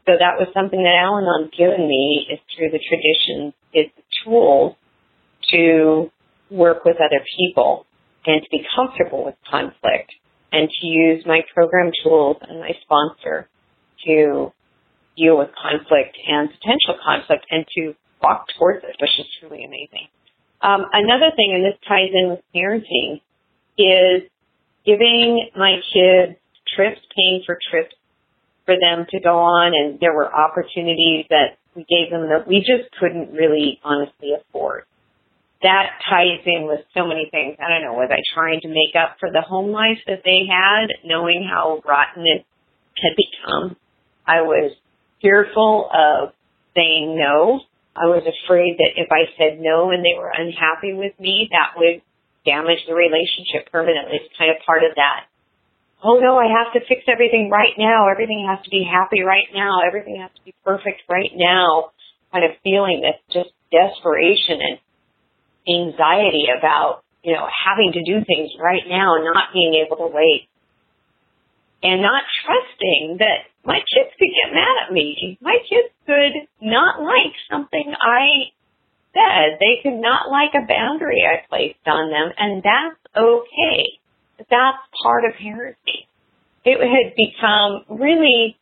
So 0.10 0.18
that 0.18 0.42
was 0.42 0.50
something 0.58 0.82
that 0.82 0.98
Al 0.98 1.22
Anon's 1.22 1.54
given 1.54 1.86
me 1.86 2.26
is 2.34 2.40
through 2.50 2.74
the 2.74 2.82
tradition 2.82 3.54
is 3.78 3.94
the 3.94 4.02
tools 4.26 4.74
to 5.54 6.10
work 6.50 6.84
with 6.84 6.98
other 6.98 7.22
people 7.38 7.86
and 8.26 8.42
to 8.42 8.50
be 8.50 8.66
comfortable 8.74 9.24
with 9.24 9.36
conflict 9.46 10.10
and 10.52 10.68
to 10.68 10.88
use 10.88 11.22
my 11.28 11.42
program 11.54 11.92
tools 12.02 12.38
and 12.42 12.60
my 12.60 12.74
sponsor 12.82 13.48
to 14.04 14.52
deal 15.16 15.38
with 15.38 15.54
conflict 15.54 16.18
and 16.26 16.50
potential 16.58 16.98
conflict 17.06 17.46
and 17.52 17.68
to 17.78 17.94
walk 18.24 18.48
towards 18.58 18.84
it, 18.84 18.98
which 18.98 19.14
is 19.20 19.30
truly 19.40 19.64
amazing. 19.64 20.10
Um, 20.66 20.90
another 20.92 21.30
thing, 21.36 21.54
and 21.54 21.62
this 21.62 21.78
ties 21.88 22.10
in 22.18 22.34
with 22.34 22.42
parenting, 22.50 23.22
is 23.78 24.26
giving 24.88 25.54
my 25.56 25.78
kids 25.94 26.34
trips, 26.74 27.00
paying 27.16 27.44
for 27.46 27.60
trips 27.70 27.94
for 28.70 28.78
them 28.78 29.10
to 29.10 29.20
go 29.20 29.34
on, 29.42 29.74
and 29.74 30.00
there 30.00 30.14
were 30.14 30.30
opportunities 30.30 31.26
that 31.34 31.58
we 31.74 31.82
gave 31.90 32.14
them 32.14 32.30
that 32.30 32.46
we 32.46 32.60
just 32.60 32.94
couldn't 33.00 33.34
really 33.34 33.80
honestly 33.84 34.38
afford 34.38 34.86
that 35.62 36.00
ties 36.10 36.40
in 36.46 36.68
with 36.68 36.80
so 36.96 37.06
many 37.06 37.28
things. 37.32 37.58
I 37.60 37.68
don't 37.68 37.84
know, 37.84 37.94
was 37.94 38.10
I 38.12 38.24
trying 38.34 38.62
to 38.62 38.70
make 38.70 38.96
up 38.96 39.18
for 39.20 39.30
the 39.32 39.42
home 39.42 39.72
life 39.72 40.00
that 40.08 40.24
they 40.24 40.48
had, 40.48 40.88
knowing 41.04 41.44
how 41.44 41.82
rotten 41.86 42.24
it 42.26 42.46
had 42.96 43.16
become? 43.18 43.76
I 44.26 44.42
was 44.42 44.72
fearful 45.22 45.90
of 45.92 46.32
saying 46.76 47.18
no. 47.20 47.60
I 47.96 48.06
was 48.06 48.24
afraid 48.24 48.78
that 48.80 48.96
if 48.96 49.12
I 49.12 49.28
said 49.36 49.60
no 49.60 49.92
and 49.92 50.00
they 50.00 50.16
were 50.16 50.32
unhappy 50.32 50.94
with 50.94 51.20
me, 51.20 51.50
that 51.52 51.76
would 51.76 52.02
damage 52.46 52.80
the 52.88 52.96
relationship 52.96 53.70
permanently. 53.72 54.24
It's 54.24 54.38
kind 54.38 54.52
of 54.52 54.64
part 54.66 54.84
of 54.84 54.96
that. 54.96 55.28
Oh 56.02 56.20
no, 56.20 56.40
I 56.40 56.48
have 56.48 56.72
to 56.74 56.88
fix 56.88 57.04
everything 57.12 57.50
right 57.50 57.76
now. 57.78 58.08
Everything 58.08 58.48
has 58.48 58.64
to 58.64 58.70
be 58.70 58.88
happy 58.88 59.22
right 59.22 59.48
now. 59.54 59.84
Everything 59.86 60.22
has 60.22 60.32
to 60.36 60.44
be 60.46 60.56
perfect 60.64 61.04
right 61.10 61.32
now. 61.36 61.92
Kind 62.32 62.46
of 62.46 62.52
feeling 62.64 63.02
this 63.02 63.20
just 63.28 63.52
desperation 63.68 64.64
and 64.64 64.80
anxiety 65.68 66.48
about, 66.56 67.04
you 67.24 67.34
know, 67.34 67.48
having 67.52 67.92
to 67.94 68.04
do 68.04 68.24
things 68.24 68.52
right 68.62 68.88
now 68.88 69.16
and 69.16 69.26
not 69.26 69.52
being 69.52 69.84
able 69.86 69.98
to 69.98 70.08
wait. 70.08 70.48
And 71.84 72.02
not 72.02 72.24
trusting 72.46 73.18
that 73.20 73.48
my 73.66 73.80
kids 73.80 74.12
could 74.16 74.32
get 74.32 74.54
mad 74.56 74.88
at 74.88 74.94
me. 74.94 75.38
My 75.42 75.58
kids 75.68 75.92
could 76.06 76.48
not 76.62 77.02
like 77.02 77.36
something 77.50 77.94
I 78.00 78.52
said. 79.14 79.60
They 79.60 79.84
could 79.84 80.00
not 80.00 80.30
like 80.30 80.52
a 80.56 80.68
boundary 80.68 81.24
I 81.24 81.46
placed 81.48 81.88
on 81.88 82.12
them, 82.12 82.32
and 82.38 82.64
that's 82.64 83.00
okay. 83.16 84.00
That's 84.50 84.78
part 85.04 85.26
of 85.26 85.34
parenting. 85.34 86.08
It 86.66 86.80
had 86.80 87.16
become 87.16 88.00
really 88.00 88.58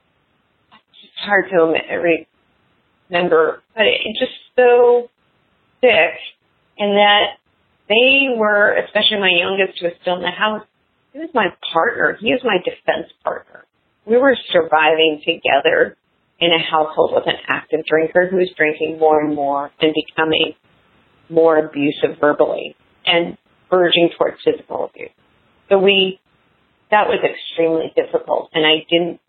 it's 0.71 1.25
hard 1.25 1.49
to 1.49 1.73
remember, 3.09 3.61
but 3.75 3.85
it 3.85 4.15
just 4.19 4.31
so 4.55 5.09
sick 5.81 6.17
and 6.77 6.97
that 6.97 7.37
they 7.89 8.27
were, 8.35 8.75
especially 8.85 9.19
my 9.19 9.31
youngest 9.31 9.79
who 9.79 9.87
was 9.87 9.95
still 10.01 10.15
in 10.15 10.21
the 10.21 10.31
house, 10.31 10.63
he 11.13 11.19
was 11.19 11.29
my 11.33 11.47
partner. 11.73 12.17
He 12.19 12.31
was 12.31 12.41
my 12.43 12.57
defense 12.57 13.11
partner. 13.23 13.65
We 14.05 14.17
were 14.17 14.37
surviving 14.51 15.21
together 15.25 15.97
in 16.39 16.51
a 16.51 16.59
household 16.59 17.13
with 17.15 17.25
an 17.25 17.39
active 17.47 17.85
drinker 17.85 18.27
who 18.29 18.37
was 18.37 18.49
drinking 18.55 18.99
more 18.99 19.21
and 19.21 19.35
more 19.35 19.71
and 19.81 19.93
becoming 19.93 20.53
more 21.29 21.57
abusive 21.57 22.19
verbally 22.19 22.75
and 23.05 23.37
verging 23.69 24.09
towards 24.17 24.37
physical 24.43 24.85
abuse. 24.85 25.09
So 25.69 25.77
we, 25.77 26.19
that 26.91 27.07
was 27.07 27.19
extremely 27.23 27.91
difficult 27.95 28.49
and 28.53 28.65
I 28.65 28.85
didn't, 28.89 29.19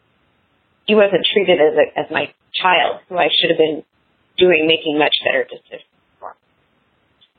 he 0.86 0.94
wasn't 0.94 1.26
treated 1.32 1.60
as 1.60 1.74
a, 1.76 1.98
as 1.98 2.06
my 2.10 2.32
child 2.54 3.00
who 3.08 3.16
I 3.18 3.28
should 3.28 3.50
have 3.50 3.58
been 3.58 3.84
doing, 4.38 4.66
making 4.66 4.98
much 4.98 5.14
better 5.24 5.44
decisions 5.44 5.90
for. 6.20 6.34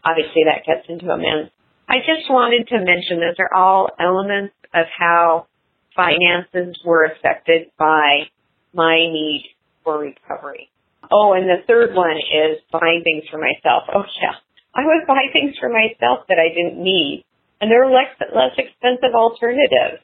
obviously 0.03 0.43
that 0.45 0.65
gets 0.65 0.87
into 0.89 1.09
amends. 1.09 1.51
I 1.87 2.05
just 2.05 2.29
wanted 2.29 2.67
to 2.69 2.77
mention 2.77 3.19
those 3.19 3.39
are 3.39 3.53
all 3.55 3.89
elements 3.99 4.53
of 4.73 4.85
how 4.95 5.47
finances 5.95 6.77
were 6.85 7.05
affected 7.05 7.71
by 7.77 8.29
my 8.73 8.97
need 8.97 9.45
for 9.83 9.97
recovery. 9.99 10.69
Oh, 11.11 11.33
and 11.33 11.49
the 11.49 11.65
third 11.65 11.95
one 11.95 12.17
is 12.17 12.61
buying 12.71 13.01
things 13.03 13.23
for 13.31 13.39
myself. 13.39 13.89
Oh 13.89 14.03
yeah, 14.21 14.37
I 14.75 14.85
would 14.85 15.07
buy 15.07 15.33
things 15.33 15.55
for 15.59 15.69
myself 15.69 16.27
that 16.29 16.37
I 16.37 16.53
didn't 16.53 16.77
need, 16.77 17.25
and 17.61 17.71
there 17.71 17.85
were 17.85 17.91
less 17.91 18.15
less 18.33 18.55
expensive 18.57 19.13
alternatives. 19.13 20.01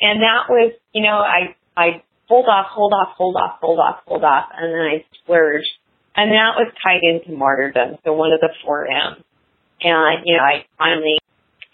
And 0.00 0.22
that 0.22 0.48
was, 0.48 0.72
you 0.92 1.02
know, 1.02 1.18
I 1.18 1.54
I 1.76 2.02
hold 2.28 2.46
off, 2.46 2.66
hold 2.70 2.92
off, 2.92 3.16
hold 3.16 3.36
off, 3.36 3.58
hold 3.60 3.78
off, 3.78 4.00
hold 4.06 4.24
off, 4.24 4.48
and 4.56 4.72
then 4.72 4.80
I 4.80 5.04
splurged, 5.22 5.70
and 6.16 6.32
that 6.32 6.56
was 6.56 6.72
tied 6.82 7.02
into 7.02 7.36
martyrdom. 7.36 7.98
So 8.04 8.12
one 8.12 8.32
of 8.32 8.40
the 8.40 8.50
four 8.64 8.86
M's. 8.86 9.22
And, 9.82 10.24
you 10.24 10.36
know, 10.36 10.42
I 10.42 10.64
finally, 10.78 11.18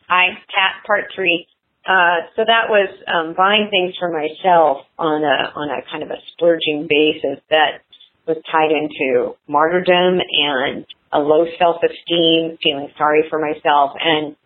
I 0.08 0.34
tapped 0.50 0.86
part 0.86 1.04
three. 1.14 1.46
Uh, 1.86 2.26
so 2.34 2.42
that 2.44 2.68
was, 2.68 2.88
um, 3.06 3.34
buying 3.36 3.68
things 3.70 3.94
for 3.98 4.10
myself 4.10 4.86
on 4.98 5.22
a, 5.22 5.52
on 5.54 5.70
a 5.70 5.82
kind 5.90 6.02
of 6.02 6.10
a 6.10 6.20
splurging 6.32 6.88
basis 6.88 7.40
that 7.50 7.80
was 8.26 8.36
tied 8.50 8.70
into 8.72 9.36
martyrdom 9.46 10.20
and 10.20 10.86
a 11.12 11.18
low 11.18 11.46
self-esteem, 11.58 12.58
feeling 12.62 12.88
sorry 12.98 13.24
for 13.30 13.38
myself 13.38 13.92
and 14.00 14.36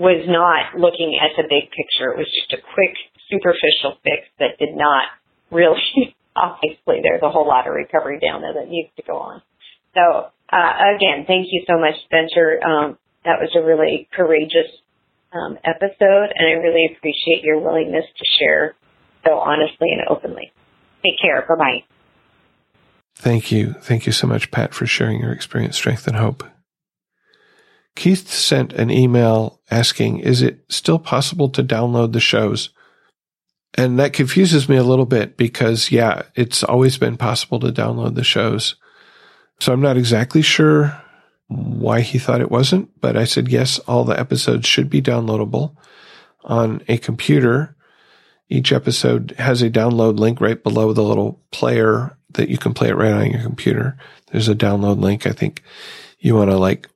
was 0.00 0.24
not 0.24 0.80
looking 0.80 1.20
at 1.20 1.36
the 1.36 1.44
big 1.44 1.68
picture. 1.68 2.16
It 2.16 2.18
was 2.18 2.32
just 2.32 2.56
a 2.56 2.60
quick 2.72 2.96
superficial 3.28 4.00
fix 4.00 4.26
that 4.40 4.56
did 4.56 4.72
not 4.72 5.12
really, 5.52 6.16
obviously 6.34 7.04
there's 7.04 7.22
a 7.22 7.28
whole 7.28 7.46
lot 7.46 7.68
of 7.68 7.76
recovery 7.76 8.18
down 8.18 8.40
there 8.40 8.56
that 8.56 8.72
needs 8.72 8.88
to 8.96 9.04
go 9.04 9.20
on. 9.20 9.42
So, 9.92 10.32
uh, 10.50 10.72
again, 10.96 11.28
thank 11.28 11.52
you 11.52 11.62
so 11.68 11.78
much, 11.78 11.94
Spencer. 12.08 12.58
Um, 12.64 12.98
that 13.28 13.36
was 13.38 13.52
a 13.54 13.62
really 13.62 14.08
courageous 14.16 14.72
um, 15.32 15.58
episode, 15.62 16.32
and 16.34 16.48
I 16.48 16.56
really 16.58 16.96
appreciate 16.96 17.44
your 17.44 17.60
willingness 17.60 18.04
to 18.08 18.24
share 18.40 18.74
so 19.24 19.36
honestly 19.38 19.92
and 19.92 20.08
openly. 20.08 20.50
Take 21.04 21.20
care. 21.20 21.44
Bye 21.46 21.54
bye. 21.56 21.84
Thank 23.16 23.52
you. 23.52 23.74
Thank 23.82 24.06
you 24.06 24.12
so 24.12 24.26
much, 24.26 24.50
Pat, 24.50 24.72
for 24.72 24.86
sharing 24.86 25.20
your 25.20 25.32
experience, 25.32 25.76
strength, 25.76 26.06
and 26.06 26.16
hope. 26.16 26.42
Keith 27.96 28.28
sent 28.28 28.72
an 28.72 28.90
email 28.90 29.60
asking, 29.70 30.20
Is 30.20 30.42
it 30.42 30.64
still 30.68 30.98
possible 30.98 31.48
to 31.50 31.62
download 31.62 32.12
the 32.12 32.20
shows? 32.20 32.70
And 33.74 33.98
that 33.98 34.12
confuses 34.12 34.68
me 34.68 34.76
a 34.76 34.82
little 34.82 35.06
bit 35.06 35.36
because, 35.36 35.90
yeah, 35.90 36.22
it's 36.34 36.64
always 36.64 36.98
been 36.98 37.16
possible 37.16 37.60
to 37.60 37.72
download 37.72 38.14
the 38.14 38.24
shows. 38.24 38.74
So 39.60 39.72
I'm 39.72 39.80
not 39.80 39.96
exactly 39.96 40.42
sure 40.42 41.00
why 41.46 42.00
he 42.00 42.18
thought 42.18 42.40
it 42.40 42.50
wasn't, 42.50 42.88
but 43.00 43.16
I 43.16 43.24
said, 43.24 43.48
yes, 43.48 43.78
all 43.80 44.04
the 44.04 44.18
episodes 44.18 44.66
should 44.66 44.88
be 44.88 45.02
downloadable 45.02 45.76
on 46.44 46.82
a 46.88 46.98
computer. 46.98 47.76
Each 48.48 48.72
episode 48.72 49.34
has 49.38 49.62
a 49.62 49.70
download 49.70 50.18
link 50.18 50.40
right 50.40 50.60
below 50.60 50.92
the 50.92 51.02
little 51.02 51.40
player 51.50 52.16
that 52.32 52.48
you 52.48 52.58
can 52.58 52.74
play 52.74 52.88
it 52.88 52.96
right 52.96 53.12
on 53.12 53.30
your 53.30 53.42
computer. 53.42 53.96
There's 54.30 54.48
a 54.48 54.54
download 54.54 55.00
link. 55.00 55.26
I 55.26 55.32
think 55.32 55.62
you 56.18 56.34
want 56.34 56.50
to 56.50 56.56
like 56.56 56.88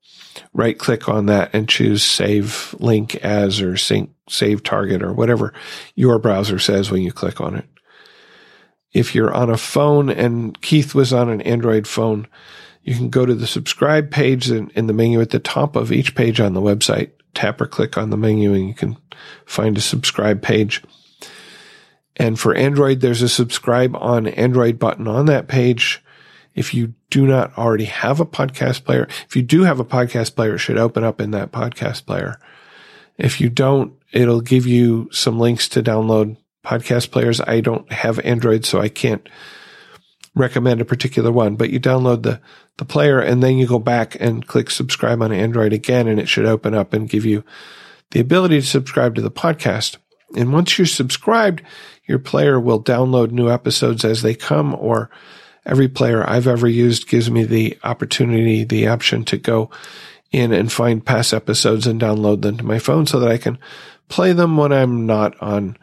right 0.53 0.79
click 0.79 1.09
on 1.09 1.27
that 1.27 1.51
and 1.53 1.69
choose 1.69 2.03
save 2.03 2.75
link 2.79 3.17
as 3.17 3.61
or 3.61 3.77
sync, 3.77 4.11
save 4.29 4.63
target 4.63 5.03
or 5.03 5.13
whatever 5.13 5.53
your 5.95 6.19
browser 6.19 6.59
says 6.59 6.91
when 6.91 7.03
you 7.03 7.13
click 7.13 7.41
on 7.41 7.57
it. 7.57 7.67
If 8.93 9.15
you're 9.15 9.35
on 9.35 9.51
a 9.51 9.57
phone 9.57 10.09
and 10.09 10.61
Keith 10.61 10.95
was 10.95 11.13
on 11.13 11.29
an 11.29 11.41
Android 11.43 11.87
phone, 11.87 12.29
you 12.83 12.95
can 12.95 13.09
go 13.09 13.27
to 13.27 13.35
the 13.35 13.47
subscribe 13.47 14.11
page 14.11 14.51
in, 14.51 14.71
in 14.71 14.87
the 14.87 14.93
menu 14.93 15.21
at 15.21 15.31
the 15.31 15.39
top 15.39 15.75
of 15.75 15.91
each 15.91 16.15
page 16.15 16.39
on 16.39 16.53
the 16.53 16.61
website. 16.61 17.11
Tap 17.33 17.61
or 17.61 17.67
click 17.67 17.99
on 17.99 18.11
the 18.11 18.17
menu 18.17 18.53
and 18.53 18.69
you 18.69 18.75
can 18.75 18.97
find 19.47 19.77
a 19.77 19.81
subscribe 19.81 20.43
page. 20.43 20.83
And 22.17 22.39
for 22.39 22.55
Android, 22.55 23.01
there's 23.01 23.23
a 23.23 23.29
subscribe 23.29 23.97
on 23.97 24.29
Android 24.29 24.79
button 24.79 25.09
on 25.09 25.27
that 25.27 25.49
page. 25.49 26.04
If 26.55 26.73
you 26.73 26.95
do 27.11 27.27
not 27.27 27.57
already 27.59 27.85
have 27.85 28.21
a 28.21 28.27
podcast 28.27 28.85
player, 28.85 29.09
if 29.27 29.35
you 29.37 29.43
do 29.43 29.63
have 29.63 29.81
a 29.81 29.85
podcast 29.85 30.35
player, 30.35 30.55
it 30.55 30.59
should 30.59 30.79
open 30.79 31.05
up 31.05 31.21
in 31.21 31.33
that 31.33 31.53
podcast 31.53 32.07
player. 32.07 32.39
If 33.19 33.41
you 33.41 33.49
don't, 33.49 33.95
it'll 34.13 34.41
give 34.41 34.67
you 34.67 35.09
some 35.13 35.39
links 35.39 35.69
to 35.71 35.83
download 35.83 36.37
podcast 36.65 37.11
players. 37.11 37.41
I 37.41 37.61
don't 37.61 37.91
have 37.93 38.19
Android, 38.21 38.65
so 38.65 38.81
I 38.81 38.89
can't 38.89 39.29
recommend 40.35 40.81
a 40.81 40.85
particular 40.85 41.31
one, 41.31 41.57
but 41.57 41.71
you 41.71 41.79
download 41.79 42.23
the, 42.23 42.41
the 42.79 42.85
player 42.85 43.21
and 43.21 43.43
then 43.43 43.57
you 43.57 43.67
go 43.67 43.79
back 43.79 44.17
and 44.19 44.47
click 44.47 44.71
subscribe 44.71 45.23
on 45.23 45.33
Android 45.33 45.73
again, 45.73 46.09
and 46.09 46.19
it 46.19 46.29
should 46.29 46.47
open 46.47 46.75
up 46.75 46.93
and 46.93 47.09
give 47.09 47.25
you 47.25 47.45
the 48.11 48.21
ability 48.21 48.61
to 48.61 48.67
subscribe 48.67 49.15
to 49.15 49.23
the 49.23 49.31
podcast. 49.31 49.97
And 50.37 50.53
once 50.53 50.77
you're 50.77 50.87
subscribed, 50.87 51.63
your 52.07 52.19
player 52.19 52.59
will 52.59 52.83
download 52.83 53.31
new 53.31 53.49
episodes 53.49 54.05
as 54.05 54.23
they 54.23 54.35
come, 54.35 54.75
or 54.75 55.11
every 55.67 55.89
player 55.89 56.29
I've 56.29 56.47
ever 56.47 56.69
used 56.69 57.09
gives 57.09 57.31
me 57.31 57.45
the 57.45 57.79
opportunity, 57.83 58.65
the 58.65 58.89
option 58.89 59.25
to 59.27 59.37
go 59.37 59.71
in 60.33 60.53
and 60.53 60.73
find 60.73 61.05
past 61.05 61.33
episodes 61.33 61.87
and 61.87 62.01
download 62.01 62.43
them 62.43 62.57
to 62.59 62.65
my 62.65 62.79
phone 62.79 63.07
so 63.07 63.21
that 63.21 63.31
I 63.31 63.39
can 63.39 63.59
play 64.09 64.33
them 64.33 64.57
when 64.57 64.73
I'm 64.73 65.07
not 65.07 65.41
on 65.41 65.77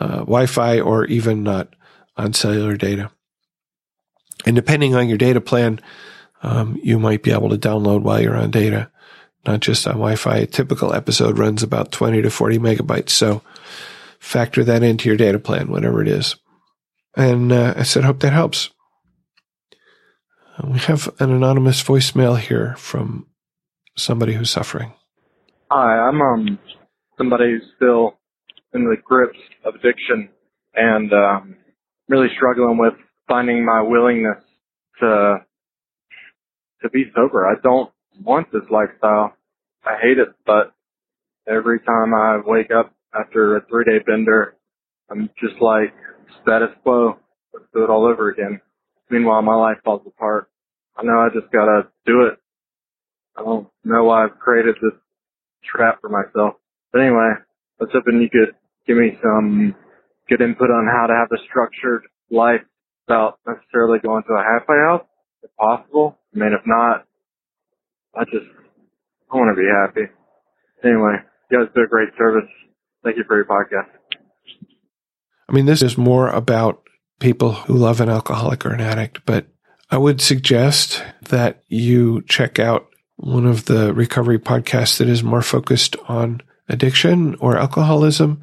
uh, 0.00 0.18
Wi-Fi 0.18 0.80
or 0.80 1.04
even 1.06 1.42
not 1.42 1.74
on 2.16 2.32
cellular 2.32 2.76
data. 2.76 3.10
And 4.46 4.56
depending 4.56 4.94
on 4.94 5.08
your 5.08 5.18
data 5.18 5.40
plan, 5.40 5.80
um, 6.42 6.78
you 6.82 6.98
might 6.98 7.22
be 7.22 7.30
able 7.30 7.48
to 7.50 7.56
download 7.56 8.02
while 8.02 8.20
you're 8.20 8.36
on 8.36 8.50
data, 8.50 8.90
not 9.46 9.60
just 9.60 9.86
on 9.86 9.94
Wi-Fi. 9.94 10.36
A 10.38 10.46
typical 10.46 10.92
episode 10.92 11.38
runs 11.38 11.62
about 11.62 11.92
20 11.92 12.22
to 12.22 12.30
40 12.30 12.58
megabytes. 12.58 13.10
So 13.10 13.42
factor 14.18 14.64
that 14.64 14.82
into 14.82 15.08
your 15.08 15.16
data 15.16 15.38
plan, 15.38 15.70
whatever 15.70 16.02
it 16.02 16.08
is. 16.08 16.36
And 17.16 17.52
uh, 17.52 17.74
I 17.76 17.84
said, 17.84 18.04
hope 18.04 18.20
that 18.20 18.32
helps. 18.32 18.70
Uh, 20.56 20.68
we 20.68 20.78
have 20.78 21.08
an 21.20 21.30
anonymous 21.30 21.82
voicemail 21.82 22.38
here 22.38 22.74
from 22.76 23.26
somebody 23.96 24.34
who's 24.34 24.50
suffering. 24.50 24.92
Hi, 25.70 25.98
I'm 25.98 26.20
um 26.20 26.58
somebody 27.18 27.44
who's 27.44 27.70
still 27.76 28.18
in 28.72 28.84
the 28.84 28.96
grips 29.04 29.38
of 29.64 29.74
addiction 29.74 30.28
and 30.74 31.12
um, 31.12 31.56
really 32.08 32.28
struggling 32.36 32.78
with 32.78 32.94
finding 33.28 33.64
my 33.64 33.82
willingness 33.82 34.42
to 35.00 35.36
to 36.82 36.90
be 36.90 37.04
sober. 37.14 37.46
I 37.46 37.54
don't 37.62 37.90
want 38.22 38.52
this 38.52 38.62
lifestyle. 38.70 39.34
I 39.84 39.96
hate 40.02 40.18
it, 40.18 40.28
but 40.46 40.74
every 41.48 41.80
time 41.80 42.14
I 42.14 42.40
wake 42.44 42.70
up 42.70 42.94
after 43.14 43.56
a 43.56 43.66
three 43.68 43.84
day 43.84 44.04
bender, 44.06 44.56
I'm 45.10 45.30
just 45.40 45.60
like 45.60 45.94
status 46.42 46.70
quo. 46.82 47.18
Let's 47.52 47.66
do 47.72 47.84
it 47.84 47.90
all 47.90 48.06
over 48.06 48.30
again. 48.30 48.60
Meanwhile, 49.10 49.42
my 49.42 49.54
life 49.54 49.78
falls 49.84 50.02
apart. 50.06 50.48
I 50.96 51.02
know 51.02 51.18
I 51.18 51.28
just 51.32 51.52
gotta 51.52 51.88
do 52.06 52.22
it. 52.22 52.38
I 53.36 53.42
don't 53.42 53.68
know 53.84 54.04
why 54.04 54.24
I've 54.24 54.38
created 54.38 54.76
this 54.80 54.92
trap 55.64 56.00
for 56.00 56.08
myself. 56.08 56.54
But 56.92 57.02
anyway, 57.02 57.32
I 57.80 57.84
was 57.84 57.90
hoping 57.92 58.22
you 58.22 58.30
could 58.30 58.54
give 58.86 58.96
me 58.96 59.18
some 59.22 59.74
good 60.28 60.40
input 60.40 60.70
on 60.70 60.86
how 60.86 61.06
to 61.06 61.14
have 61.14 61.28
a 61.32 61.42
structured 61.48 62.04
life 62.30 62.62
without 63.06 63.38
necessarily 63.46 63.98
going 63.98 64.22
to 64.22 64.32
a 64.32 64.42
halfway 64.42 64.76
house, 64.86 65.06
if 65.42 65.50
possible. 65.56 66.18
I 66.34 66.38
mean, 66.38 66.52
if 66.52 66.66
not, 66.66 67.06
I 68.14 68.24
just, 68.24 68.46
I 69.32 69.36
want 69.36 69.54
to 69.54 69.60
be 69.60 69.68
happy. 69.68 70.12
Anyway, 70.84 71.16
you 71.50 71.58
guys 71.58 71.68
do 71.74 71.82
a 71.82 71.88
great 71.88 72.10
service. 72.16 72.48
Thank 73.02 73.16
you 73.16 73.24
for 73.26 73.36
your 73.36 73.46
podcast. 73.46 73.90
I 75.48 75.52
mean, 75.52 75.66
this 75.66 75.82
is 75.82 75.98
more 75.98 76.28
about 76.28 76.83
people 77.24 77.52
who 77.52 77.72
love 77.72 78.02
an 78.02 78.10
alcoholic 78.10 78.66
or 78.66 78.74
an 78.74 78.82
addict, 78.82 79.24
but 79.24 79.46
I 79.90 79.96
would 79.96 80.20
suggest 80.20 81.02
that 81.30 81.62
you 81.68 82.20
check 82.28 82.58
out 82.58 82.86
one 83.16 83.46
of 83.46 83.64
the 83.64 83.94
recovery 83.94 84.38
podcasts 84.38 84.98
that 84.98 85.08
is 85.08 85.22
more 85.22 85.40
focused 85.40 85.96
on 86.06 86.42
addiction 86.68 87.34
or 87.36 87.56
alcoholism. 87.56 88.42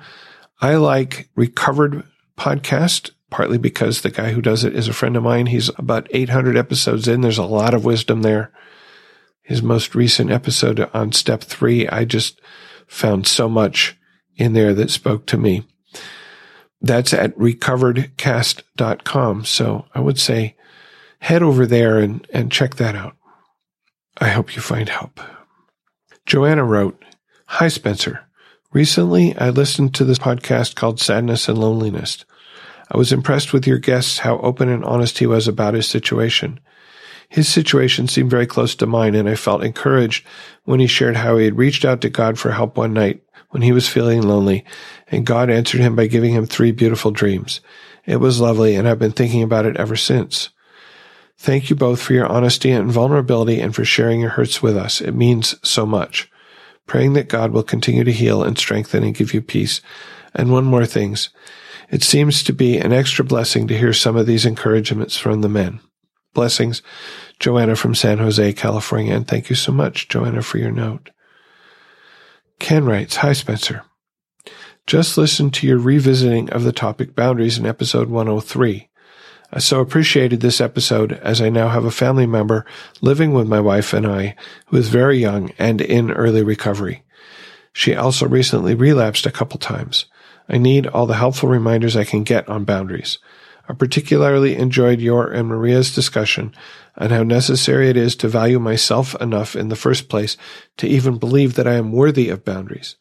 I 0.62 0.78
like 0.78 1.30
Recovered 1.36 2.04
podcast, 2.36 3.12
partly 3.30 3.60
because 3.60 4.02
the 4.02 4.10
guy 4.10 4.32
who 4.32 4.42
does 4.42 4.64
it 4.64 4.76
is 4.76 4.88
a 4.88 4.94
friend 4.94 5.16
of 5.16 5.22
mine. 5.22 5.46
He's 5.46 5.70
about 5.78 6.08
800 6.10 6.58
episodes 6.58 7.08
in. 7.08 7.22
There's 7.22 7.38
a 7.38 7.44
lot 7.44 7.76
of 7.76 7.86
wisdom 7.86 8.24
there. 8.24 8.52
His 9.44 9.62
most 9.62 9.94
recent 9.94 10.32
episode 10.32 10.90
on 10.92 11.12
step 11.12 11.44
three, 11.44 11.88
I 11.88 12.04
just 12.04 12.42
found 12.88 13.28
so 13.28 13.48
much 13.48 13.96
in 14.38 14.54
there 14.54 14.74
that 14.74 14.90
spoke 14.90 15.28
to 15.28 15.38
me. 15.38 15.68
That's 16.82 17.14
at 17.14 17.38
recoveredcast.com. 17.38 19.46
So 19.46 19.86
I 19.94 20.00
would 20.00 20.20
say 20.20 20.56
head 21.20 21.44
over 21.44 21.68
there 21.68 22.00
and, 22.00 22.26
and 22.34 22.52
check 22.52 22.76
that 22.76 22.96
out. 22.96 23.16
I 24.20 24.30
hope 24.30 24.56
you 24.56 24.62
find 24.62 24.90
help. 24.90 25.20
Joanna 26.26 26.64
wrote, 26.64 27.04
Hi, 27.48 27.68
Spencer. 27.68 28.22
Recently, 28.74 29.38
I 29.38 29.50
listened 29.50 29.94
to 29.96 30.06
this 30.06 30.20
podcast 30.20 30.76
called 30.76 31.00
Sadness 31.00 31.50
and 31.50 31.58
Loneliness. 31.58 32.26
I 32.90 32.98
was 32.98 33.12
impressed 33.12 33.54
with 33.54 33.68
your 33.68 33.78
guest 33.78 34.20
how 34.20 34.38
open 34.40 34.70
and 34.70 34.84
honest 34.84 35.20
he 35.20 35.26
was 35.26 35.48
about 35.48 35.74
his 35.74 35.88
situation. 35.88 36.60
His 37.30 37.48
situation 37.48 38.08
seemed 38.08 38.30
very 38.30 38.46
close 38.46 38.76
to 38.76 38.86
mine, 38.86 39.16
and 39.16 39.30
I 39.30 39.36
felt 39.36 39.64
encouraged 39.64 40.26
when 40.66 40.80
he 40.80 40.88
shared 40.88 41.16
how 41.16 41.38
he 41.38 41.46
had 41.46 41.58
reached 41.58 41.86
out 41.86 42.02
to 42.02 42.10
God 42.10 42.38
for 42.38 42.52
help 42.52 42.78
one 42.78 42.94
night 42.94 43.24
when 43.52 43.62
he 43.62 43.72
was 43.72 43.88
feeling 43.88 44.22
lonely, 44.22 44.66
and 45.08 45.26
God 45.26 45.50
answered 45.50 45.80
him 45.80 45.96
by 45.96 46.08
giving 46.08 46.34
him 46.34 46.46
three 46.46 46.72
beautiful 46.72 47.12
dreams. 47.12 47.62
It 48.06 48.18
was 48.18 48.42
lovely, 48.42 48.76
and 48.76 48.88
I've 48.88 49.00
been 49.00 49.12
thinking 49.12 49.44
about 49.44 49.66
it 49.66 49.78
ever 49.78 49.96
since. 49.96 50.50
Thank 51.38 51.70
you 51.70 51.76
both 51.76 52.02
for 52.02 52.14
your 52.14 52.28
honesty 52.28 52.72
and 52.72 52.92
vulnerability 52.92 53.62
and 53.62 53.74
for 53.74 53.86
sharing 53.86 54.22
your 54.22 54.32
hurts 54.32 54.62
with 54.62 54.76
us. 54.76 55.02
It 55.02 55.14
means 55.14 55.56
so 55.64 55.86
much 55.86 56.30
praying 56.92 57.14
that 57.14 57.30
God 57.30 57.52
will 57.52 57.64
continue 57.64 58.04
to 58.04 58.12
heal 58.12 58.44
and 58.44 58.58
strengthen 58.58 59.02
and 59.02 59.16
give 59.16 59.34
you 59.34 59.42
peace. 59.42 59.80
And 60.34 60.52
one 60.52 60.66
more 60.66 60.86
things. 60.86 61.30
It 61.90 62.04
seems 62.04 62.44
to 62.44 62.52
be 62.52 62.78
an 62.78 62.92
extra 62.92 63.24
blessing 63.24 63.66
to 63.68 63.78
hear 63.78 63.94
some 63.94 64.18
of 64.18 64.26
these 64.26 64.46
encouragements 64.46 65.18
from 65.18 65.40
the 65.40 65.48
men. 65.48 65.80
Blessings, 66.34 66.82
Joanna 67.40 67.78
from 67.78 67.96
San 67.96 68.18
Jose, 68.18 68.54
California. 68.54 69.16
And 69.16 69.26
thank 69.26 69.50
you 69.50 69.56
so 69.56 69.72
much, 69.72 70.10
Joanna, 70.10 70.42
for 70.42 70.58
your 70.58 70.72
note. 70.72 71.12
Ken 72.62 72.86
writes, 72.86 73.16
Hi, 73.18 73.34
Spencer. 73.34 73.82
Just 74.86 75.18
listened 75.18 75.52
to 75.56 75.68
your 75.68 75.80
revisiting 75.80 76.48
of 76.52 76.64
the 76.64 76.72
topic 76.72 77.16
boundaries 77.16 77.58
in 77.58 77.66
episode 77.66 78.08
103. 78.08 78.88
I 79.52 79.60
so 79.60 79.80
appreciated 79.80 80.42
this 80.42 80.62
episode 80.62 81.12
as 81.12 81.42
I 81.42 81.50
now 81.50 81.70
have 81.70 81.86
a 81.86 81.92
family 81.92 82.28
member 82.28 82.64
living 83.02 83.34
with 83.34 83.48
my 83.48 83.60
wife 83.60 83.94
and 83.94 84.06
I 84.06 84.36
who 84.68 84.78
is 84.78 84.90
very 84.90 85.18
young 85.18 85.52
and 85.58 85.82
in 85.82 86.12
early 86.12 86.44
recovery. 86.44 87.04
She 87.74 87.96
also 87.96 88.28
recently 88.28 88.76
relapsed 88.76 89.26
a 89.26 89.32
couple 89.32 89.58
times. 89.58 90.06
I 90.48 90.60
need 90.60 90.86
all 90.86 91.08
the 91.08 91.16
helpful 91.16 91.50
reminders 91.50 91.96
I 91.96 92.04
can 92.04 92.24
get 92.24 92.48
on 92.48 92.64
boundaries. 92.64 93.18
I 93.72 93.74
particularly 93.74 94.58
enjoyed 94.58 95.00
your 95.00 95.32
and 95.32 95.48
Maria's 95.48 95.96
discussion 95.96 96.54
on 96.98 97.10
how 97.10 97.24
necessary 97.24 97.88
it 97.88 97.96
is 97.96 98.18
to 98.18 98.28
value 98.28 98.60
myself 98.60 99.16
enough 99.22 99.56
in 99.56 99.70
the 99.70 99.78
first 99.78 100.10
place 100.10 100.36
to 100.76 100.88
even 100.88 101.18
believe 101.18 101.54
that 101.54 101.68
I 101.68 101.76
am 101.76 101.94
worthy 101.94 102.28
of 102.28 102.44
boundaries. 102.44 102.98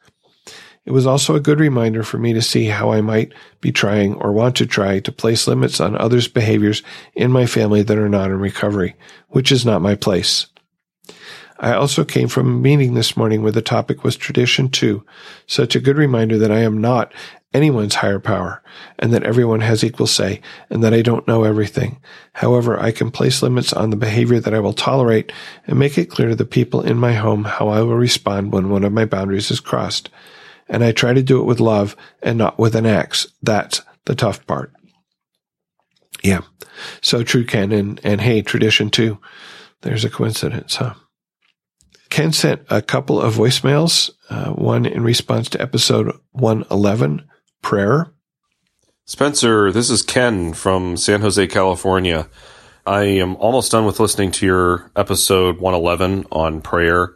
It 0.85 0.93
was 0.93 1.09
also 1.09 1.35
a 1.35 1.41
good 1.41 1.59
reminder 1.59 2.05
for 2.05 2.19
me 2.19 2.33
to 2.35 2.41
see 2.41 2.67
how 2.67 2.93
I 2.93 3.01
might 3.01 3.33
be 3.61 3.73
trying 3.73 4.15
or 4.15 4.31
want 4.31 4.55
to 4.59 4.67
try 4.67 5.01
to 5.01 5.11
place 5.11 5.49
limits 5.49 5.81
on 5.81 5.97
others' 5.97 6.29
behaviors 6.29 6.85
in 7.17 7.33
my 7.33 7.47
family 7.47 7.83
that 7.83 7.99
are 7.99 8.09
not 8.09 8.31
in 8.31 8.39
recovery, 8.39 8.95
which 9.27 9.51
is 9.51 9.67
not 9.67 9.83
my 9.83 9.97
place. 9.97 10.47
I 11.61 11.75
also 11.75 12.05
came 12.05 12.29
from 12.29 12.49
a 12.49 12.59
meeting 12.59 12.95
this 12.95 13.19
morning 13.19 13.43
where 13.43 13.53
the 13.53 13.61
topic 13.61 14.03
was 14.03 14.17
tradition 14.17 14.71
two, 14.71 15.05
such 15.47 15.77
a 15.77 15.81
good 15.81 15.99
reminder 15.99 16.39
that 16.39 16.51
I 16.51 16.61
am 16.61 16.81
not 16.81 17.13
anyone's 17.53 17.97
higher 17.97 18.19
power 18.19 18.63
and 18.99 19.13
that 19.13 19.25
everyone 19.25 19.61
has 19.61 19.85
equal 19.85 20.07
say 20.07 20.41
and 20.71 20.83
that 20.83 20.95
I 20.95 21.03
don't 21.03 21.29
know 21.29 21.45
everything. 21.45 22.01
However, 22.33 22.81
I 22.81 22.93
can 22.93 23.11
place 23.11 23.43
limits 23.43 23.75
on 23.75 23.91
the 23.91 23.97
behavior 23.97 24.41
that 24.41 24.55
I 24.55 24.61
will 24.61 24.73
tolerate 24.73 25.33
and 25.67 25.79
make 25.79 25.99
it 25.99 26.11
clear 26.11 26.29
to 26.29 26.37
the 26.37 26.47
people 26.47 26.81
in 26.81 26.97
my 26.97 27.13
home 27.13 27.45
how 27.45 27.69
I 27.69 27.83
will 27.83 27.97
respond 27.97 28.53
when 28.53 28.71
one 28.71 28.85
of 28.85 28.93
my 28.93 29.05
boundaries 29.05 29.51
is 29.51 29.61
crossed 29.61 30.09
and 30.67 30.83
I 30.83 30.93
try 30.93 31.13
to 31.13 31.23
do 31.23 31.41
it 31.41 31.45
with 31.45 31.61
love 31.61 31.95
and 32.23 32.39
not 32.39 32.59
with 32.59 32.75
an 32.75 32.87
axe. 32.87 33.27
That's 33.43 33.83
the 34.07 34.15
tough 34.15 34.47
part. 34.47 34.73
Yeah. 36.23 36.43
So 37.03 37.23
true, 37.23 37.45
Ken. 37.45 37.73
And, 37.73 38.01
and 38.03 38.21
hey, 38.21 38.41
tradition 38.41 38.89
two. 38.89 39.19
There's 39.83 40.05
a 40.05 40.11
coincidence, 40.11 40.77
huh? 40.77 40.95
Ken 42.11 42.33
sent 42.33 42.63
a 42.69 42.83
couple 42.83 43.21
of 43.21 43.37
voicemails, 43.37 44.11
uh, 44.29 44.51
one 44.51 44.85
in 44.85 45.03
response 45.03 45.49
to 45.51 45.63
episode 45.63 46.13
111, 46.33 47.23
prayer. 47.63 48.13
Spencer, 49.05 49.71
this 49.71 49.91
is 49.91 50.03
Ken 50.03 50.53
from 50.53 50.97
San 50.97 51.21
Jose, 51.21 51.47
California. 51.47 52.29
I 52.85 53.05
am 53.05 53.37
almost 53.37 53.71
done 53.71 53.87
with 53.87 54.01
listening 54.01 54.33
to 54.33 54.47
your 54.47 54.91
episode 54.97 55.61
111 55.61 56.27
on 56.33 56.61
prayer. 56.61 57.15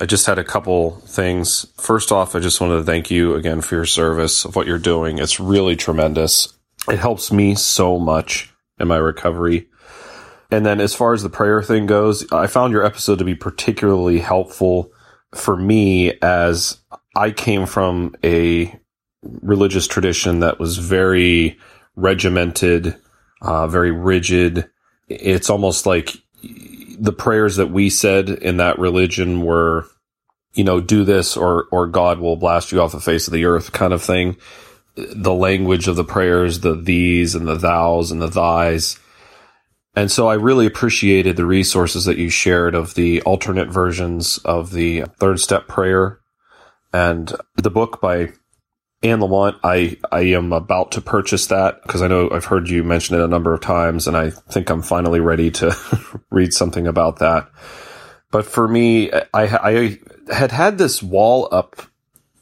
I 0.00 0.06
just 0.06 0.26
had 0.26 0.40
a 0.40 0.44
couple 0.44 0.96
things. 1.06 1.66
First 1.76 2.10
off, 2.10 2.34
I 2.34 2.40
just 2.40 2.60
wanted 2.60 2.78
to 2.78 2.84
thank 2.84 3.12
you 3.12 3.36
again 3.36 3.60
for 3.60 3.76
your 3.76 3.84
service 3.84 4.44
of 4.44 4.56
what 4.56 4.66
you're 4.66 4.78
doing. 4.78 5.18
It's 5.18 5.38
really 5.38 5.76
tremendous. 5.76 6.52
It 6.88 6.98
helps 6.98 7.30
me 7.30 7.54
so 7.54 8.00
much 8.00 8.52
in 8.80 8.88
my 8.88 8.96
recovery. 8.96 9.68
And 10.54 10.64
then 10.64 10.80
as 10.80 10.94
far 10.94 11.12
as 11.12 11.24
the 11.24 11.28
prayer 11.28 11.64
thing 11.64 11.86
goes, 11.86 12.30
I 12.30 12.46
found 12.46 12.72
your 12.72 12.86
episode 12.86 13.18
to 13.18 13.24
be 13.24 13.34
particularly 13.34 14.20
helpful 14.20 14.92
for 15.34 15.56
me 15.56 16.12
as 16.22 16.78
I 17.16 17.32
came 17.32 17.66
from 17.66 18.14
a 18.22 18.78
religious 19.42 19.88
tradition 19.88 20.40
that 20.40 20.60
was 20.60 20.78
very 20.78 21.58
regimented, 21.96 22.96
uh, 23.42 23.66
very 23.66 23.90
rigid. 23.90 24.70
It's 25.08 25.50
almost 25.50 25.86
like 25.86 26.12
the 27.00 27.12
prayers 27.12 27.56
that 27.56 27.72
we 27.72 27.90
said 27.90 28.28
in 28.28 28.58
that 28.58 28.78
religion 28.78 29.42
were, 29.42 29.88
you 30.52 30.62
know, 30.62 30.80
do 30.80 31.02
this 31.02 31.36
or, 31.36 31.66
or 31.72 31.88
God 31.88 32.20
will 32.20 32.36
blast 32.36 32.70
you 32.70 32.80
off 32.80 32.92
the 32.92 33.00
face 33.00 33.26
of 33.26 33.32
the 33.32 33.46
earth 33.46 33.72
kind 33.72 33.92
of 33.92 34.04
thing. 34.04 34.36
The 34.94 35.34
language 35.34 35.88
of 35.88 35.96
the 35.96 36.04
prayers, 36.04 36.60
the 36.60 36.80
thees 36.80 37.34
and 37.34 37.48
the 37.48 37.58
thous 37.58 38.12
and 38.12 38.22
the 38.22 38.28
thys 38.28 39.00
and 39.96 40.10
so 40.10 40.28
I 40.28 40.34
really 40.34 40.66
appreciated 40.66 41.36
the 41.36 41.46
resources 41.46 42.04
that 42.06 42.18
you 42.18 42.28
shared 42.28 42.74
of 42.74 42.94
the 42.94 43.22
alternate 43.22 43.68
versions 43.68 44.38
of 44.38 44.72
the 44.72 45.02
third 45.18 45.38
step 45.38 45.68
prayer 45.68 46.20
and 46.92 47.32
the 47.56 47.70
book 47.70 48.00
by 48.00 48.32
Anne 49.02 49.20
Lamott. 49.20 49.58
I, 49.62 49.96
I 50.10 50.20
am 50.20 50.52
about 50.52 50.92
to 50.92 51.00
purchase 51.00 51.46
that 51.48 51.82
because 51.82 52.02
I 52.02 52.08
know 52.08 52.30
I've 52.30 52.46
heard 52.46 52.68
you 52.68 52.82
mention 52.82 53.16
it 53.16 53.24
a 53.24 53.28
number 53.28 53.54
of 53.54 53.60
times 53.60 54.08
and 54.08 54.16
I 54.16 54.30
think 54.30 54.68
I'm 54.68 54.82
finally 54.82 55.20
ready 55.20 55.50
to 55.52 55.76
read 56.30 56.52
something 56.52 56.86
about 56.86 57.20
that. 57.20 57.48
But 58.32 58.46
for 58.46 58.66
me, 58.66 59.12
I, 59.12 59.20
I 59.32 59.98
had 60.32 60.50
had 60.50 60.76
this 60.76 61.02
wall 61.02 61.48
up 61.52 61.82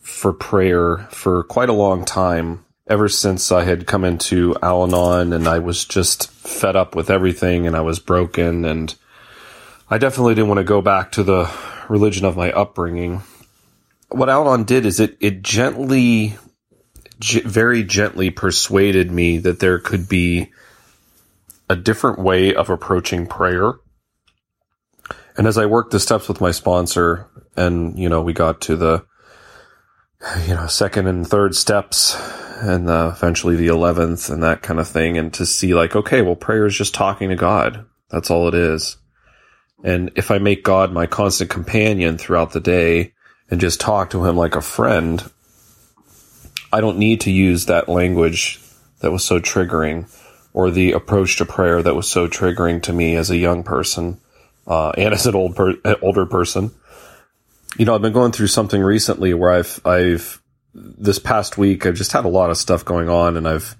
for 0.00 0.32
prayer 0.32 0.98
for 1.10 1.44
quite 1.44 1.68
a 1.68 1.74
long 1.74 2.06
time 2.06 2.64
ever 2.88 3.08
since 3.08 3.52
I 3.52 3.64
had 3.64 3.86
come 3.86 4.04
into 4.04 4.56
Al 4.62 4.82
Anon 4.84 5.32
and 5.32 5.46
I 5.46 5.60
was 5.60 5.84
just 5.84 6.30
fed 6.30 6.76
up 6.76 6.94
with 6.94 7.10
everything 7.10 7.66
and 7.66 7.76
I 7.76 7.80
was 7.80 7.98
broken 7.98 8.64
and 8.64 8.94
I 9.88 9.98
definitely 9.98 10.34
didn't 10.34 10.48
want 10.48 10.58
to 10.58 10.64
go 10.64 10.82
back 10.82 11.12
to 11.12 11.22
the 11.22 11.50
religion 11.88 12.24
of 12.24 12.36
my 12.36 12.50
upbringing. 12.50 13.22
What 14.08 14.28
Al 14.28 14.48
Anon 14.48 14.64
did 14.64 14.84
is 14.84 15.00
it, 15.00 15.16
it 15.20 15.42
gently, 15.42 16.36
very 17.44 17.84
gently 17.84 18.30
persuaded 18.30 19.10
me 19.10 19.38
that 19.38 19.60
there 19.60 19.78
could 19.78 20.08
be 20.08 20.50
a 21.70 21.76
different 21.76 22.18
way 22.18 22.54
of 22.54 22.68
approaching 22.68 23.26
prayer. 23.26 23.74
And 25.36 25.46
as 25.46 25.56
I 25.56 25.66
worked 25.66 25.92
the 25.92 26.00
steps 26.00 26.28
with 26.28 26.40
my 26.40 26.50
sponsor 26.50 27.28
and, 27.56 27.98
you 27.98 28.08
know, 28.08 28.20
we 28.20 28.32
got 28.32 28.60
to 28.62 28.76
the, 28.76 29.06
you 30.46 30.54
know, 30.54 30.66
second 30.66 31.06
and 31.06 31.26
third 31.26 31.54
steps 31.54 32.14
and 32.62 32.88
uh, 32.88 33.12
eventually 33.14 33.56
the 33.56 33.66
11th 33.66 34.30
and 34.30 34.42
that 34.44 34.62
kind 34.62 34.78
of 34.78 34.86
thing. 34.86 35.18
And 35.18 35.34
to 35.34 35.44
see 35.44 35.74
like, 35.74 35.96
okay, 35.96 36.22
well, 36.22 36.36
prayer 36.36 36.64
is 36.64 36.76
just 36.76 36.94
talking 36.94 37.28
to 37.30 37.36
God. 37.36 37.84
That's 38.08 38.30
all 38.30 38.46
it 38.46 38.54
is. 38.54 38.98
And 39.82 40.12
if 40.14 40.30
I 40.30 40.38
make 40.38 40.62
God 40.62 40.92
my 40.92 41.06
constant 41.06 41.50
companion 41.50 42.18
throughout 42.18 42.52
the 42.52 42.60
day 42.60 43.14
and 43.50 43.60
just 43.60 43.80
talk 43.80 44.10
to 44.10 44.24
him 44.24 44.36
like 44.36 44.54
a 44.54 44.62
friend, 44.62 45.28
I 46.72 46.80
don't 46.80 46.98
need 46.98 47.22
to 47.22 47.32
use 47.32 47.66
that 47.66 47.88
language 47.88 48.60
that 49.00 49.10
was 49.10 49.24
so 49.24 49.40
triggering 49.40 50.08
or 50.52 50.70
the 50.70 50.92
approach 50.92 51.38
to 51.38 51.44
prayer 51.44 51.82
that 51.82 51.96
was 51.96 52.08
so 52.08 52.28
triggering 52.28 52.80
to 52.84 52.92
me 52.92 53.16
as 53.16 53.28
a 53.28 53.36
young 53.36 53.64
person 53.64 54.20
uh, 54.68 54.90
and 54.90 55.12
as 55.12 55.26
an 55.26 55.34
old 55.34 55.56
per- 55.56 55.80
older 56.00 56.26
person. 56.26 56.70
You 57.76 57.86
know, 57.86 57.94
I've 57.96 58.02
been 58.02 58.12
going 58.12 58.30
through 58.30 58.48
something 58.48 58.80
recently 58.80 59.34
where 59.34 59.50
I've 59.50 59.80
I've 59.84 60.41
this 60.74 61.18
past 61.18 61.58
week, 61.58 61.86
I've 61.86 61.94
just 61.94 62.12
had 62.12 62.24
a 62.24 62.28
lot 62.28 62.50
of 62.50 62.56
stuff 62.56 62.84
going 62.84 63.08
on 63.08 63.36
and 63.36 63.46
I've, 63.46 63.76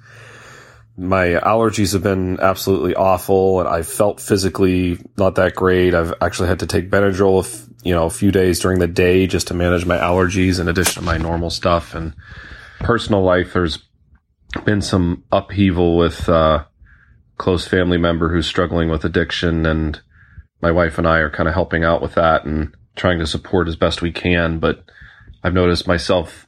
my 0.97 1.29
allergies 1.29 1.95
have 1.95 2.03
been 2.03 2.39
absolutely 2.41 2.95
awful 2.95 3.61
and 3.61 3.69
I've 3.69 3.89
felt 3.89 4.21
physically 4.21 4.99
not 5.17 5.37
that 5.37 5.55
great. 5.55 5.95
I've 5.95 6.15
actually 6.21 6.49
had 6.49 6.61
to 6.61 6.67
take 6.67 6.91
Benadryl, 6.91 7.69
you 7.83 7.95
know, 7.95 8.07
a 8.07 8.11
few 8.11 8.31
days 8.31 8.61
during 8.61 8.79
the 8.79 8.87
day 8.87 9.27
just 9.27 9.49
to 9.49 9.55
manage 9.55 9.87
my 9.87 9.97
allergies 9.97 10.61
in 10.61 10.69
addition 10.69 10.95
to 10.95 11.03
my 11.03 11.17
normal 11.17 11.51
stuff 11.51 11.95
and 11.95 12.15
personal 12.81 13.23
life. 13.23 13.55
There's 13.55 13.79
been 14.65 14.83
some 14.83 15.25
upheaval 15.33 15.97
with, 15.97 16.29
uh, 16.29 16.65
close 17.39 17.67
family 17.67 17.99
member 17.99 18.29
who's 18.29 18.47
struggling 18.47 18.91
with 18.91 19.05
addiction 19.05 19.65
and 19.67 20.01
my 20.61 20.71
wife 20.71 20.99
and 20.99 21.09
I 21.09 21.19
are 21.19 21.31
kind 21.31 21.49
of 21.49 21.55
helping 21.55 21.83
out 21.83 22.01
with 22.01 22.15
that 22.15 22.45
and 22.45 22.73
trying 22.95 23.19
to 23.19 23.27
support 23.27 23.67
as 23.67 23.77
best 23.77 24.01
we 24.01 24.13
can. 24.13 24.59
But 24.59 24.85
I've 25.43 25.55
noticed 25.55 25.89
myself 25.89 26.47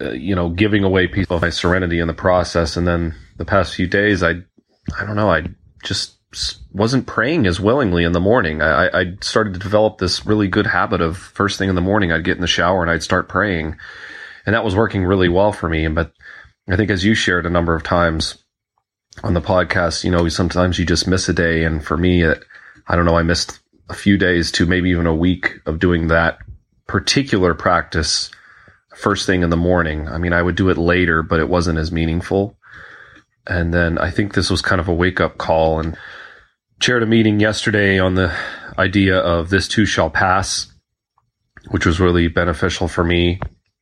uh, 0.00 0.10
you 0.12 0.34
know, 0.34 0.48
giving 0.48 0.84
away 0.84 1.06
piece 1.06 1.26
of 1.30 1.42
my 1.42 1.50
serenity 1.50 2.00
in 2.00 2.08
the 2.08 2.14
process. 2.14 2.76
And 2.76 2.86
then 2.86 3.14
the 3.36 3.44
past 3.44 3.74
few 3.74 3.86
days, 3.86 4.22
I, 4.22 4.30
I 4.98 5.06
don't 5.06 5.16
know, 5.16 5.30
I 5.30 5.44
just 5.84 6.16
wasn't 6.72 7.06
praying 7.06 7.46
as 7.46 7.60
willingly 7.60 8.04
in 8.04 8.12
the 8.12 8.20
morning. 8.20 8.60
I, 8.60 8.88
I 8.88 9.04
started 9.20 9.54
to 9.54 9.60
develop 9.60 9.98
this 9.98 10.26
really 10.26 10.48
good 10.48 10.66
habit 10.66 11.00
of 11.00 11.16
first 11.16 11.58
thing 11.58 11.68
in 11.68 11.74
the 11.74 11.80
morning, 11.80 12.10
I'd 12.10 12.24
get 12.24 12.36
in 12.36 12.40
the 12.40 12.46
shower 12.46 12.82
and 12.82 12.90
I'd 12.90 13.02
start 13.02 13.28
praying. 13.28 13.76
And 14.46 14.54
that 14.54 14.64
was 14.64 14.74
working 14.74 15.04
really 15.04 15.28
well 15.28 15.52
for 15.52 15.68
me. 15.68 15.86
But 15.88 16.12
I 16.68 16.76
think 16.76 16.90
as 16.90 17.04
you 17.04 17.14
shared 17.14 17.46
a 17.46 17.50
number 17.50 17.74
of 17.74 17.82
times 17.82 18.42
on 19.22 19.34
the 19.34 19.40
podcast, 19.40 20.02
you 20.02 20.10
know, 20.10 20.28
sometimes 20.28 20.78
you 20.78 20.84
just 20.84 21.06
miss 21.06 21.28
a 21.28 21.32
day. 21.32 21.64
And 21.64 21.84
for 21.84 21.96
me, 21.96 22.22
it, 22.22 22.42
I 22.88 22.96
don't 22.96 23.06
know, 23.06 23.16
I 23.16 23.22
missed 23.22 23.60
a 23.88 23.94
few 23.94 24.18
days 24.18 24.50
to 24.52 24.66
maybe 24.66 24.90
even 24.90 25.06
a 25.06 25.14
week 25.14 25.60
of 25.66 25.78
doing 25.78 26.08
that 26.08 26.38
particular 26.86 27.54
practice 27.54 28.30
first 28.94 29.26
thing 29.26 29.42
in 29.42 29.50
the 29.50 29.56
morning. 29.56 30.08
I 30.08 30.18
mean, 30.18 30.32
I 30.32 30.42
would 30.42 30.56
do 30.56 30.68
it 30.70 30.78
later, 30.78 31.22
but 31.22 31.40
it 31.40 31.48
wasn't 31.48 31.78
as 31.78 31.92
meaningful. 31.92 32.56
And 33.46 33.74
then 33.74 33.98
I 33.98 34.10
think 34.10 34.34
this 34.34 34.50
was 34.50 34.62
kind 34.62 34.80
of 34.80 34.88
a 34.88 34.94
wake 34.94 35.20
up 35.20 35.36
call 35.36 35.80
and 35.80 35.96
chaired 36.80 37.02
a 37.02 37.06
meeting 37.06 37.40
yesterday 37.40 37.98
on 37.98 38.14
the 38.14 38.34
idea 38.78 39.18
of 39.18 39.50
this 39.50 39.68
too 39.68 39.86
shall 39.86 40.10
pass, 40.10 40.72
which 41.70 41.86
was 41.86 42.00
really 42.00 42.28
beneficial 42.28 42.88
for 42.88 43.04
me. 43.04 43.40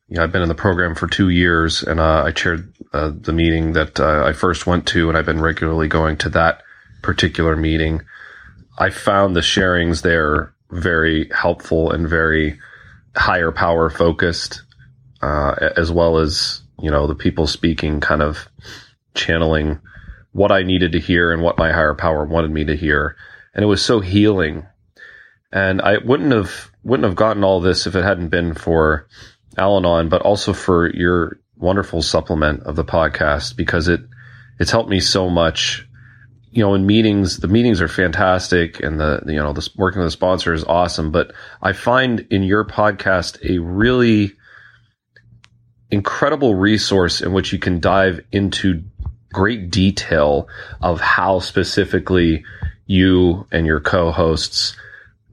You 0.08 0.16
know, 0.16 0.24
I've 0.24 0.32
been 0.32 0.42
in 0.42 0.48
the 0.48 0.54
program 0.54 0.94
for 0.94 1.06
two 1.06 1.28
years 1.28 1.82
and 1.82 2.00
uh, 2.00 2.24
I 2.24 2.32
chaired 2.32 2.72
uh, 2.92 3.12
the 3.14 3.32
meeting 3.32 3.72
that 3.72 4.00
uh, 4.00 4.24
I 4.26 4.32
first 4.32 4.66
went 4.66 4.86
to 4.88 5.08
and 5.08 5.16
I've 5.16 5.26
been 5.26 5.40
regularly 5.40 5.88
going 5.88 6.16
to 6.18 6.28
that 6.30 6.62
particular 7.02 7.56
meeting. 7.56 8.02
I 8.78 8.90
found 8.90 9.36
the 9.36 9.40
sharings 9.40 10.02
there 10.02 10.54
very 10.70 11.30
helpful 11.34 11.92
and 11.92 12.08
very 12.08 12.58
higher 13.14 13.52
power 13.52 13.90
focused 13.90 14.62
uh, 15.22 15.70
as 15.76 15.90
well 15.90 16.18
as 16.18 16.62
you 16.80 16.90
know 16.90 17.06
the 17.06 17.14
people 17.14 17.46
speaking, 17.46 18.00
kind 18.00 18.22
of 18.22 18.48
channeling 19.14 19.80
what 20.32 20.50
I 20.50 20.62
needed 20.62 20.92
to 20.92 21.00
hear 21.00 21.32
and 21.32 21.42
what 21.42 21.58
my 21.58 21.72
higher 21.72 21.94
power 21.94 22.24
wanted 22.24 22.50
me 22.50 22.64
to 22.64 22.76
hear, 22.76 23.16
and 23.54 23.62
it 23.62 23.68
was 23.68 23.84
so 23.84 24.00
healing. 24.00 24.66
And 25.52 25.82
I 25.82 25.98
wouldn't 25.98 26.32
have 26.32 26.70
wouldn't 26.82 27.06
have 27.06 27.16
gotten 27.16 27.44
all 27.44 27.60
this 27.60 27.86
if 27.86 27.94
it 27.94 28.02
hadn't 28.02 28.28
been 28.28 28.54
for 28.54 29.06
Al-Anon, 29.58 30.08
but 30.08 30.22
also 30.22 30.52
for 30.52 30.92
your 30.94 31.38
wonderful 31.56 32.02
supplement 32.02 32.62
of 32.64 32.74
the 32.74 32.84
podcast 32.84 33.56
because 33.56 33.88
it 33.88 34.00
it's 34.58 34.70
helped 34.70 34.90
me 34.90 35.00
so 35.00 35.28
much. 35.30 35.86
You 36.50 36.62
know, 36.62 36.74
in 36.74 36.84
meetings, 36.84 37.38
the 37.38 37.48
meetings 37.48 37.80
are 37.80 37.88
fantastic, 37.88 38.80
and 38.80 39.00
the 39.00 39.22
you 39.26 39.36
know 39.36 39.52
the 39.52 39.68
working 39.76 40.00
with 40.00 40.08
the 40.08 40.12
sponsor 40.12 40.52
is 40.52 40.64
awesome. 40.64 41.10
But 41.10 41.32
I 41.62 41.72
find 41.72 42.26
in 42.30 42.42
your 42.42 42.64
podcast 42.64 43.38
a 43.48 43.58
really 43.58 44.32
incredible 45.92 46.54
resource 46.54 47.20
in 47.20 47.32
which 47.32 47.52
you 47.52 47.58
can 47.58 47.78
dive 47.78 48.20
into 48.32 48.82
great 49.32 49.70
detail 49.70 50.48
of 50.80 51.00
how 51.00 51.38
specifically 51.38 52.44
you 52.86 53.46
and 53.52 53.66
your 53.66 53.78
co-hosts 53.78 54.74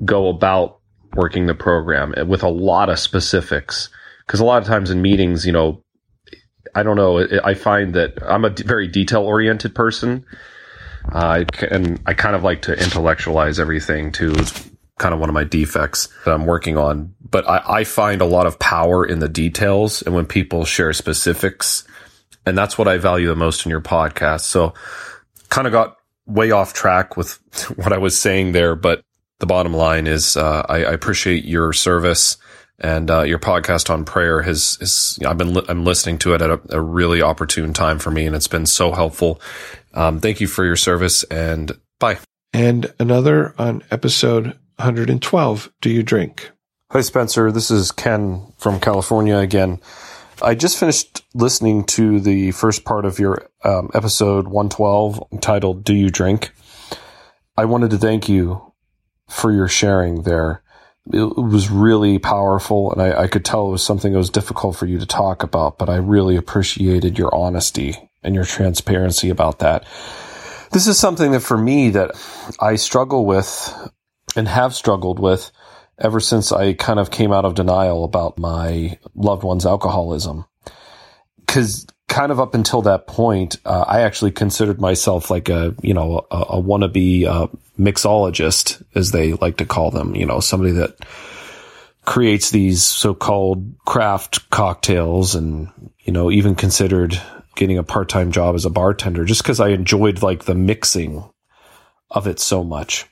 go 0.06 0.28
about 0.28 0.80
working 1.16 1.48
the 1.48 1.56
program 1.56 2.14
with 2.28 2.44
a 2.44 2.50
lot 2.50 2.90
of 2.90 3.00
specifics. 3.00 3.90
Because 4.28 4.42
a 4.42 4.46
lot 4.46 4.62
of 4.62 4.68
times 4.68 4.92
in 4.92 5.02
meetings, 5.02 5.46
you 5.46 5.52
know, 5.52 5.82
I 6.76 6.84
don't 6.84 6.98
know, 6.98 7.26
I 7.44 7.56
find 7.56 7.96
that 7.96 8.22
I'm 8.22 8.46
a 8.46 8.50
very 8.50 8.88
detail 8.88 9.24
oriented 9.24 9.74
person. 9.74 10.26
Uh, 11.12 11.46
and 11.72 12.00
I 12.06 12.14
kind 12.14 12.36
of 12.36 12.44
like 12.44 12.64
to 12.64 12.74
intellectualize 12.74 13.60
everything 13.60 14.12
too 14.12 14.36
kind 15.00 15.14
of 15.14 15.20
one 15.20 15.30
of 15.30 15.34
my 15.34 15.44
defects 15.44 16.08
that 16.26 16.34
I'm 16.34 16.46
working 16.46 16.78
on. 16.78 17.16
But 17.28 17.50
I, 17.50 17.80
I 17.80 17.84
find 17.84 18.22
a 18.22 18.26
lot 18.26 18.46
of 18.46 18.60
power 18.60 19.06
in 19.06 19.20
the 19.20 19.30
details 19.30 20.04
and 20.04 20.14
when 20.14 20.28
people 20.28 20.66
share 20.66 20.94
specifics. 20.94 21.84
And 22.46 22.58
that's 22.58 22.78
what 22.78 22.88
I 22.88 22.98
value 22.98 23.28
the 23.28 23.36
most 23.36 23.66
in 23.66 23.72
your 23.72 23.82
podcast. 23.82 24.42
So 24.42 24.74
kind 25.50 25.66
of 25.66 25.74
got 25.74 25.98
way 26.28 26.52
off 26.52 26.74
track 26.74 27.18
with 27.18 27.34
what 27.76 27.92
I 27.92 27.98
was 27.98 28.20
saying 28.20 28.52
there, 28.52 28.76
but 28.76 29.02
the 29.40 29.48
bottom 29.48 29.74
line 29.74 30.06
is 30.06 30.38
uh, 30.38 30.66
I, 30.68 30.84
I, 30.84 30.92
appreciate 30.92 31.46
your 31.46 31.72
service 31.72 32.38
and 32.78 33.10
uh, 33.10 33.22
your 33.22 33.40
podcast 33.40 33.90
on 33.90 34.04
prayer 34.04 34.42
has 34.42 35.18
I've 35.26 35.38
been 35.38 35.54
li- 35.54 35.66
I'm 35.70 35.86
listening 35.86 36.18
to 36.20 36.34
it 36.34 36.42
at 36.42 36.50
a, 36.50 36.62
a, 36.72 36.82
really 36.82 37.22
opportune 37.22 37.74
time 37.74 38.00
for 38.00 38.12
me, 38.12 38.26
and 38.26 38.36
it's 38.36 38.48
been 38.48 38.66
so 38.66 38.92
helpful. 38.92 39.42
Um, 39.94 40.20
thank 40.20 40.42
you 40.42 40.48
for 40.48 40.66
your 40.66 40.76
service, 40.76 41.24
and 41.24 41.72
bye. 42.00 42.20
And 42.54 42.94
another 43.00 43.54
on 43.58 43.84
episode 43.92 44.58
112. 44.80 45.72
Do 45.82 45.90
you 45.90 46.04
drink? 46.04 46.52
Hi, 46.92 47.02
Spencer. 47.02 47.52
This 47.52 47.70
is 47.70 47.92
Ken 47.92 48.54
from 48.58 48.80
California 48.80 49.38
again. 49.38 49.80
I 50.42 50.56
just 50.56 50.80
finished 50.80 51.26
listening 51.34 51.84
to 51.86 52.20
the 52.20 52.52
first 52.52 52.86
part 52.86 53.06
of 53.06 53.20
your 53.20 53.50
um, 53.64 53.90
episode 53.94 54.48
112 54.48 55.24
entitled 55.32 55.84
"Do 55.84 55.94
You 55.94 56.10
Drink." 56.10 56.52
I 57.58 57.66
wanted 57.66 57.92
to 57.92 57.98
thank 57.98 58.30
you 58.30 58.74
for 59.28 59.52
your 59.52 59.68
sharing 59.68 60.24
there 60.24 60.64
it 61.12 61.38
was 61.38 61.70
really 61.70 62.20
powerful 62.20 62.92
and 62.92 63.02
I, 63.02 63.24
I, 63.24 63.28
could 63.28 63.44
tell 63.44 63.68
it 63.68 63.72
was 63.72 63.84
something 63.84 64.12
that 64.12 64.18
was 64.18 64.30
difficult 64.30 64.76
for 64.76 64.86
you 64.86 65.00
to 65.00 65.06
talk 65.06 65.44
about, 65.44 65.80
but 65.80 65.90
I 65.90 65.96
really 65.96 66.36
appreciated 66.36 67.18
your 67.18 67.34
honesty 67.34 68.12
and 68.22 68.36
your 68.36 68.46
transparency 68.46 69.30
about 69.30 69.60
that. 69.60 69.86
This 70.72 70.88
is 70.88 71.00
something 71.00 71.32
that 71.32 71.40
for 71.40 71.58
me 71.58 71.90
that 71.92 72.12
I 72.60 72.76
struggle 72.76 73.26
with 73.26 73.74
and 74.36 74.48
have 74.48 74.76
struggled 74.76 75.20
with 75.20 75.52
ever 75.98 76.20
since 76.20 76.52
I 76.52 76.74
kind 76.74 77.00
of 77.00 77.12
came 77.12 77.32
out 77.32 77.46
of 77.46 77.56
denial 77.56 78.04
about 78.04 78.40
my 78.40 78.98
loved 79.16 79.44
one's 79.44 79.66
alcoholism. 79.66 80.46
Cause 81.48 81.86
kind 82.08 82.32
of 82.32 82.40
up 82.40 82.56
until 82.56 82.82
that 82.84 83.08
point, 83.08 83.58
uh, 83.66 83.86
I 83.88 84.02
actually 84.02 84.32
considered 84.32 84.82
myself 84.82 85.30
like 85.30 85.50
a, 85.50 85.76
you 85.82 85.94
know, 85.94 86.26
a, 86.32 86.38
a 86.38 86.62
wannabe, 86.62 87.26
uh, 87.26 87.48
mixologist, 87.78 88.84
as 88.96 89.12
they 89.12 89.34
like 89.34 89.58
to 89.58 89.66
call 89.66 89.92
them, 89.92 90.16
you 90.16 90.26
know, 90.26 90.40
somebody 90.40 90.74
that 90.74 90.98
creates 92.06 92.50
these 92.50 92.84
so-called 92.84 93.76
craft 93.86 94.50
cocktails 94.50 95.36
and, 95.36 95.70
you 96.00 96.12
know, 96.12 96.32
even 96.32 96.56
considered 96.56 97.20
getting 97.56 97.78
a 97.78 97.84
part-time 97.84 98.32
job 98.32 98.56
as 98.56 98.66
a 98.66 98.70
bartender 98.70 99.26
just 99.26 99.44
because 99.44 99.60
I 99.60 99.70
enjoyed 99.70 100.22
like 100.22 100.46
the 100.46 100.56
mixing 100.56 101.24
of 102.10 102.26
it 102.28 102.40
so 102.40 102.64
much. 102.64 103.06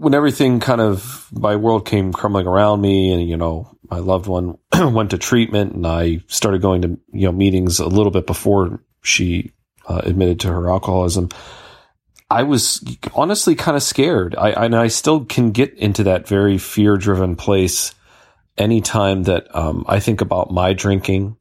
When 0.00 0.14
everything 0.14 0.60
kind 0.60 0.80
of 0.80 1.28
my 1.30 1.56
world 1.56 1.84
came 1.84 2.10
crumbling 2.10 2.46
around 2.46 2.80
me 2.80 3.12
and, 3.12 3.28
you 3.28 3.36
know, 3.36 3.76
my 3.90 3.98
loved 3.98 4.26
one 4.26 4.56
went 4.72 5.10
to 5.10 5.18
treatment 5.18 5.74
and 5.74 5.86
I 5.86 6.22
started 6.26 6.62
going 6.62 6.82
to, 6.82 6.98
you 7.12 7.26
know, 7.26 7.32
meetings 7.32 7.80
a 7.80 7.86
little 7.86 8.10
bit 8.10 8.26
before 8.26 8.82
she 9.02 9.52
uh, 9.86 10.00
admitted 10.02 10.40
to 10.40 10.48
her 10.48 10.70
alcoholism. 10.70 11.28
I 12.30 12.44
was 12.44 12.82
honestly 13.14 13.54
kind 13.54 13.76
of 13.76 13.82
scared. 13.82 14.34
I, 14.36 14.50
and 14.50 14.74
I 14.74 14.88
still 14.88 15.26
can 15.26 15.50
get 15.50 15.74
into 15.74 16.04
that 16.04 16.26
very 16.26 16.56
fear 16.56 16.96
driven 16.96 17.36
place 17.36 17.92
anytime 18.56 19.24
that 19.24 19.54
um, 19.54 19.84
I 19.86 20.00
think 20.00 20.22
about 20.22 20.50
my 20.50 20.72
drinking 20.72 21.36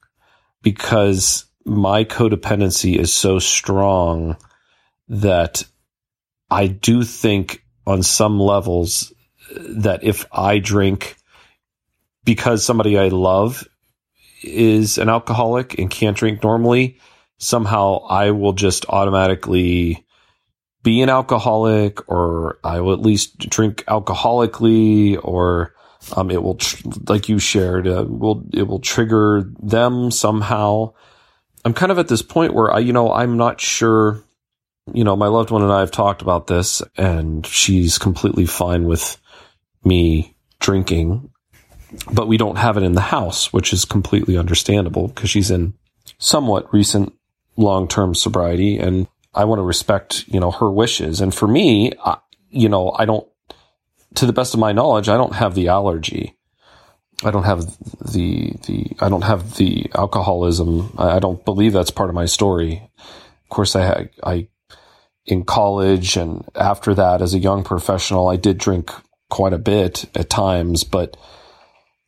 because 0.62 1.46
my 1.64 2.04
codependency 2.04 2.98
is 2.98 3.14
so 3.14 3.40
strong 3.40 4.36
that 5.08 5.64
I 6.50 6.68
do 6.68 7.04
think 7.04 7.64
on 7.90 8.04
some 8.04 8.40
levels 8.40 9.12
that 9.56 10.04
if 10.04 10.26
I 10.32 10.60
drink 10.60 11.18
because 12.24 12.64
somebody 12.64 12.98
I 12.98 13.08
love 13.08 13.68
is 14.44 15.00
an 15.00 15.10
alcoholic 15.10 15.80
and 15.80 15.90
can't 15.90 16.16
drink 16.16 16.44
normally, 16.44 17.00
somehow 17.40 18.06
I 18.08 18.32
will 18.32 18.54
just 18.54 18.86
automatically 18.88 20.06
be 20.84 21.02
an 21.02 21.10
alcoholic 21.10 22.08
or 22.08 22.60
I 22.64 22.82
will 22.82 22.94
at 22.94 23.02
least 23.02 23.40
drink 23.40 23.84
alcoholically 23.88 25.20
or 25.22 25.74
um, 26.16 26.30
it 26.30 26.42
will, 26.42 26.56
tr- 26.56 26.88
like 27.08 27.28
you 27.28 27.40
shared, 27.40 27.88
uh, 27.88 28.06
will, 28.08 28.46
it 28.54 28.64
will 28.64 28.80
trigger 28.80 29.52
them 29.62 30.12
somehow. 30.12 30.94
I'm 31.66 31.74
kind 31.74 31.92
of 31.92 32.00
at 32.00 32.08
this 32.08 32.22
point 32.22 32.54
where 32.54 32.72
I, 32.72 32.80
you 32.80 32.94
know, 32.94 33.12
I'm 33.12 33.36
not 33.36 33.60
sure, 33.60 34.24
you 34.94 35.04
know, 35.04 35.16
my 35.16 35.28
loved 35.28 35.52
one 35.52 35.62
and 35.62 35.72
I 35.72 35.80
have 35.80 35.92
talked 35.92 36.22
about 36.22 36.48
this 36.48 36.82
and 36.98 37.46
she's 37.46 37.98
completely 37.98 38.46
fine 38.46 38.86
with 38.86 39.20
me 39.84 40.36
drinking, 40.60 41.32
but 42.12 42.28
we 42.28 42.38
don't 42.38 42.58
have 42.58 42.78
it 42.78 42.84
in 42.84 42.94
the 42.94 43.02
house, 43.02 43.52
which 43.54 43.74
is 43.74 43.86
completely 43.86 44.38
understandable 44.38 45.08
because 45.08 45.30
she's 45.30 45.52
in 45.52 45.74
somewhat 46.18 46.74
recent 46.74 47.14
long-term 47.58 48.16
sobriety 48.16 48.78
and 48.78 49.08
I 49.34 49.46
want 49.46 49.60
to 49.60 49.64
respect, 49.64 50.26
you 50.28 50.40
know, 50.40 50.52
her 50.52 50.70
wishes. 50.70 51.22
And 51.22 51.34
for 51.34 51.48
me, 51.48 51.92
I, 52.04 52.18
you 52.50 52.70
know, 52.70 52.92
I 52.92 53.06
don't, 53.06 53.28
to 54.16 54.26
the 54.26 54.34
best 54.34 54.54
of 54.54 54.60
my 54.60 54.72
knowledge, 54.72 55.08
I 55.08 55.18
don't 55.18 55.36
have 55.36 55.56
the 55.56 55.68
allergy. 55.68 56.36
I 57.24 57.32
don't 57.32 57.44
have 57.44 57.66
the, 58.12 58.54
the, 58.66 58.88
I 59.00 59.10
don't 59.10 59.24
have 59.24 59.56
the 59.56 59.92
alcoholism. 59.94 60.94
I, 60.98 61.18
I 61.18 61.20
don't 61.20 61.44
believe 61.46 61.74
that's 61.74 61.92
part 61.92 62.10
of 62.10 62.16
my 62.16 62.26
story. 62.26 62.90
Of 62.98 63.50
course, 63.50 63.76
I, 63.76 64.10
I, 64.24 64.48
in 65.26 65.44
college 65.44 66.18
and 66.18 66.44
after 66.56 66.96
that 66.96 67.22
as 67.22 67.34
a 67.34 67.40
young 67.40 67.64
professional, 67.64 68.28
I 68.28 68.36
did 68.36 68.58
drink 68.58 68.92
quite 69.30 69.54
a 69.54 69.60
bit 69.60 70.06
at 70.16 70.30
times, 70.30 70.84
but 70.84 71.18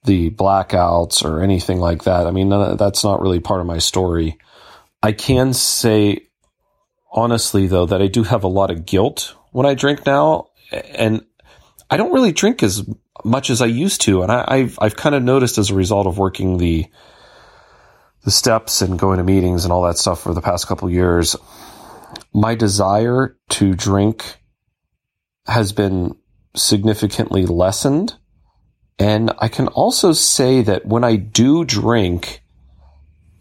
the 0.03 0.31
blackouts 0.31 1.23
or 1.23 1.43
anything 1.43 1.79
like 1.79 2.05
that, 2.05 2.25
I 2.25 2.31
mean, 2.31 2.49
that's 2.49 3.03
not 3.03 3.21
really 3.21 3.39
part 3.39 3.61
of 3.61 3.67
my 3.67 3.77
story. 3.77 4.39
I 5.03 5.11
can 5.11 5.53
say 5.53 6.27
honestly 7.11 7.67
though 7.67 7.85
that 7.85 8.01
I 8.01 8.07
do 8.07 8.23
have 8.23 8.43
a 8.43 8.47
lot 8.47 8.71
of 8.71 8.85
guilt 8.85 9.35
when 9.51 9.65
I 9.65 9.73
drink 9.73 10.05
now, 10.05 10.49
and 10.71 11.25
I 11.89 11.97
don't 11.97 12.13
really 12.13 12.31
drink 12.31 12.63
as 12.63 12.87
much 13.25 13.49
as 13.49 13.61
I 13.61 13.65
used 13.65 14.01
to, 14.01 14.23
and 14.23 14.31
I, 14.31 14.59
have 14.59 14.79
I've 14.81 14.95
kind 14.95 15.13
of 15.13 15.23
noticed 15.23 15.57
as 15.57 15.69
a 15.69 15.75
result 15.75 16.07
of 16.07 16.17
working 16.17 16.57
the 16.57 16.87
the 18.23 18.31
steps 18.31 18.81
and 18.81 18.99
going 18.99 19.17
to 19.17 19.23
meetings 19.23 19.65
and 19.65 19.73
all 19.73 19.81
that 19.83 19.97
stuff 19.97 20.21
for 20.21 20.33
the 20.33 20.41
past 20.41 20.67
couple 20.67 20.89
years, 20.89 21.35
my 22.33 22.55
desire 22.55 23.37
to 23.49 23.75
drink 23.75 24.37
has 25.45 25.71
been 25.73 26.15
significantly 26.55 27.45
lessened. 27.45 28.15
And 28.99 29.31
I 29.39 29.47
can 29.47 29.67
also 29.69 30.13
say 30.13 30.61
that 30.61 30.85
when 30.85 31.03
I 31.03 31.15
do 31.15 31.65
drink, 31.65 32.41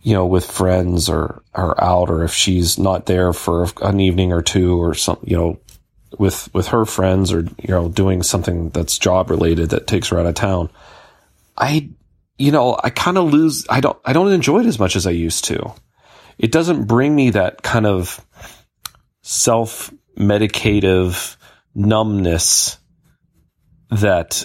you 0.02 0.14
know, 0.14 0.26
with 0.26 0.50
friends 0.50 1.08
or, 1.08 1.42
or 1.54 1.82
out, 1.82 2.08
or 2.08 2.24
if 2.24 2.32
she's 2.32 2.78
not 2.78 3.06
there 3.06 3.32
for 3.32 3.66
an 3.82 4.00
evening 4.00 4.32
or 4.32 4.40
two 4.40 4.82
or 4.82 4.94
some, 4.94 5.18
you 5.22 5.36
know, 5.36 5.60
with, 6.18 6.52
with 6.54 6.68
her 6.68 6.84
friends 6.84 7.32
or, 7.32 7.40
you 7.40 7.68
know, 7.68 7.88
doing 7.88 8.22
something 8.22 8.70
that's 8.70 8.98
job 8.98 9.30
related 9.30 9.70
that 9.70 9.86
takes 9.86 10.08
her 10.08 10.18
out 10.18 10.26
of 10.26 10.34
town. 10.34 10.70
I, 11.56 11.90
you 12.38 12.52
know, 12.52 12.80
I 12.82 12.88
kind 12.90 13.18
of 13.18 13.30
lose, 13.30 13.66
I 13.68 13.80
don't, 13.80 13.98
I 14.04 14.14
don't 14.14 14.32
enjoy 14.32 14.60
it 14.60 14.66
as 14.66 14.78
much 14.78 14.96
as 14.96 15.06
I 15.06 15.10
used 15.10 15.44
to. 15.46 15.74
It 16.38 16.50
doesn't 16.50 16.86
bring 16.86 17.14
me 17.14 17.30
that 17.30 17.62
kind 17.62 17.86
of 17.86 18.24
self 19.30 19.94
medicative 20.18 21.36
numbness 21.72 22.78
that 23.90 24.44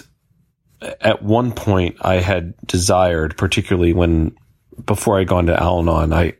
at 0.80 1.22
one 1.22 1.50
point 1.50 1.96
I 2.00 2.16
had 2.16 2.54
desired, 2.64 3.36
particularly 3.36 3.92
when 3.92 4.36
before 4.84 5.18
I 5.18 5.24
gone 5.24 5.46
to 5.46 5.60
Al-Anon, 5.60 6.12
I, 6.12 6.34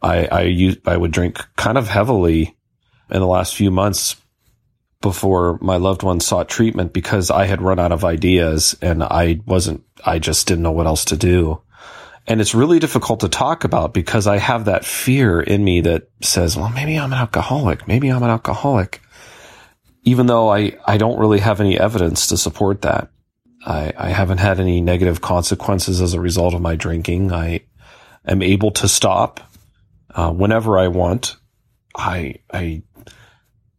I, 0.00 0.26
I 0.26 0.42
used, 0.42 0.86
I 0.86 0.96
would 0.96 1.10
drink 1.10 1.44
kind 1.56 1.76
of 1.76 1.88
heavily 1.88 2.56
in 3.10 3.20
the 3.20 3.26
last 3.26 3.56
few 3.56 3.72
months 3.72 4.14
before 5.00 5.58
my 5.60 5.76
loved 5.76 6.04
one 6.04 6.20
sought 6.20 6.48
treatment 6.48 6.92
because 6.92 7.32
I 7.32 7.46
had 7.46 7.60
run 7.60 7.80
out 7.80 7.92
of 7.92 8.04
ideas 8.04 8.76
and 8.80 9.02
I 9.02 9.40
wasn't, 9.44 9.82
I 10.04 10.20
just 10.20 10.46
didn't 10.46 10.62
know 10.62 10.72
what 10.72 10.86
else 10.86 11.04
to 11.06 11.16
do. 11.16 11.62
And 12.26 12.40
it's 12.40 12.54
really 12.54 12.78
difficult 12.78 13.20
to 13.20 13.28
talk 13.28 13.64
about 13.64 13.94
because 13.94 14.26
I 14.26 14.38
have 14.38 14.64
that 14.64 14.84
fear 14.84 15.40
in 15.40 15.62
me 15.62 15.80
that 15.82 16.08
says, 16.22 16.56
well, 16.56 16.70
maybe 16.70 16.98
I'm 16.98 17.12
an 17.12 17.18
alcoholic. 17.18 17.86
Maybe 17.86 18.08
I'm 18.08 18.22
an 18.22 18.30
alcoholic. 18.30 19.00
Even 20.02 20.26
though 20.26 20.48
I, 20.48 20.76
I 20.86 20.96
don't 20.96 21.18
really 21.18 21.38
have 21.38 21.60
any 21.60 21.78
evidence 21.78 22.28
to 22.28 22.36
support 22.36 22.82
that. 22.82 23.10
I, 23.64 23.92
I 23.96 24.08
haven't 24.10 24.38
had 24.38 24.60
any 24.60 24.80
negative 24.80 25.20
consequences 25.20 26.00
as 26.00 26.14
a 26.14 26.20
result 26.20 26.54
of 26.54 26.60
my 26.60 26.76
drinking. 26.76 27.32
I 27.32 27.62
am 28.24 28.42
able 28.42 28.70
to 28.72 28.88
stop 28.88 29.40
uh, 30.14 30.32
whenever 30.32 30.78
I 30.78 30.88
want. 30.88 31.36
I 31.96 32.36
I 32.52 32.82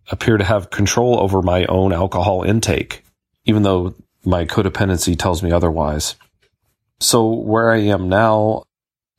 appear 0.10 0.38
to 0.38 0.44
have 0.44 0.70
control 0.70 1.20
over 1.20 1.42
my 1.42 1.66
own 1.66 1.94
alcohol 1.94 2.44
intake, 2.44 3.04
even 3.46 3.64
though 3.64 3.96
my 4.26 4.46
codependency 4.46 5.18
tells 5.18 5.44
me 5.44 5.52
otherwise. 5.52 6.16
So 7.00 7.34
where 7.34 7.72
I 7.72 7.80
am 7.80 8.10
now, 8.10 8.64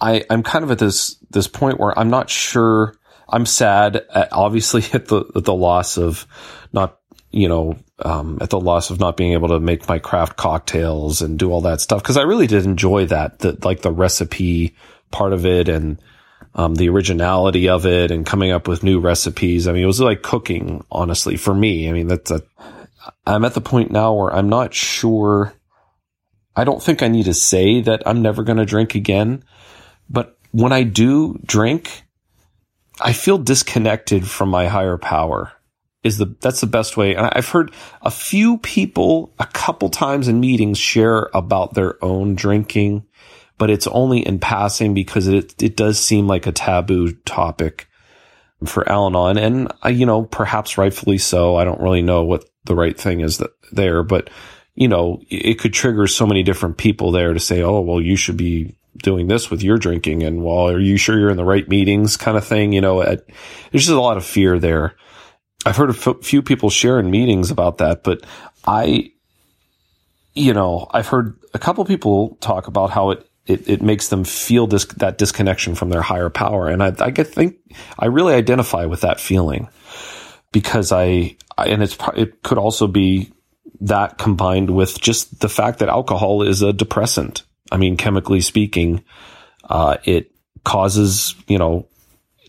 I, 0.01 0.25
I'm 0.31 0.43
kind 0.43 0.65
of 0.65 0.71
at 0.71 0.79
this 0.79 1.17
this 1.31 1.49
point 1.49 1.79
where 1.79 1.97
I'm 1.99 2.11
not 2.11 2.31
sure. 2.31 2.95
I'm 3.31 3.45
sad, 3.45 3.97
at, 4.15 4.33
obviously, 4.33 4.85
at 4.93 5.07
the 5.07 5.25
at 5.37 5.45
the 5.45 5.55
loss 5.55 5.99
of 5.99 6.27
not 6.73 6.99
you 7.31 7.49
know 7.49 7.77
um, 8.01 8.39
at 8.41 8.51
the 8.51 8.61
loss 8.61 8.91
of 8.91 9.01
not 9.01 9.17
being 9.17 9.33
able 9.33 9.49
to 9.49 9.61
make 9.61 9.89
my 9.89 9.99
craft 9.99 10.37
cocktails 10.37 11.21
and 11.23 11.39
do 11.39 11.51
all 11.51 11.63
that 11.63 11.81
stuff 11.81 12.03
because 12.03 12.17
I 12.17 12.23
really 12.23 12.47
did 12.47 12.65
enjoy 12.65 13.07
that, 13.07 13.41
the, 13.41 13.59
like 13.63 13.83
the 13.83 13.93
recipe 13.93 14.77
part 15.11 15.33
of 15.33 15.47
it 15.47 15.69
and 15.69 16.01
um, 16.55 16.75
the 16.75 16.89
originality 16.89 17.69
of 17.69 17.87
it 17.87 18.11
and 18.11 18.27
coming 18.27 18.53
up 18.53 18.69
with 18.69 18.83
new 18.83 19.01
recipes. 19.01 19.67
I 19.67 19.73
mean, 19.73 19.83
it 19.83 19.87
was 19.87 20.01
like 20.01 20.23
cooking, 20.23 20.85
honestly, 20.91 21.37
for 21.37 21.55
me. 21.55 21.89
I 21.89 21.93
mean, 21.93 22.09
that's 22.09 22.31
a, 22.31 22.43
I'm 23.27 23.45
at 23.45 23.55
the 23.55 23.61
point 23.61 23.91
now 23.91 24.15
where 24.15 24.35
I'm 24.35 24.49
not 24.49 24.75
sure. 24.75 25.53
I 26.59 26.65
don't 26.65 26.83
think 26.83 27.05
I 27.05 27.09
need 27.09 27.27
to 27.27 27.35
say 27.35 27.81
that 27.83 28.03
I'm 28.05 28.21
never 28.21 28.43
going 28.43 28.59
to 28.59 28.65
drink 28.65 28.97
again. 28.97 29.45
But 30.11 30.37
when 30.51 30.73
I 30.73 30.83
do 30.83 31.39
drink, 31.47 32.03
I 33.01 33.13
feel 33.13 33.39
disconnected 33.39 34.27
from 34.27 34.49
my 34.49 34.67
higher 34.67 34.99
power 34.99 35.53
is 36.03 36.19
the, 36.19 36.35
that's 36.41 36.61
the 36.61 36.67
best 36.67 36.97
way. 36.97 37.15
And 37.15 37.27
I've 37.33 37.49
heard 37.49 37.71
a 38.03 38.11
few 38.11 38.59
people 38.59 39.33
a 39.39 39.47
couple 39.47 39.89
times 39.89 40.27
in 40.27 40.41
meetings 40.41 40.79
share 40.79 41.31
about 41.33 41.75
their 41.75 42.03
own 42.05 42.35
drinking, 42.35 43.07
but 43.57 43.71
it's 43.71 43.87
only 43.87 44.27
in 44.27 44.41
passing 44.41 44.95
because 44.95 45.29
it, 45.29 45.55
it 45.63 45.77
does 45.77 46.01
seem 46.01 46.27
like 46.27 46.49
a 46.49 46.53
taboo 46.53 47.13
topic 47.25 47.89
for 48.65 48.89
Al 48.89 49.07
Anon. 49.07 49.39
And, 49.39 49.73
uh, 49.85 49.91
you 49.91 50.07
know, 50.07 50.25
perhaps 50.25 50.77
rightfully 50.77 51.19
so. 51.19 51.55
I 51.55 51.63
don't 51.63 51.81
really 51.81 52.03
know 52.03 52.25
what 52.25 52.47
the 52.65 52.75
right 52.75 52.99
thing 52.99 53.21
is 53.21 53.39
that 53.39 53.51
there, 53.71 54.03
but 54.03 54.29
you 54.79 54.87
know, 54.87 55.21
it 55.29 55.59
could 55.59 55.73
trigger 55.73 56.07
so 56.07 56.25
many 56.25 56.45
different 56.45 56.79
people 56.79 57.11
there 57.11 57.35
to 57.35 57.41
say, 57.41 57.63
Oh, 57.63 57.81
well, 57.81 58.01
you 58.01 58.15
should 58.15 58.37
be 58.37 58.77
doing 58.97 59.27
this 59.27 59.51
with 59.51 59.61
your 59.61 59.77
drinking. 59.77 60.23
And 60.23 60.45
well, 60.45 60.69
are 60.69 60.79
you 60.79 60.97
sure 60.97 61.19
you're 61.19 61.31
in 61.31 61.37
the 61.37 61.45
right 61.45 61.69
meetings 61.69 62.17
kind 62.17 62.37
of 62.37 62.47
thing? 62.47 62.73
You 62.73 62.81
know, 62.81 63.03
at, 63.03 63.27
there's 63.73 63.87
just 63.87 63.89
a 63.89 64.01
lot 64.01 64.17
of 64.17 64.25
fear 64.25 64.61
there. 64.61 64.95
I've 65.67 65.77
heard 65.77 65.91
a 65.91 65.99
f- 65.99 66.23
few 66.23 66.43
people 66.43 66.71
share 66.71 67.01
in 67.01 67.11
meetings 67.11 67.51
about 67.51 67.79
that, 67.79 68.05
but 68.05 68.25
I, 68.65 69.11
you 70.35 70.55
know, 70.55 70.87
I've 70.93 71.09
heard 71.09 71.37
a 71.55 71.59
couple 71.59 71.85
people 71.85 72.37
talk 72.41 72.69
about 72.69 72.91
how 72.91 73.11
it, 73.11 73.29
it, 73.47 73.69
it 73.69 73.83
makes 73.83 74.09
them 74.09 74.23
feel 74.23 74.69
this, 74.69 74.85
that 74.99 75.19
disconnection 75.19 75.75
from 75.75 75.91
their 75.91 76.03
higher 76.03 76.31
power. 76.31 76.69
And 76.69 76.85
I, 76.85 76.95
I 77.01 77.11
think 77.11 77.57
I 77.99 78.07
really 78.07 78.35
identify 78.35 78.85
with 78.85 79.01
that 79.01 79.19
feeling 79.19 79.69
because 80.53 80.93
I, 80.93 81.37
I 81.57 81.67
and 81.67 81.83
it's, 81.83 81.99
it 82.15 82.45
could 82.45 82.59
also 82.59 82.87
be 82.87 83.33
that 83.81 84.19
combined 84.19 84.71
with 84.71 85.01
just 85.01 85.41
the 85.41 85.49
fact 85.49 85.79
that 85.79 85.89
alcohol 85.89 86.43
is 86.43 86.63
a 86.63 86.73
depressant. 86.73 87.43
I 87.71 87.77
mean, 87.77 87.97
chemically 87.97 88.41
speaking, 88.41 89.05
uh, 89.65 89.99
it 90.05 90.33
causes, 90.65 91.35
you 91.47 91.59
know, 91.59 91.89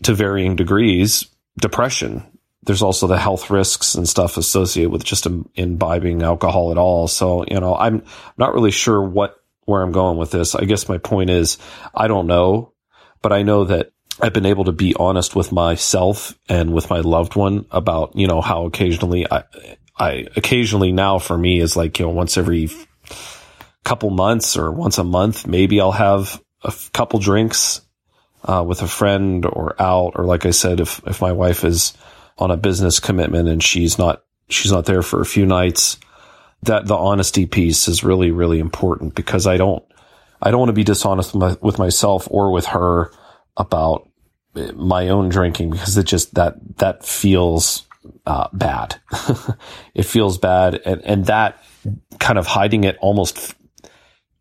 to 0.02 0.14
varying 0.14 0.56
degrees, 0.56 1.26
depression. 1.58 2.24
There's 2.62 2.82
also 2.82 3.06
the 3.06 3.18
health 3.18 3.50
risks 3.50 3.94
and 3.94 4.08
stuff 4.08 4.36
associated 4.36 4.90
with 4.90 5.04
just 5.04 5.26
imbibing 5.54 6.22
alcohol 6.22 6.70
at 6.70 6.78
all. 6.78 7.08
So, 7.08 7.44
you 7.48 7.60
know, 7.60 7.74
I'm 7.74 8.04
not 8.36 8.54
really 8.54 8.70
sure 8.70 9.00
what, 9.00 9.36
where 9.64 9.82
I'm 9.82 9.92
going 9.92 10.18
with 10.18 10.30
this. 10.30 10.54
I 10.54 10.64
guess 10.64 10.88
my 10.88 10.98
point 10.98 11.30
is, 11.30 11.58
I 11.94 12.08
don't 12.08 12.26
know, 12.26 12.72
but 13.22 13.32
I 13.32 13.42
know 13.42 13.64
that 13.64 13.92
I've 14.20 14.32
been 14.32 14.46
able 14.46 14.64
to 14.64 14.72
be 14.72 14.94
honest 14.98 15.34
with 15.34 15.52
myself 15.52 16.38
and 16.48 16.72
with 16.72 16.90
my 16.90 17.00
loved 17.00 17.36
one 17.36 17.66
about, 17.70 18.16
you 18.16 18.26
know, 18.26 18.40
how 18.40 18.66
occasionally 18.66 19.26
I, 19.30 19.44
I 20.00 20.26
occasionally 20.34 20.92
now 20.92 21.18
for 21.18 21.36
me 21.36 21.60
is 21.60 21.76
like, 21.76 21.98
you 21.98 22.06
know, 22.06 22.10
once 22.10 22.38
every 22.38 22.70
couple 23.84 24.08
months 24.08 24.56
or 24.56 24.72
once 24.72 24.96
a 24.96 25.04
month, 25.04 25.46
maybe 25.46 25.78
I'll 25.78 25.92
have 25.92 26.42
a 26.64 26.68
f- 26.68 26.90
couple 26.94 27.18
drinks 27.18 27.82
uh, 28.44 28.64
with 28.66 28.80
a 28.80 28.88
friend 28.88 29.44
or 29.44 29.80
out, 29.80 30.12
or 30.14 30.24
like 30.24 30.46
I 30.46 30.52
said, 30.52 30.80
if 30.80 31.02
if 31.06 31.20
my 31.20 31.32
wife 31.32 31.64
is 31.64 31.92
on 32.38 32.50
a 32.50 32.56
business 32.56 32.98
commitment 32.98 33.48
and 33.48 33.62
she's 33.62 33.98
not 33.98 34.24
she's 34.48 34.72
not 34.72 34.86
there 34.86 35.02
for 35.02 35.20
a 35.20 35.26
few 35.26 35.44
nights, 35.44 35.98
that 36.62 36.86
the 36.86 36.96
honesty 36.96 37.44
piece 37.44 37.86
is 37.86 38.02
really 38.02 38.30
really 38.30 38.58
important 38.58 39.14
because 39.14 39.46
I 39.46 39.58
don't 39.58 39.84
I 40.40 40.50
don't 40.50 40.60
want 40.60 40.70
to 40.70 40.74
be 40.74 40.84
dishonest 40.84 41.34
with, 41.34 41.40
my, 41.42 41.56
with 41.60 41.78
myself 41.78 42.26
or 42.30 42.52
with 42.52 42.64
her 42.66 43.12
about 43.58 44.08
my 44.74 45.10
own 45.10 45.28
drinking 45.28 45.70
because 45.70 45.98
it 45.98 46.06
just 46.06 46.34
that 46.36 46.54
that 46.78 47.04
feels 47.04 47.86
uh, 48.30 48.48
bad. 48.52 48.94
it 49.94 50.04
feels 50.04 50.38
bad, 50.38 50.80
and 50.84 51.04
and 51.04 51.26
that 51.26 51.60
kind 52.20 52.38
of 52.38 52.46
hiding 52.46 52.84
it 52.84 52.96
almost 53.00 53.36
f- 53.38 53.54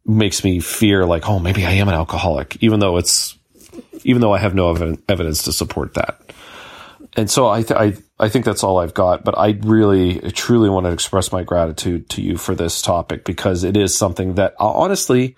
makes 0.05 0.43
me 0.43 0.59
fear 0.59 1.07
like, 1.07 1.27
oh, 1.27 1.39
maybe 1.39 1.65
I 1.65 1.71
am 1.71 1.87
an 1.87 1.95
alcoholic, 1.95 2.61
even 2.61 2.79
though 2.79 2.97
it's 2.97 3.35
even 4.03 4.21
though 4.21 4.31
I 4.31 4.37
have 4.37 4.53
no 4.53 4.75
ev- 4.75 5.01
evidence 5.09 5.43
to 5.43 5.53
support 5.53 5.95
that. 5.95 6.21
And 7.17 7.31
so 7.31 7.49
I, 7.49 7.63
th- 7.63 7.79
I 7.79 7.93
I 8.23 8.29
think 8.29 8.45
that's 8.45 8.63
all 8.63 8.77
I've 8.77 8.93
got. 8.93 9.23
But 9.23 9.35
I 9.39 9.57
really 9.61 10.19
truly 10.33 10.69
want 10.69 10.85
to 10.85 10.91
express 10.91 11.31
my 11.31 11.41
gratitude 11.41 12.09
to 12.11 12.21
you 12.21 12.37
for 12.37 12.53
this 12.53 12.83
topic 12.83 13.25
because 13.25 13.63
it 13.63 13.75
is 13.75 13.97
something 13.97 14.35
that 14.35 14.53
uh, 14.59 14.69
honestly. 14.69 15.35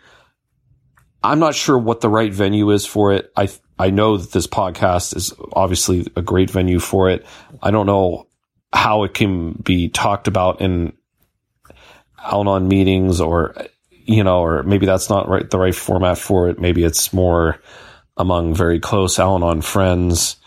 I'm 1.24 1.38
not 1.38 1.54
sure 1.54 1.78
what 1.78 2.02
the 2.02 2.10
right 2.10 2.34
venue 2.34 2.72
is 2.72 2.84
for 2.84 3.14
it. 3.14 3.32
I 3.38 3.48
I 3.78 3.92
know 3.92 4.18
that 4.18 4.32
this 4.32 4.48
podcast 4.48 5.16
is 5.16 5.36
obviously 5.54 6.08
a 6.16 6.24
great 6.24 6.50
venue 6.50 6.80
for 6.80 7.12
it. 7.12 7.28
I 7.62 7.70
don't 7.70 7.86
know 7.86 8.26
how 8.74 9.04
it 9.04 9.14
can 9.14 9.54
be 9.54 9.90
talked 9.90 10.28
about 10.28 10.62
in 10.62 10.94
Al 12.18 12.42
Anon 12.42 12.68
meetings 12.68 13.20
or, 13.20 13.56
you 13.90 14.24
know, 14.24 14.42
or 14.42 14.64
maybe 14.64 14.86
that's 14.86 15.10
not 15.10 15.28
right, 15.28 15.50
the 15.50 15.60
right 15.60 15.76
format 15.76 16.18
for 16.18 16.50
it. 16.50 16.60
Maybe 16.60 16.84
it's 16.84 17.14
more 17.14 17.60
among 18.18 18.54
very 18.54 18.80
close 18.80 19.20
Al 19.20 19.36
Anon 19.36 19.62
friends. 19.62 20.38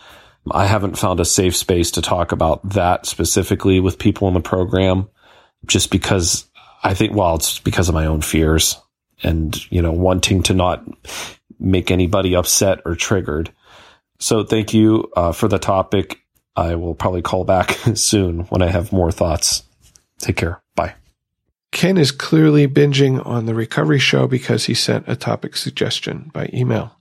I 0.51 0.65
haven't 0.65 0.97
found 0.97 1.19
a 1.19 1.25
safe 1.25 1.55
space 1.55 1.91
to 1.91 2.01
talk 2.01 2.31
about 2.31 2.67
that 2.69 3.05
specifically 3.05 3.79
with 3.79 3.99
people 3.99 4.27
in 4.27 4.33
the 4.33 4.41
program 4.41 5.09
just 5.65 5.91
because 5.91 6.47
I 6.83 6.93
think, 6.93 7.15
well, 7.15 7.35
it's 7.35 7.59
because 7.59 7.89
of 7.89 7.95
my 7.95 8.05
own 8.05 8.21
fears 8.21 8.79
and, 9.23 9.55
you 9.71 9.81
know, 9.81 9.91
wanting 9.91 10.43
to 10.43 10.53
not 10.53 10.85
make 11.59 11.89
anybody 11.89 12.35
upset 12.35 12.81
or 12.85 12.95
triggered. 12.95 13.51
So 14.19 14.43
thank 14.43 14.73
you 14.73 15.11
uh, 15.15 15.31
for 15.31 15.47
the 15.47 15.57
topic. 15.57 16.19
I 16.55 16.75
will 16.75 16.95
probably 16.95 17.21
call 17.21 17.43
back 17.43 17.71
soon 17.95 18.41
when 18.45 18.61
I 18.61 18.67
have 18.67 18.91
more 18.91 19.11
thoughts. 19.11 19.63
Take 20.19 20.37
care. 20.37 20.61
Bye. 20.75 20.95
Ken 21.71 21.97
is 21.97 22.11
clearly 22.11 22.67
binging 22.67 23.25
on 23.25 23.45
the 23.45 23.53
recovery 23.53 23.99
show 23.99 24.27
because 24.27 24.65
he 24.65 24.73
sent 24.73 25.09
a 25.09 25.15
topic 25.15 25.57
suggestion 25.57 26.31
by 26.33 26.49
email. 26.53 26.95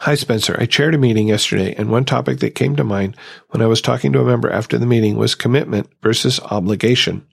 Hi, 0.00 0.14
Spencer. 0.14 0.56
I 0.58 0.64
chaired 0.64 0.94
a 0.94 0.98
meeting 0.98 1.28
yesterday, 1.28 1.74
and 1.74 1.90
one 1.90 2.06
topic 2.06 2.38
that 2.38 2.54
came 2.54 2.74
to 2.76 2.84
mind 2.84 3.14
when 3.50 3.60
I 3.60 3.66
was 3.66 3.82
talking 3.82 4.14
to 4.14 4.20
a 4.20 4.24
member 4.24 4.50
after 4.50 4.78
the 4.78 4.86
meeting 4.86 5.16
was 5.16 5.34
commitment 5.34 5.90
versus 6.02 6.40
obligation. 6.40 7.26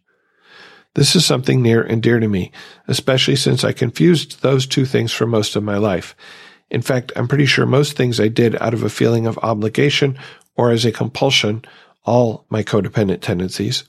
This 0.96 1.16
is 1.16 1.26
something 1.26 1.62
near 1.62 1.82
and 1.82 2.04
dear 2.04 2.20
to 2.20 2.28
me, 2.28 2.52
especially 2.90 3.38
since 3.38 3.64
I 3.64 3.72
confused 3.72 4.42
those 4.42 4.68
two 4.68 4.84
things 4.84 5.14
for 5.14 5.26
most 5.26 5.56
of 5.56 5.64
my 5.64 5.78
life. 5.78 6.14
In 6.70 6.82
fact, 6.82 7.14
I'm 7.16 7.30
pretty 7.30 7.46
sure 7.46 7.66
most 7.66 7.96
things 7.96 8.20
I 8.20 8.28
did 8.28 8.62
out 8.62 8.74
of 8.74 8.84
a 8.84 8.90
feeling 8.90 9.28
of 9.28 9.38
obligation 9.38 10.20
or 10.58 10.72
as 10.72 10.86
a 10.86 10.92
compulsion, 10.92 11.64
all 12.04 12.46
my 12.50 12.64
codependent 12.64 13.22
tendencies. 13.22 13.84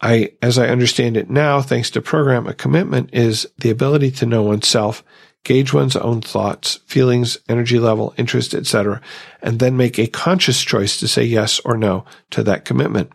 I, 0.00 0.32
as 0.40 0.58
I 0.58 0.68
understand 0.68 1.16
it 1.16 1.30
now, 1.30 1.60
thanks 1.60 1.90
to 1.90 2.02
program, 2.02 2.46
a 2.46 2.54
commitment 2.54 3.10
is 3.12 3.46
the 3.58 3.70
ability 3.70 4.10
to 4.12 4.26
know 4.26 4.42
oneself, 4.42 5.04
gauge 5.44 5.72
one's 5.72 5.96
own 5.96 6.20
thoughts, 6.20 6.80
feelings, 6.86 7.38
energy 7.48 7.78
level, 7.78 8.14
interest, 8.16 8.54
etc., 8.54 9.00
and 9.42 9.58
then 9.58 9.76
make 9.76 9.98
a 9.98 10.08
conscious 10.08 10.62
choice 10.62 10.98
to 10.98 11.08
say 11.08 11.24
yes 11.24 11.60
or 11.60 11.76
no 11.76 12.04
to 12.30 12.42
that 12.42 12.64
commitment 12.64 13.12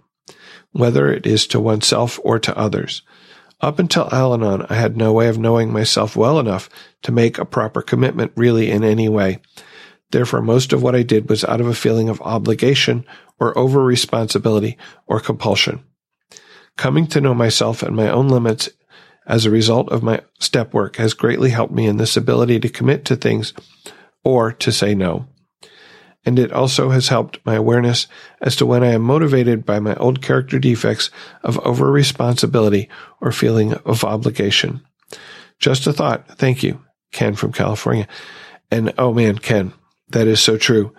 whether 0.78 1.12
it 1.12 1.26
is 1.26 1.48
to 1.48 1.60
oneself 1.60 2.20
or 2.24 2.40
to 2.40 2.58
others. 2.58 3.02
Up 3.60 3.80
until 3.80 4.14
Al 4.14 4.34
Anon, 4.34 4.68
I 4.70 4.76
had 4.76 4.96
no 4.96 5.12
way 5.12 5.28
of 5.28 5.40
knowing 5.40 5.74
myself 5.74 6.16
well 6.16 6.40
enough 6.40 6.70
to 7.02 7.12
make 7.12 7.40
a 7.40 7.46
proper 7.46 7.82
commitment 7.82 8.32
really 8.36 8.70
in 8.70 8.84
any 8.84 9.10
way. 9.10 9.40
Therefore, 10.12 10.42
most 10.42 10.74
of 10.74 10.82
what 10.82 10.96
I 10.96 11.04
did 11.04 11.30
was 11.30 11.44
out 11.44 11.62
of 11.62 11.68
a 11.68 11.76
feeling 11.76 12.10
of 12.10 12.22
obligation 12.22 13.06
or 13.40 13.58
over 13.58 13.84
responsibility 13.84 14.78
or 15.06 15.20
compulsion. 15.20 15.84
Coming 16.78 17.08
to 17.08 17.22
know 17.22 17.34
myself 17.34 17.84
and 17.84 17.96
my 17.96 18.10
own 18.10 18.30
limits 18.30 18.70
as 19.26 19.46
a 19.46 19.52
result 19.52 19.90
of 19.90 20.04
my 20.04 20.22
step 20.40 20.74
work 20.74 20.96
has 20.96 21.14
greatly 21.14 21.50
helped 21.50 21.74
me 21.74 21.86
in 21.86 21.98
this 21.98 22.16
ability 22.16 22.60
to 22.62 22.70
commit 22.70 23.04
to 23.06 23.16
things 23.16 23.54
or 24.24 24.54
to 24.54 24.72
say 24.72 24.96
no 24.96 25.28
and 26.28 26.38
it 26.38 26.52
also 26.52 26.90
has 26.90 27.08
helped 27.08 27.40
my 27.46 27.56
awareness 27.56 28.06
as 28.42 28.58
to 28.58 28.66
when 28.66 28.84
I 28.84 28.88
am 28.88 29.02
motivated 29.02 29.66
by 29.66 29.80
my 29.80 29.96
old 29.96 30.22
character 30.22 30.60
defects 30.60 31.10
of 31.42 31.58
over 31.60 31.90
responsibility 31.90 32.90
or 33.22 33.32
feeling 33.32 33.76
of 33.86 34.04
obligation. 34.04 34.82
Just 35.58 35.88
a 35.88 35.94
thought. 35.94 36.38
Thank 36.38 36.64
you, 36.64 36.84
Ken 37.14 37.36
from 37.36 37.54
California. 37.54 38.10
And 38.70 38.94
oh 38.98 39.14
man, 39.14 39.38
Ken, 39.38 39.72
that 40.10 40.28
is 40.28 40.40
so 40.40 40.58
true. 40.58 40.94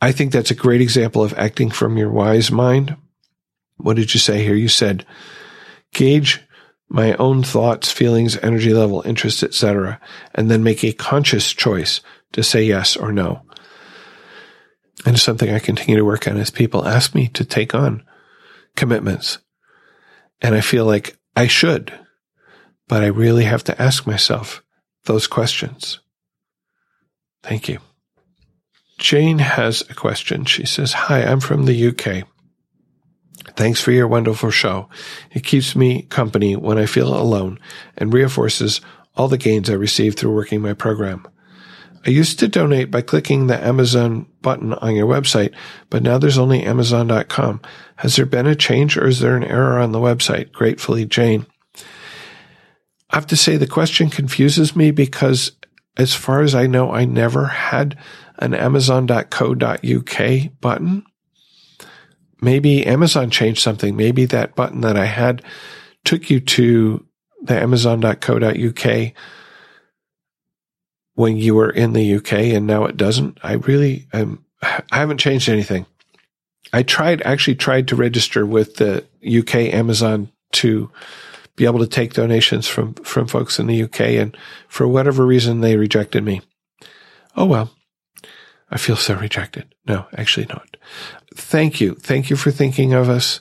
I 0.00 0.12
think 0.12 0.32
that's 0.32 0.50
a 0.50 0.56
great 0.56 0.80
example 0.80 1.22
of 1.22 1.34
acting 1.34 1.70
from 1.70 1.96
your 1.96 2.10
wise 2.10 2.50
mind. 2.50 2.96
What 3.76 3.96
did 3.96 4.14
you 4.14 4.20
say 4.20 4.42
here? 4.44 4.54
You 4.54 4.68
said, 4.68 5.04
gauge 5.92 6.40
my 6.88 7.14
own 7.14 7.42
thoughts, 7.42 7.90
feelings, 7.90 8.36
energy 8.38 8.72
level, 8.72 9.02
interest, 9.04 9.42
etc., 9.42 10.00
and 10.34 10.50
then 10.50 10.62
make 10.62 10.82
a 10.82 10.92
conscious 10.92 11.52
choice 11.52 12.00
to 12.32 12.42
say 12.42 12.62
yes 12.62 12.96
or 12.96 13.12
no. 13.12 13.42
And 15.04 15.18
something 15.18 15.50
I 15.50 15.58
continue 15.58 15.96
to 15.96 16.04
work 16.04 16.26
on 16.26 16.36
is 16.36 16.50
people 16.50 16.86
ask 16.86 17.14
me 17.14 17.28
to 17.28 17.44
take 17.44 17.74
on 17.74 18.02
commitments. 18.74 19.38
And 20.40 20.54
I 20.54 20.60
feel 20.60 20.84
like 20.84 21.18
I 21.36 21.46
should, 21.46 21.92
but 22.88 23.02
I 23.02 23.06
really 23.06 23.44
have 23.44 23.64
to 23.64 23.80
ask 23.80 24.06
myself 24.06 24.62
those 25.04 25.26
questions. 25.26 26.00
Thank 27.42 27.68
you. 27.68 27.78
Jane 28.98 29.38
has 29.38 29.82
a 29.88 29.94
question. 29.94 30.44
She 30.44 30.66
says, 30.66 30.92
Hi, 30.92 31.22
I'm 31.22 31.40
from 31.40 31.64
the 31.64 31.88
UK. 31.88 32.28
Thanks 33.56 33.80
for 33.80 33.92
your 33.92 34.08
wonderful 34.08 34.50
show. 34.50 34.88
It 35.32 35.44
keeps 35.44 35.74
me 35.74 36.02
company 36.02 36.56
when 36.56 36.78
I 36.78 36.86
feel 36.86 37.16
alone 37.16 37.58
and 37.96 38.12
reinforces 38.12 38.80
all 39.16 39.28
the 39.28 39.38
gains 39.38 39.70
I 39.70 39.74
receive 39.74 40.14
through 40.14 40.34
working 40.34 40.60
my 40.60 40.74
program. 40.74 41.26
I 42.06 42.10
used 42.10 42.38
to 42.38 42.48
donate 42.48 42.90
by 42.90 43.02
clicking 43.02 43.46
the 43.46 43.62
Amazon 43.62 44.26
button 44.42 44.74
on 44.74 44.94
your 44.94 45.08
website, 45.08 45.54
but 45.90 46.02
now 46.02 46.18
there's 46.18 46.38
only 46.38 46.62
Amazon.com. 46.62 47.60
Has 47.96 48.16
there 48.16 48.26
been 48.26 48.46
a 48.46 48.54
change 48.54 48.96
or 48.96 49.06
is 49.06 49.20
there 49.20 49.36
an 49.36 49.44
error 49.44 49.78
on 49.78 49.92
the 49.92 49.98
website? 49.98 50.52
Gratefully, 50.52 51.04
Jane. 51.04 51.46
I 53.10 53.16
have 53.16 53.26
to 53.28 53.36
say 53.36 53.56
the 53.56 53.66
question 53.66 54.10
confuses 54.10 54.76
me 54.76 54.90
because 54.90 55.52
as 55.96 56.14
far 56.14 56.42
as 56.42 56.54
I 56.54 56.66
know, 56.66 56.92
I 56.92 57.04
never 57.04 57.46
had 57.46 57.98
an 58.38 58.54
Amazon.co.uk 58.54 60.60
button 60.60 61.04
maybe 62.40 62.86
Amazon 62.86 63.30
changed 63.30 63.62
something. 63.62 63.96
Maybe 63.96 64.24
that 64.26 64.54
button 64.54 64.80
that 64.82 64.96
I 64.96 65.06
had 65.06 65.42
took 66.04 66.30
you 66.30 66.40
to 66.40 67.04
the 67.42 67.54
amazon.co.uk 67.54 69.12
when 71.14 71.36
you 71.36 71.54
were 71.54 71.70
in 71.70 71.92
the 71.92 72.16
UK 72.16 72.32
and 72.32 72.66
now 72.66 72.84
it 72.84 72.96
doesn't. 72.96 73.38
I 73.42 73.54
really, 73.54 74.06
um, 74.12 74.44
I 74.62 74.82
haven't 74.90 75.18
changed 75.18 75.48
anything. 75.48 75.86
I 76.72 76.82
tried, 76.82 77.22
actually 77.22 77.56
tried 77.56 77.88
to 77.88 77.96
register 77.96 78.44
with 78.44 78.76
the 78.76 79.04
UK 79.24 79.74
Amazon 79.74 80.30
to 80.52 80.90
be 81.56 81.64
able 81.64 81.80
to 81.80 81.86
take 81.86 82.14
donations 82.14 82.66
from, 82.66 82.94
from 82.94 83.26
folks 83.26 83.58
in 83.58 83.66
the 83.66 83.82
UK. 83.82 84.00
And 84.00 84.36
for 84.68 84.86
whatever 84.86 85.26
reason, 85.26 85.60
they 85.60 85.76
rejected 85.76 86.24
me. 86.24 86.42
Oh, 87.36 87.46
well, 87.46 87.70
I 88.70 88.78
feel 88.78 88.96
so 88.96 89.14
rejected. 89.14 89.74
No, 89.86 90.06
actually 90.16 90.46
not 90.46 90.76
thank 91.38 91.80
you. 91.80 91.94
Thank 91.94 92.30
you 92.30 92.36
for 92.36 92.50
thinking 92.50 92.92
of 92.92 93.08
us. 93.08 93.40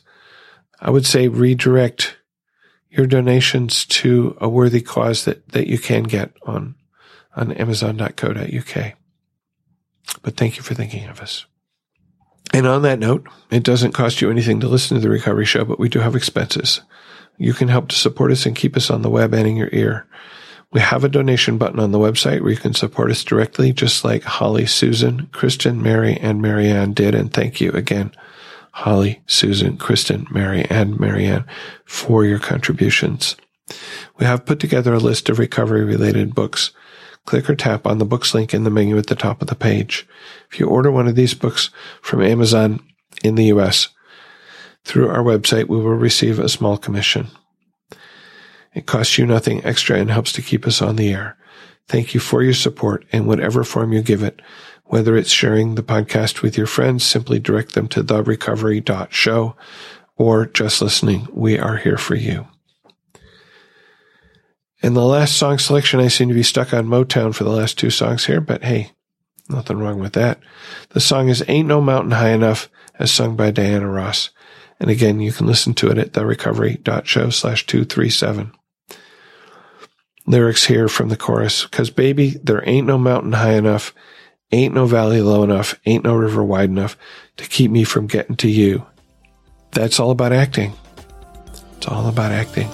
I 0.80 0.90
would 0.90 1.06
say 1.06 1.28
redirect 1.28 2.18
your 2.90 3.08
donations 3.08 3.86
to 3.86 4.38
a 4.40 4.48
worthy 4.48 4.82
cause 4.82 5.26
that, 5.26 5.50
that 5.50 5.68
you 5.68 5.78
can 5.78 6.04
get 6.04 6.32
on, 6.44 6.76
on 7.36 7.52
amazon.co.uk. 7.52 8.94
But 10.22 10.38
thank 10.38 10.58
you 10.58 10.64
for 10.64 10.74
thinking 10.74 11.08
of 11.08 11.20
us. 11.20 11.46
And 12.54 12.66
on 12.66 12.84
that 12.84 13.00
note, 13.00 13.28
it 13.52 13.64
doesn't 13.64 13.92
cost 13.92 14.22
you 14.22 14.32
anything 14.32 14.62
to 14.62 14.70
listen 14.70 14.96
to 14.96 15.02
the 15.02 15.10
recovery 15.10 15.46
show, 15.46 15.66
but 15.66 15.80
we 15.80 15.90
do 15.90 16.00
have 16.00 16.16
expenses. 16.16 16.82
You 17.38 17.54
can 17.54 17.68
help 17.68 17.90
to 17.90 17.96
support 17.96 18.32
us 18.32 18.46
and 18.46 18.56
keep 18.56 18.78
us 18.78 18.90
on 18.90 19.02
the 19.02 19.10
web 19.10 19.34
and 19.34 19.48
in 19.48 19.58
your 19.58 19.70
ear. 19.74 20.08
We 20.72 20.82
have 20.82 21.04
a 21.04 21.10
donation 21.10 21.58
button 21.58 21.80
on 21.80 21.92
the 21.92 22.00
website 22.00 22.42
where 22.42 22.52
you 22.52 22.58
can 22.58 22.74
support 22.74 23.10
us 23.10 23.24
directly, 23.24 23.72
just 23.72 24.04
like 24.04 24.24
Holly, 24.24 24.66
Susan, 24.66 25.28
Kristen, 25.32 25.82
Mary, 25.82 26.18
and 26.18 26.42
Marianne 26.42 26.94
did. 26.94 27.16
And 27.16 27.34
thank 27.34 27.62
you 27.62 27.72
again, 27.72 28.12
Holly, 28.74 29.22
Susan, 29.28 29.78
Kristen, 29.78 30.28
Mary, 30.30 30.66
and 30.70 31.00
Marianne 31.00 31.46
for 31.86 32.26
your 32.26 32.40
contributions. 32.40 33.38
We 34.18 34.26
have 34.26 34.46
put 34.46 34.60
together 34.60 34.94
a 34.94 35.00
list 35.00 35.30
of 35.30 35.40
recovery 35.40 35.86
related 35.86 36.36
books. 36.36 36.72
Click 37.26 37.50
or 37.50 37.56
tap 37.56 37.86
on 37.86 37.98
the 37.98 38.06
books 38.06 38.34
link 38.34 38.54
in 38.54 38.64
the 38.64 38.70
menu 38.70 38.98
at 38.98 39.08
the 39.08 39.16
top 39.16 39.42
of 39.42 39.48
the 39.48 39.56
page. 39.56 40.08
If 40.50 40.60
you 40.60 40.68
order 40.68 40.92
one 40.92 41.08
of 41.08 41.16
these 41.16 41.34
books 41.34 41.70
from 42.02 42.22
Amazon 42.22 42.82
in 43.24 43.36
the 43.36 43.46
US 43.46 43.90
through 44.84 45.10
our 45.10 45.24
website, 45.24 45.68
we 45.68 45.78
will 45.78 45.96
receive 45.96 46.40
a 46.40 46.50
small 46.50 46.78
commission. 46.78 47.28
It 48.78 48.86
costs 48.86 49.18
you 49.18 49.26
nothing 49.26 49.66
extra 49.66 49.98
and 49.98 50.12
helps 50.12 50.32
to 50.34 50.44
keep 50.44 50.68
us 50.68 50.84
on 50.84 50.98
the 50.98 51.12
air. 51.12 51.36
Thank 51.88 52.14
you 52.14 52.20
for 52.20 52.44
your 52.44 52.54
support 52.54 53.08
in 53.10 53.26
whatever 53.26 53.64
form 53.64 53.92
you 53.92 54.04
give 54.04 54.22
it. 54.22 54.40
Whether 54.86 55.18
it's 55.18 55.32
sharing 55.32 55.74
the 55.74 55.82
podcast 55.82 56.44
with 56.44 56.60
your 56.60 56.68
friends, 56.68 57.04
simply 57.04 57.40
direct 57.40 57.74
them 57.74 57.88
to 57.88 58.04
therecovery.show 58.04 59.56
or 60.16 60.46
just 60.46 60.80
listening. 60.80 61.28
We 61.32 61.58
are 61.58 61.78
here 61.78 61.98
for 61.98 62.14
you. 62.14 62.46
In 64.84 64.94
the 64.94 65.04
last 65.04 65.36
song 65.36 65.58
selection, 65.58 66.00
I 66.00 66.10
seem 66.10 66.28
to 66.28 66.36
be 66.36 66.44
stuck 66.44 66.72
on 66.72 66.86
Motown 66.86 67.34
for 67.34 67.46
the 67.46 67.50
last 67.50 67.80
two 67.80 67.90
songs 67.90 68.28
here, 68.28 68.42
but 68.42 68.64
hey, 68.64 68.92
nothing 69.50 69.80
wrong 69.80 70.00
with 70.00 70.14
that. 70.14 70.40
The 70.90 71.00
song 71.00 71.30
is 71.30 71.44
Ain't 71.48 71.68
No 71.68 71.82
Mountain 71.82 72.12
High 72.12 72.30
Enough, 72.30 72.70
as 73.00 73.12
sung 73.12 73.36
by 73.36 73.50
Diana 73.50 73.90
Ross. 73.90 74.30
And 74.80 74.92
again, 74.92 75.20
you 75.20 75.32
can 75.32 75.48
listen 75.48 75.74
to 75.74 75.90
it 75.90 75.98
at 75.98 76.14
therecovery.show 76.14 77.32
slash 77.32 77.66
237 77.66 78.52
lyrics 80.28 80.66
here 80.66 80.88
from 80.88 81.10
the 81.10 81.18
chorus. 81.18 81.66
Cause 81.68 81.90
baby, 81.90 82.32
there 82.44 82.62
ain't 82.68 82.86
no 82.86 82.98
mountain 82.98 83.32
high 83.32 83.54
enough, 83.54 83.94
ain't 84.52 84.74
no 84.74 84.86
valley 84.86 85.22
low 85.22 85.42
enough, 85.42 85.80
ain't 85.86 86.04
no 86.04 86.14
river 86.14 86.44
wide 86.44 86.70
enough 86.70 86.98
to 87.38 87.48
keep 87.48 87.72
me 87.72 87.84
from 87.84 88.06
getting 88.06 88.36
to 88.36 88.50
you. 88.50 88.86
That's 89.72 90.00
all 90.00 90.12
about 90.12 90.34
acting. 90.34 90.74
It's 91.78 91.88
all 91.88 92.08
about 92.08 92.32
acting. 92.32 92.68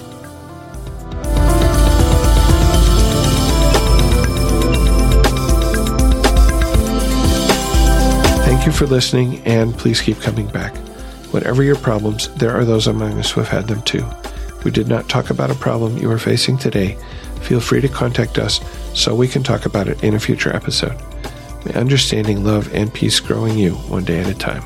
Thank 8.44 8.66
you 8.66 8.72
for 8.72 8.86
listening, 8.86 9.40
and 9.44 9.76
please 9.76 10.00
keep 10.00 10.20
coming 10.20 10.46
back. 10.48 10.74
Whatever 11.32 11.62
your 11.62 11.76
problems, 11.76 12.28
there 12.34 12.56
are 12.56 12.64
those 12.64 12.86
among 12.86 13.18
us 13.18 13.30
who 13.30 13.40
have 13.40 13.48
had 13.48 13.68
them 13.68 13.82
too. 13.82 14.04
We 14.64 14.70
did 14.70 14.88
not 14.88 15.08
talk 15.08 15.30
about 15.30 15.50
a 15.50 15.54
problem 15.54 15.98
you 15.98 16.10
are 16.10 16.18
facing 16.18 16.56
today 16.56 16.96
feel 17.44 17.60
free 17.60 17.80
to 17.80 17.88
contact 17.88 18.38
us 18.38 18.60
so 18.94 19.14
we 19.14 19.28
can 19.28 19.42
talk 19.42 19.66
about 19.66 19.88
it 19.88 20.02
in 20.02 20.14
a 20.14 20.20
future 20.20 20.54
episode. 20.54 21.00
May 21.64 21.74
understanding, 21.74 22.44
love, 22.44 22.72
and 22.74 22.92
peace 22.92 23.20
grow 23.20 23.44
in 23.44 23.58
you 23.58 23.72
one 23.74 24.04
day 24.04 24.20
at 24.20 24.28
a 24.28 24.34
time. 24.34 24.62